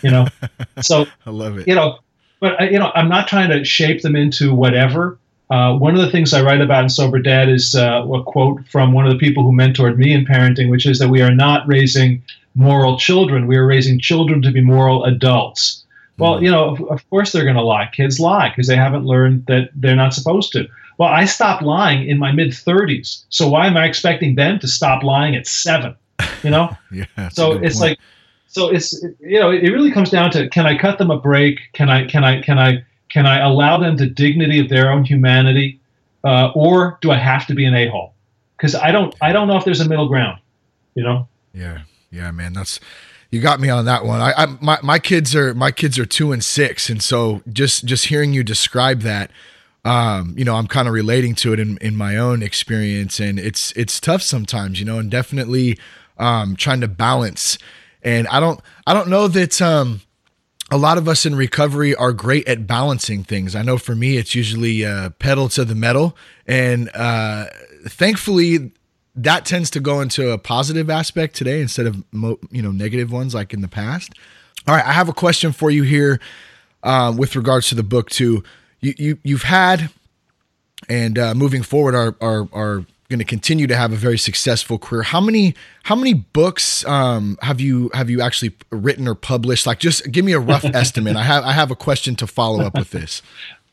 You 0.02 0.10
know, 0.10 0.28
so 0.82 1.06
I 1.28 1.30
love 1.30 1.60
it. 1.60 1.68
You 1.68 1.76
know, 1.76 2.00
but 2.40 2.62
uh, 2.62 2.66
you 2.66 2.80
know, 2.80 2.92
I'm 2.96 3.10
not 3.10 3.28
trying 3.28 3.50
to 3.50 3.64
shape 3.64 4.02
them 4.02 4.16
into 4.16 4.54
whatever. 4.54 5.18
Uh, 5.50 5.78
one 5.78 5.96
of 5.96 6.02
the 6.02 6.12
things 6.12 6.34
I 6.34 6.42
write 6.42 6.60
about 6.60 6.84
in 6.84 6.90
Sober 6.90 7.20
Dad 7.20 7.48
is 7.48 7.74
uh, 7.74 8.04
a 8.04 8.24
quote 8.24 8.68
from 8.68 8.92
one 8.92 9.06
of 9.06 9.14
the 9.14 9.18
people 9.18 9.44
who 9.44 9.54
mentored 9.54 9.98
me 9.98 10.14
in 10.14 10.26
parenting, 10.26 10.70
which 10.70 10.86
is 10.86 11.00
that 11.00 11.08
we 11.08 11.22
are 11.22 11.34
not 11.34 11.66
raising 11.68 12.22
moral 12.56 12.98
children; 12.98 13.48
we 13.48 13.56
are 13.56 13.66
raising 13.66 14.00
children 14.00 14.42
to 14.42 14.52
be 14.52 14.62
moral 14.62 15.06
adults. 15.06 15.86
Well, 16.18 16.36
mm-hmm. 16.36 16.46
you 16.46 16.52
know, 16.52 16.70
of, 16.70 16.82
of 16.90 17.10
course 17.10 17.32
they're 17.32 17.44
going 17.44 17.56
to 17.56 17.62
lie. 17.62 17.90
Kids 17.94 18.20
lie 18.20 18.50
because 18.50 18.68
they 18.68 18.76
haven't 18.76 19.06
learned 19.06 19.46
that 19.46 19.70
they're 19.76 19.96
not 19.96 20.14
supposed 20.14 20.52
to. 20.54 20.68
Well, 20.98 21.10
I 21.10 21.26
stopped 21.26 21.62
lying 21.62 22.08
in 22.08 22.18
my 22.18 22.32
mid 22.32 22.50
30s, 22.50 23.24
so 23.30 23.48
why 23.48 23.68
am 23.68 23.78
I 23.78 23.86
expecting 23.86 24.36
them 24.36 24.60
to 24.60 24.68
stop 24.68 25.04
lying 25.04 25.36
at 25.36 25.46
seven? 25.48 25.96
You 26.44 26.50
know, 26.50 26.76
yeah. 26.92 27.30
So 27.30 27.54
it's 27.54 27.80
point. 27.80 27.92
like 27.92 28.00
so 28.48 28.70
it's 28.70 28.94
you 29.20 29.40
know 29.40 29.52
it 29.52 29.70
really 29.70 29.92
comes 29.92 30.10
down 30.10 30.32
to 30.32 30.50
can 30.50 30.66
I 30.66 30.78
cut 30.78 30.98
them 30.98 31.12
a 31.12 31.20
break? 31.20 31.60
Can 31.74 31.90
I 31.90 32.06
can 32.08 32.24
I 32.24 32.42
can 32.42 32.58
I 32.58 32.84
can 33.10 33.26
I 33.26 33.40
allow 33.40 33.78
them 33.78 33.98
the 33.98 34.08
dignity 34.08 34.60
of 34.60 34.70
their 34.70 34.92
own 34.92 35.04
humanity, 35.04 35.80
uh, 36.24 36.52
or 36.56 36.98
do 37.02 37.12
I 37.12 37.18
have 37.18 37.48
to 37.48 37.56
be 37.56 37.66
an 37.66 37.76
a 37.76 37.88
hole? 37.88 38.14
Because 38.56 38.74
I 38.76 38.92
don't 38.92 39.14
I 39.22 39.32
don't 39.32 39.48
know 39.48 39.58
if 39.58 39.66
there's 39.66 39.82
a 39.82 39.88
middle 39.88 40.08
ground. 40.08 40.40
You 40.96 41.04
know. 41.04 41.28
Yeah, 41.54 41.82
yeah, 42.12 42.32
man. 42.32 42.54
That's 42.54 42.80
you 43.30 43.42
got 43.42 43.60
me 43.60 43.70
on 43.70 43.86
that 43.86 44.06
one. 44.06 44.22
I, 44.22 44.34
I 44.36 44.46
my 44.62 44.80
my 44.82 45.00
kids 45.00 45.36
are 45.36 45.54
my 45.54 45.72
kids 45.72 46.00
are 46.00 46.06
two 46.06 46.32
and 46.32 46.44
six, 46.44 46.90
and 46.90 47.04
so 47.04 47.42
just 47.52 47.86
just 47.86 48.08
hearing 48.08 48.34
you 48.34 48.44
describe 48.44 49.02
that. 49.02 49.32
Um, 49.84 50.34
you 50.38 50.44
know, 50.44 50.56
I'm 50.56 50.68
kind 50.68 50.88
of 50.88 50.94
relating 50.94 51.34
to 51.36 51.54
it 51.54 51.60
in, 51.60 51.78
in 51.78 51.96
my 51.96 52.18
own 52.18 52.42
experience, 52.42 53.20
and 53.20 53.40
it's 53.40 53.72
it's 53.76 54.00
tough 54.00 54.22
sometimes, 54.22 54.80
you 54.80 54.86
know, 54.86 55.00
and 55.00 55.10
definitely 55.10 55.78
um, 56.18 56.56
trying 56.56 56.82
to 56.82 56.88
balance 56.88 57.58
and 58.04 58.28
I 58.28 58.40
don't 58.40 58.60
I 58.86 58.94
don't 58.94 59.10
know 59.10 59.28
that 59.28 59.62
um, 59.62 60.02
a 60.72 60.78
lot 60.78 60.98
of 60.98 61.08
us 61.08 61.26
in 61.26 61.36
recovery 61.36 61.96
are 61.96 62.14
great 62.14 62.48
at 62.48 62.68
balancing 62.68 63.24
things. 63.24 63.56
I 63.56 63.62
know 63.62 63.78
for 63.78 63.96
me, 63.96 64.18
it's 64.18 64.36
usually 64.36 64.86
uh, 64.86 65.12
pedal 65.12 65.50
to 65.50 65.66
the 65.66 65.76
metal, 65.76 66.16
and 66.46 66.90
uh, 66.94 67.48
thankfully, 67.88 68.72
that 69.16 69.46
tends 69.46 69.70
to 69.72 69.80
go 69.80 70.02
into 70.02 70.32
a 70.32 70.38
positive 70.38 70.90
aspect 70.90 71.36
today 71.36 71.62
instead 71.62 71.88
of 71.88 72.04
mo- 72.12 72.40
you 72.52 72.62
know 72.62 72.72
negative 72.72 73.12
ones 73.12 73.34
like 73.34 73.54
in 73.54 73.62
the 73.62 73.68
past. 73.68 74.14
All 74.68 74.76
right, 74.76 74.86
I 74.86 74.94
have 74.94 75.10
a 75.10 75.14
question 75.14 75.52
for 75.52 75.72
you 75.72 75.84
here 75.84 76.20
uh, 76.84 77.14
with 77.18 77.36
regards 77.36 77.70
to 77.70 77.76
the 77.76 77.84
book 77.84 78.10
too. 78.10 78.44
You, 78.80 78.94
you 78.98 79.20
you've 79.24 79.44
had 79.44 79.90
and 80.90 81.18
uh, 81.18 81.34
moving 81.34 81.64
forward, 81.64 81.96
our 81.96 82.16
our 82.22 82.48
our 82.54 82.86
going 83.10 83.20
to 83.20 83.26
continue 83.26 83.68
to 83.68 83.76
have 83.76 83.94
a 83.94 83.96
very 83.96 84.18
successful 84.18 84.78
career. 84.78 85.04
How 85.04 85.22
many 85.22 85.56
how 85.84 85.96
many 85.96 86.14
books 86.14 86.86
um, 86.86 87.38
have 87.42 87.62
you 87.62 87.90
have 87.94 88.10
you 88.10 88.22
actually 88.22 88.54
written 88.70 89.08
or 89.08 89.16
published? 89.16 89.66
Like, 89.66 89.80
just 89.80 90.12
give 90.12 90.26
me 90.26 90.34
a 90.34 90.40
rough 90.40 90.66
estimate. 90.74 91.16
I 91.16 91.24
have 91.24 91.44
I 91.44 91.54
have 91.54 91.72
a 91.72 91.76
question 91.76 92.16
to 92.18 92.28
follow 92.28 92.64
up 92.64 92.78
with 92.78 92.92
this. 92.92 93.22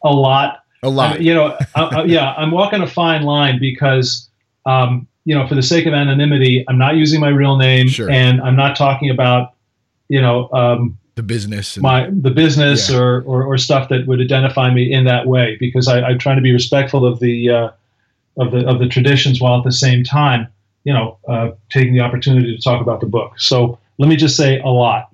A 0.04 0.10
lot. 0.10 0.60
A 0.82 0.88
lot. 0.88 1.22
you 1.22 1.32
know, 1.32 1.56
yeah, 2.04 2.34
I'm 2.36 2.50
walking 2.50 2.82
a 2.82 2.86
fine 2.86 3.22
line 3.22 3.58
because, 3.58 4.28
um, 4.66 5.08
you 5.24 5.34
know, 5.34 5.48
for 5.48 5.54
the 5.54 5.62
sake 5.62 5.86
of 5.86 5.94
anonymity, 5.94 6.62
I'm 6.68 6.76
not 6.76 6.96
using 6.96 7.20
my 7.20 7.30
real 7.30 7.56
name, 7.56 7.88
Sure. 7.88 8.10
and 8.10 8.38
I'm 8.42 8.54
not 8.54 8.76
talking 8.76 9.08
about, 9.08 9.54
you 10.10 10.20
know, 10.20 10.50
um, 10.52 10.98
the 11.14 11.22
business. 11.22 11.76
And, 11.76 11.82
my 11.82 12.10
the 12.10 12.30
business 12.30 12.90
Yeah. 12.90 12.98
or, 12.98 13.22
or 13.22 13.44
or 13.44 13.56
stuff 13.56 13.88
that 13.88 14.06
would 14.06 14.20
identify 14.20 14.72
me 14.74 14.92
in 14.92 15.04
that 15.06 15.26
way 15.26 15.56
because 15.58 15.88
I, 15.88 16.02
I'm 16.02 16.18
trying 16.18 16.36
to 16.36 16.42
be 16.42 16.52
respectful 16.52 17.06
of 17.06 17.18
the 17.18 17.48
uh, 17.48 17.70
of 18.38 18.50
the 18.52 18.66
of 18.66 18.78
the 18.78 18.88
traditions 18.88 19.40
while 19.40 19.58
at 19.58 19.64
the 19.64 19.72
same 19.72 20.04
time, 20.04 20.48
you 20.84 20.92
know, 20.92 21.18
uh, 21.28 21.50
taking 21.70 21.94
the 21.94 22.00
opportunity 22.00 22.54
to 22.56 22.62
talk 22.62 22.80
about 22.80 23.00
the 23.00 23.06
book. 23.06 23.38
So 23.38 23.78
let 23.98 24.08
me 24.08 24.16
just 24.16 24.36
say 24.36 24.58
a 24.60 24.68
lot. 24.68 25.08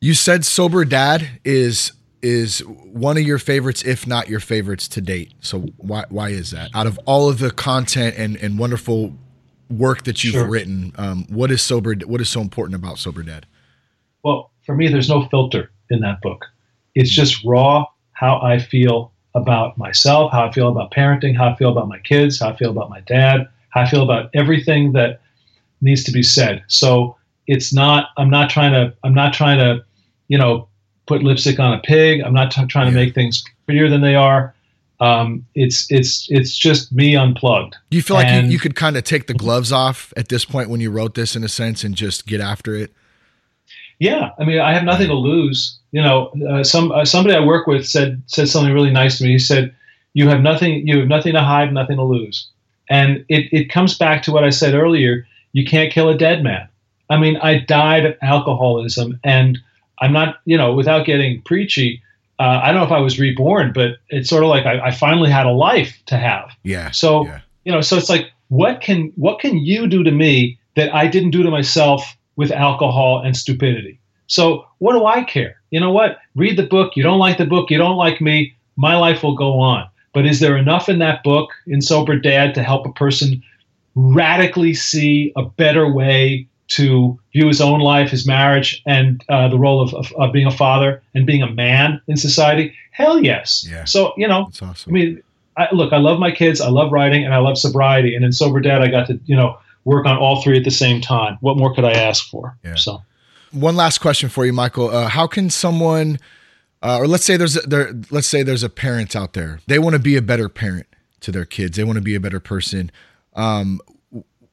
you 0.00 0.14
said 0.14 0.44
sober 0.44 0.84
dad 0.84 1.28
is 1.44 1.92
is 2.22 2.58
one 2.66 3.16
of 3.16 3.22
your 3.22 3.38
favorites, 3.38 3.82
if 3.82 4.06
not 4.06 4.28
your 4.28 4.40
favorites 4.40 4.86
to 4.88 5.00
date. 5.00 5.32
So 5.40 5.60
why 5.78 6.04
why 6.10 6.30
is 6.30 6.50
that? 6.50 6.70
Out 6.74 6.86
of 6.86 6.98
all 7.06 7.28
of 7.28 7.38
the 7.38 7.50
content 7.50 8.16
and 8.18 8.36
and 8.36 8.58
wonderful 8.58 9.14
work 9.70 10.02
that 10.04 10.24
you've 10.24 10.32
Sure. 10.32 10.48
written, 10.48 10.92
um, 10.98 11.24
what 11.28 11.50
is 11.52 11.62
sober? 11.62 11.94
What 11.94 12.20
is 12.20 12.28
so 12.28 12.40
important 12.40 12.74
about 12.74 12.98
sober 12.98 13.22
dad? 13.22 13.46
Well, 14.24 14.50
for 14.66 14.74
me, 14.74 14.88
there's 14.88 15.08
no 15.08 15.28
filter 15.28 15.70
in 15.90 16.00
that 16.00 16.20
book. 16.22 16.44
It's 16.94 17.10
just 17.10 17.44
raw 17.44 17.86
how 18.12 18.40
I 18.42 18.58
feel 18.58 19.12
about 19.34 19.78
myself, 19.78 20.32
how 20.32 20.46
I 20.46 20.52
feel 20.52 20.68
about 20.68 20.90
parenting, 20.90 21.36
how 21.36 21.50
I 21.50 21.56
feel 21.56 21.70
about 21.70 21.88
my 21.88 21.98
kids, 21.98 22.40
how 22.40 22.50
I 22.50 22.56
feel 22.56 22.70
about 22.70 22.90
my 22.90 23.00
dad, 23.00 23.48
how 23.70 23.82
I 23.82 23.88
feel 23.88 24.02
about 24.02 24.30
everything 24.34 24.92
that 24.92 25.20
needs 25.80 26.04
to 26.04 26.12
be 26.12 26.22
said. 26.22 26.62
So 26.66 27.16
it's 27.46 27.72
not. 27.72 28.08
I'm 28.16 28.30
not 28.30 28.50
trying 28.50 28.72
to. 28.72 28.94
I'm 29.04 29.14
not 29.14 29.32
trying 29.32 29.58
to, 29.58 29.84
you 30.28 30.38
know, 30.38 30.68
put 31.06 31.22
lipstick 31.22 31.58
on 31.58 31.72
a 31.72 31.80
pig. 31.80 32.20
I'm 32.20 32.34
not 32.34 32.50
t- 32.52 32.64
trying 32.66 32.86
to 32.86 32.92
make 32.92 33.14
things 33.14 33.42
prettier 33.66 33.88
than 33.88 34.00
they 34.00 34.14
are. 34.14 34.54
Um, 35.00 35.46
it's 35.54 35.90
it's 35.90 36.30
it's 36.30 36.56
just 36.56 36.92
me 36.92 37.16
unplugged. 37.16 37.74
Do 37.90 37.96
you 37.96 38.02
feel 38.02 38.16
like 38.16 38.44
you, 38.44 38.50
you 38.50 38.58
could 38.58 38.76
kind 38.76 38.96
of 38.96 39.04
take 39.04 39.26
the 39.26 39.34
gloves 39.34 39.72
off 39.72 40.12
at 40.16 40.28
this 40.28 40.44
point 40.44 40.68
when 40.68 40.80
you 40.80 40.90
wrote 40.90 41.14
this 41.14 41.34
in 41.34 41.42
a 41.42 41.48
sense 41.48 41.82
and 41.82 41.94
just 41.94 42.26
get 42.26 42.40
after 42.40 42.74
it? 42.74 42.92
Yeah, 43.98 44.30
I 44.38 44.44
mean, 44.44 44.60
I 44.60 44.72
have 44.72 44.84
nothing 44.84 45.08
to 45.08 45.14
lose. 45.14 45.79
You 45.92 46.02
know, 46.02 46.32
uh, 46.48 46.62
some 46.62 46.92
uh, 46.92 47.04
somebody 47.04 47.34
I 47.34 47.44
work 47.44 47.66
with 47.66 47.86
said 47.86 48.22
said 48.26 48.48
something 48.48 48.72
really 48.72 48.90
nice 48.90 49.18
to 49.18 49.24
me. 49.24 49.32
He 49.32 49.38
said, 49.38 49.74
"You 50.14 50.28
have 50.28 50.40
nothing. 50.40 50.86
You 50.86 50.98
have 51.00 51.08
nothing 51.08 51.32
to 51.34 51.42
hide, 51.42 51.72
nothing 51.72 51.96
to 51.96 52.04
lose." 52.04 52.48
And 52.88 53.24
it 53.28 53.48
it 53.52 53.70
comes 53.70 53.98
back 53.98 54.22
to 54.24 54.32
what 54.32 54.44
I 54.44 54.50
said 54.50 54.74
earlier. 54.74 55.26
You 55.52 55.64
can't 55.64 55.92
kill 55.92 56.08
a 56.08 56.16
dead 56.16 56.42
man. 56.42 56.68
I 57.08 57.18
mean, 57.18 57.36
I 57.38 57.58
died 57.58 58.06
of 58.06 58.16
alcoholism, 58.22 59.18
and 59.24 59.58
I'm 60.00 60.12
not. 60.12 60.36
You 60.44 60.56
know, 60.56 60.74
without 60.74 61.06
getting 61.06 61.42
preachy, 61.42 62.02
uh, 62.38 62.60
I 62.62 62.72
don't 62.72 62.80
know 62.80 62.86
if 62.86 62.92
I 62.92 63.00
was 63.00 63.18
reborn, 63.18 63.72
but 63.74 63.98
it's 64.08 64.30
sort 64.30 64.42
of 64.42 64.48
like 64.48 64.64
I, 64.64 64.80
I 64.86 64.90
finally 64.92 65.30
had 65.30 65.44
a 65.44 65.52
life 65.52 66.00
to 66.06 66.16
have. 66.16 66.50
Yeah. 66.62 66.90
So 66.90 67.26
yeah. 67.26 67.40
you 67.64 67.72
know, 67.72 67.82
so 67.82 67.96
it's 67.96 68.08
like, 68.08 68.30
what 68.48 68.80
can 68.80 69.12
what 69.16 69.40
can 69.40 69.58
you 69.58 69.86
do 69.86 70.02
to 70.02 70.10
me 70.10 70.58
that 70.76 70.94
I 70.94 71.06
didn't 71.06 71.32
do 71.32 71.42
to 71.42 71.50
myself 71.50 72.16
with 72.36 72.50
alcohol 72.50 73.20
and 73.22 73.36
stupidity? 73.36 74.00
So 74.26 74.64
what 74.78 74.94
do 74.94 75.04
I 75.04 75.24
care? 75.24 75.59
You 75.70 75.80
know 75.80 75.92
what? 75.92 76.18
Read 76.34 76.56
the 76.56 76.66
book. 76.66 76.96
You 76.96 77.02
don't 77.02 77.18
like 77.18 77.38
the 77.38 77.46
book. 77.46 77.70
You 77.70 77.78
don't 77.78 77.96
like 77.96 78.20
me. 78.20 78.54
My 78.76 78.96
life 78.96 79.22
will 79.22 79.36
go 79.36 79.58
on. 79.58 79.88
But 80.12 80.26
is 80.26 80.40
there 80.40 80.56
enough 80.56 80.88
in 80.88 80.98
that 80.98 81.22
book 81.22 81.50
in 81.66 81.80
Sober 81.80 82.16
Dad 82.16 82.54
to 82.54 82.62
help 82.62 82.86
a 82.86 82.92
person 82.92 83.42
radically 83.94 84.74
see 84.74 85.32
a 85.36 85.44
better 85.44 85.90
way 85.90 86.46
to 86.68 87.18
view 87.32 87.48
his 87.48 87.60
own 87.60 87.80
life, 87.80 88.10
his 88.10 88.26
marriage, 88.26 88.82
and 88.86 89.24
uh, 89.28 89.48
the 89.48 89.58
role 89.58 89.80
of, 89.80 89.92
of, 89.94 90.12
of 90.12 90.32
being 90.32 90.46
a 90.46 90.52
father 90.52 91.02
and 91.14 91.26
being 91.26 91.42
a 91.42 91.50
man 91.50 92.00
in 92.06 92.16
society? 92.16 92.74
Hell 92.92 93.22
yes. 93.22 93.66
Yeah. 93.68 93.84
So 93.84 94.12
you 94.16 94.26
know, 94.26 94.50
awesome. 94.62 94.74
I 94.86 94.90
mean, 94.90 95.22
I, 95.56 95.68
look, 95.72 95.92
I 95.92 95.98
love 95.98 96.18
my 96.18 96.30
kids, 96.30 96.60
I 96.60 96.68
love 96.68 96.92
writing, 96.92 97.24
and 97.24 97.34
I 97.34 97.38
love 97.38 97.58
sobriety. 97.58 98.14
And 98.14 98.24
in 98.24 98.32
Sober 98.32 98.60
Dad, 98.60 98.82
I 98.82 98.88
got 98.88 99.06
to, 99.08 99.20
you 99.26 99.36
know, 99.36 99.58
work 99.84 100.06
on 100.06 100.16
all 100.16 100.42
three 100.42 100.56
at 100.56 100.64
the 100.64 100.70
same 100.70 101.00
time. 101.00 101.38
What 101.40 101.56
more 101.56 101.74
could 101.74 101.84
I 101.84 101.92
ask 101.92 102.28
for? 102.30 102.56
Yeah. 102.64 102.76
So, 102.76 103.02
One 103.52 103.76
last 103.76 103.98
question 103.98 104.28
for 104.28 104.46
you, 104.46 104.52
Michael. 104.52 104.90
Uh, 104.90 105.08
how 105.08 105.26
can 105.26 105.50
someone, 105.50 106.18
uh, 106.82 106.98
or 106.98 107.06
let's 107.06 107.24
say 107.24 107.36
there's 107.36 107.56
a, 107.56 107.60
there, 107.60 107.92
let's 108.10 108.28
say 108.28 108.42
there's 108.42 108.62
a 108.62 108.68
parent 108.68 109.16
out 109.16 109.32
there. 109.32 109.60
They 109.66 109.78
want 109.78 109.94
to 109.94 110.00
be 110.00 110.16
a 110.16 110.22
better 110.22 110.48
parent 110.48 110.86
to 111.20 111.32
their 111.32 111.44
kids. 111.44 111.76
They 111.76 111.84
want 111.84 111.96
to 111.96 112.02
be 112.02 112.14
a 112.14 112.20
better 112.20 112.40
person. 112.40 112.90
Um, 113.34 113.80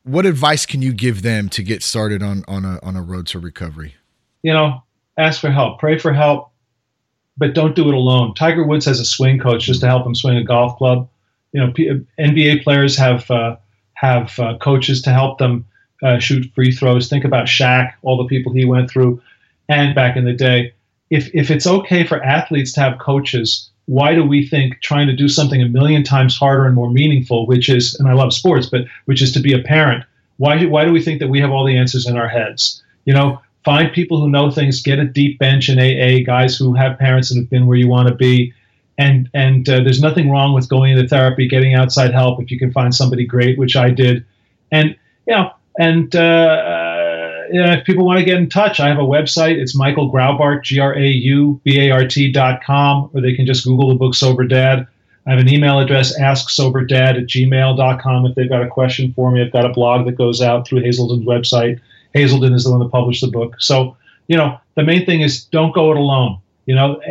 what 0.03 0.25
advice 0.25 0.65
can 0.65 0.81
you 0.81 0.93
give 0.93 1.21
them 1.21 1.49
to 1.49 1.61
get 1.61 1.83
started 1.83 2.23
on 2.23 2.43
on 2.47 2.63
a 2.65 2.79
on 2.81 2.95
a 2.95 3.01
road 3.01 3.27
to 3.27 3.39
recovery? 3.39 3.95
you 4.43 4.53
know, 4.53 4.81
ask 5.17 5.41
for 5.41 5.51
help, 5.51 5.79
pray 5.79 5.97
for 5.97 6.13
help, 6.13 6.51
but 7.37 7.53
don't 7.53 7.75
do 7.75 7.87
it 7.89 7.93
alone. 7.93 8.33
Tiger 8.33 8.63
Woods 8.63 8.85
has 8.85 8.99
a 8.99 9.05
swing 9.05 9.39
coach 9.39 9.65
just 9.65 9.81
to 9.81 9.87
help 9.87 10.05
him 10.05 10.15
swing 10.15 10.37
a 10.37 10.43
golf 10.43 10.77
club. 10.77 11.09
You 11.51 11.59
know, 11.59 11.71
P- 11.73 12.05
NBA 12.19 12.63
players 12.63 12.97
have 12.97 13.29
uh, 13.31 13.57
have 13.93 14.37
uh, 14.39 14.57
coaches 14.59 15.01
to 15.01 15.11
help 15.11 15.37
them 15.37 15.65
uh, 16.03 16.19
shoot 16.19 16.51
free 16.53 16.71
throws. 16.71 17.09
Think 17.09 17.25
about 17.25 17.45
Shaq, 17.45 17.93
all 18.03 18.17
the 18.17 18.27
people 18.27 18.53
he 18.53 18.65
went 18.65 18.89
through, 18.89 19.21
and 19.69 19.95
back 19.95 20.15
in 20.17 20.25
the 20.25 20.33
day. 20.33 20.73
If 21.09 21.29
if 21.33 21.49
it's 21.49 21.67
okay 21.67 22.05
for 22.05 22.23
athletes 22.23 22.73
to 22.73 22.81
have 22.81 22.99
coaches, 22.99 23.69
why 23.85 24.13
do 24.13 24.23
we 24.23 24.45
think 24.45 24.81
trying 24.81 25.07
to 25.07 25.15
do 25.15 25.27
something 25.27 25.61
a 25.61 25.67
million 25.67 26.03
times 26.03 26.37
harder 26.37 26.65
and 26.65 26.75
more 26.75 26.91
meaningful, 26.91 27.47
which 27.47 27.69
is, 27.69 27.95
and 27.95 28.07
I 28.07 28.13
love 28.13 28.33
sports, 28.33 28.67
but 28.67 28.81
which 29.05 29.21
is 29.21 29.31
to 29.31 29.39
be 29.39 29.53
a 29.53 29.63
parent? 29.63 30.03
Why 30.37 30.65
why 30.65 30.85
do 30.85 30.91
we 30.91 31.01
think 31.01 31.19
that 31.19 31.29
we 31.29 31.39
have 31.39 31.51
all 31.51 31.65
the 31.65 31.77
answers 31.77 32.05
in 32.05 32.17
our 32.17 32.27
heads? 32.27 32.83
You 33.05 33.13
know, 33.13 33.41
find 33.63 33.91
people 33.91 34.19
who 34.19 34.29
know 34.29 34.51
things, 34.51 34.81
get 34.81 34.99
a 34.99 35.05
deep 35.05 35.39
bench 35.39 35.69
in 35.69 35.79
AA, 35.79 36.23
guys 36.25 36.57
who 36.57 36.73
have 36.73 36.99
parents 36.99 37.29
that 37.29 37.37
have 37.37 37.49
been 37.49 37.65
where 37.65 37.77
you 37.77 37.87
want 37.87 38.09
to 38.09 38.15
be. 38.15 38.53
And 38.97 39.29
and 39.33 39.67
uh, 39.69 39.81
there's 39.83 40.01
nothing 40.01 40.29
wrong 40.29 40.53
with 40.53 40.69
going 40.69 40.91
into 40.91 41.07
therapy, 41.07 41.47
getting 41.47 41.75
outside 41.75 42.13
help 42.13 42.41
if 42.41 42.51
you 42.51 42.59
can 42.59 42.71
find 42.71 42.93
somebody 42.93 43.25
great, 43.25 43.57
which 43.57 43.75
I 43.75 43.89
did. 43.89 44.25
And 44.71 44.95
you 45.27 45.35
know, 45.35 45.51
and 45.77 46.15
uh, 46.15 46.77
know, 47.61 47.73
if 47.73 47.85
people 47.85 48.05
want 48.05 48.19
to 48.19 48.25
get 48.25 48.37
in 48.37 48.49
touch, 48.49 48.79
I 48.79 48.87
have 48.87 48.97
a 48.97 49.01
website. 49.01 49.55
It's 49.55 49.75
Michael 49.75 50.11
Graubart, 50.11 50.63
G 50.63 50.79
R 50.79 50.95
A 50.95 51.07
U 51.07 51.59
B 51.63 51.79
A 51.79 51.91
R 51.91 52.07
T 52.07 52.31
dot 52.31 52.63
com, 52.63 53.09
or 53.13 53.21
they 53.21 53.33
can 53.33 53.45
just 53.45 53.65
Google 53.65 53.89
the 53.89 53.95
book 53.95 54.15
Sober 54.15 54.45
Dad. 54.45 54.87
I 55.25 55.31
have 55.31 55.39
an 55.39 55.49
email 55.49 55.79
address, 55.79 56.17
asksoberdad 56.17 57.21
at 57.21 57.27
gmail.com 57.27 58.25
if 58.25 58.35
they've 58.35 58.49
got 58.49 58.63
a 58.63 58.67
question 58.67 59.13
for 59.13 59.29
me. 59.29 59.41
I've 59.41 59.51
got 59.51 59.65
a 59.65 59.73
blog 59.73 60.05
that 60.05 60.13
goes 60.13 60.41
out 60.41 60.65
through 60.65 60.81
Hazelden's 60.81 61.25
website. 61.25 61.81
Hazelden 62.13 62.53
is 62.53 62.63
the 62.63 62.71
one 62.71 62.79
that 62.79 62.89
published 62.89 63.21
the 63.21 63.27
book. 63.27 63.55
So, 63.59 63.97
you 64.27 64.37
know, 64.37 64.57
the 64.75 64.83
main 64.83 65.05
thing 65.05 65.21
is 65.21 65.43
don't 65.45 65.75
go 65.75 65.91
it 65.91 65.97
alone. 65.97 66.39
You 66.65 66.75
know, 66.75 67.01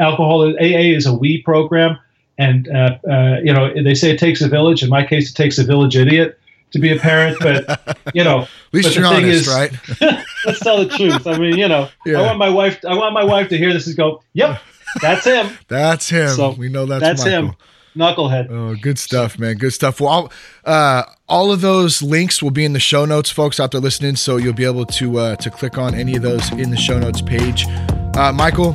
alcohol, 0.00 0.42
AA 0.56 0.90
is 0.96 1.06
a 1.06 1.14
we 1.14 1.40
program. 1.42 1.98
And, 2.36 2.68
uh, 2.68 2.98
uh, 3.08 3.36
you 3.42 3.52
know, 3.52 3.72
they 3.80 3.94
say 3.94 4.10
it 4.10 4.18
takes 4.18 4.42
a 4.42 4.48
village. 4.48 4.82
In 4.82 4.90
my 4.90 5.06
case, 5.06 5.30
it 5.30 5.34
takes 5.34 5.56
a 5.58 5.64
village 5.64 5.96
idiot 5.96 6.38
to 6.76 6.80
be 6.80 6.96
a 6.96 6.98
parent. 7.00 7.38
But, 7.40 7.98
you 8.14 8.22
know, 8.24 8.42
at 8.42 8.48
least 8.72 8.94
you're 8.94 9.04
honest, 9.06 9.24
is- 9.24 9.48
right? 9.48 9.72
let's 10.46 10.60
tell 10.60 10.78
the 10.84 10.88
truth. 10.96 11.26
I 11.26 11.38
mean, 11.38 11.56
you 11.58 11.68
know, 11.68 11.88
Yeah. 12.04 12.20
I 12.20 12.22
want 12.22 12.38
my 12.38 12.48
wife, 12.50 12.78
I 12.88 12.94
want 12.94 13.12
my 13.14 13.24
wife 13.24 13.48
to 13.50 13.58
hear 13.58 13.72
this 13.72 13.86
and 13.86 13.96
go, 13.96 14.22
yep, 14.32 14.60
that's 15.02 15.24
him. 15.24 15.50
That's 15.68 16.08
him. 16.08 16.28
So, 16.30 16.50
we 16.52 16.68
know 16.68 16.86
that's, 16.86 17.02
That's 17.02 17.24
Michael. 17.24 17.48
him. 17.48 17.56
Knucklehead. 17.96 18.50
Oh, 18.50 18.74
good 18.80 18.98
stuff, 18.98 19.38
man. 19.38 19.56
Good 19.56 19.72
stuff. 19.72 20.00
Well, 20.00 20.30
uh, 20.64 21.02
all 21.28 21.50
of 21.50 21.60
those 21.62 22.02
links 22.02 22.42
will 22.42 22.50
be 22.50 22.64
in 22.64 22.72
the 22.74 22.80
show 22.80 23.04
notes, 23.06 23.30
folks 23.30 23.58
out 23.58 23.70
there 23.72 23.80
listening. 23.80 24.16
So 24.16 24.36
you'll 24.36 24.52
be 24.52 24.64
able 24.66 24.84
to 24.86 25.18
uh, 25.18 25.36
to 25.36 25.50
click 25.50 25.78
on 25.78 25.94
any 25.94 26.14
of 26.16 26.22
those 26.22 26.50
in 26.52 26.70
the 26.70 26.76
show 26.76 26.98
notes 26.98 27.22
page. 27.22 27.66
Uh, 28.14 28.32
Michael, 28.34 28.72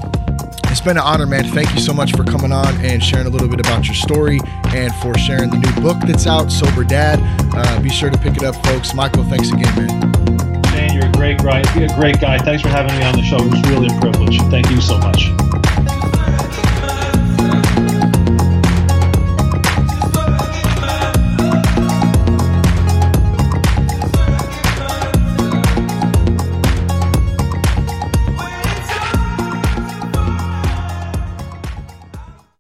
it's 0.71 0.81
been 0.81 0.97
an 0.97 1.03
honor, 1.03 1.25
man. 1.25 1.43
Thank 1.49 1.73
you 1.73 1.81
so 1.81 1.93
much 1.93 2.15
for 2.15 2.23
coming 2.23 2.51
on 2.51 2.77
and 2.85 3.03
sharing 3.03 3.27
a 3.27 3.29
little 3.29 3.49
bit 3.49 3.59
about 3.59 3.85
your 3.85 3.93
story 3.93 4.39
and 4.67 4.95
for 4.95 5.17
sharing 5.17 5.49
the 5.49 5.57
new 5.57 5.81
book 5.81 5.97
that's 5.99 6.25
out, 6.25 6.51
Sober 6.51 6.85
Dad. 6.85 7.19
Uh, 7.53 7.81
be 7.81 7.89
sure 7.89 8.09
to 8.09 8.17
pick 8.17 8.37
it 8.37 8.43
up, 8.43 8.55
folks. 8.65 8.93
Michael, 8.93 9.25
thanks 9.25 9.51
again, 9.51 9.75
man. 9.75 10.11
Man, 10.71 10.93
you're 10.93 11.05
a 11.05 11.11
great 11.11 11.39
guy. 11.39 11.61
You're 11.75 11.91
a 11.91 11.95
great 11.95 12.21
guy. 12.21 12.37
Thanks 12.37 12.61
for 12.61 12.69
having 12.69 12.97
me 12.97 13.03
on 13.03 13.15
the 13.15 13.23
show. 13.23 13.37
It 13.37 13.51
was 13.51 13.61
really 13.69 13.87
a 13.87 13.99
privilege. 13.99 14.39
Thank 14.49 14.69
you 14.69 14.79
so 14.79 14.97
much. 14.97 15.70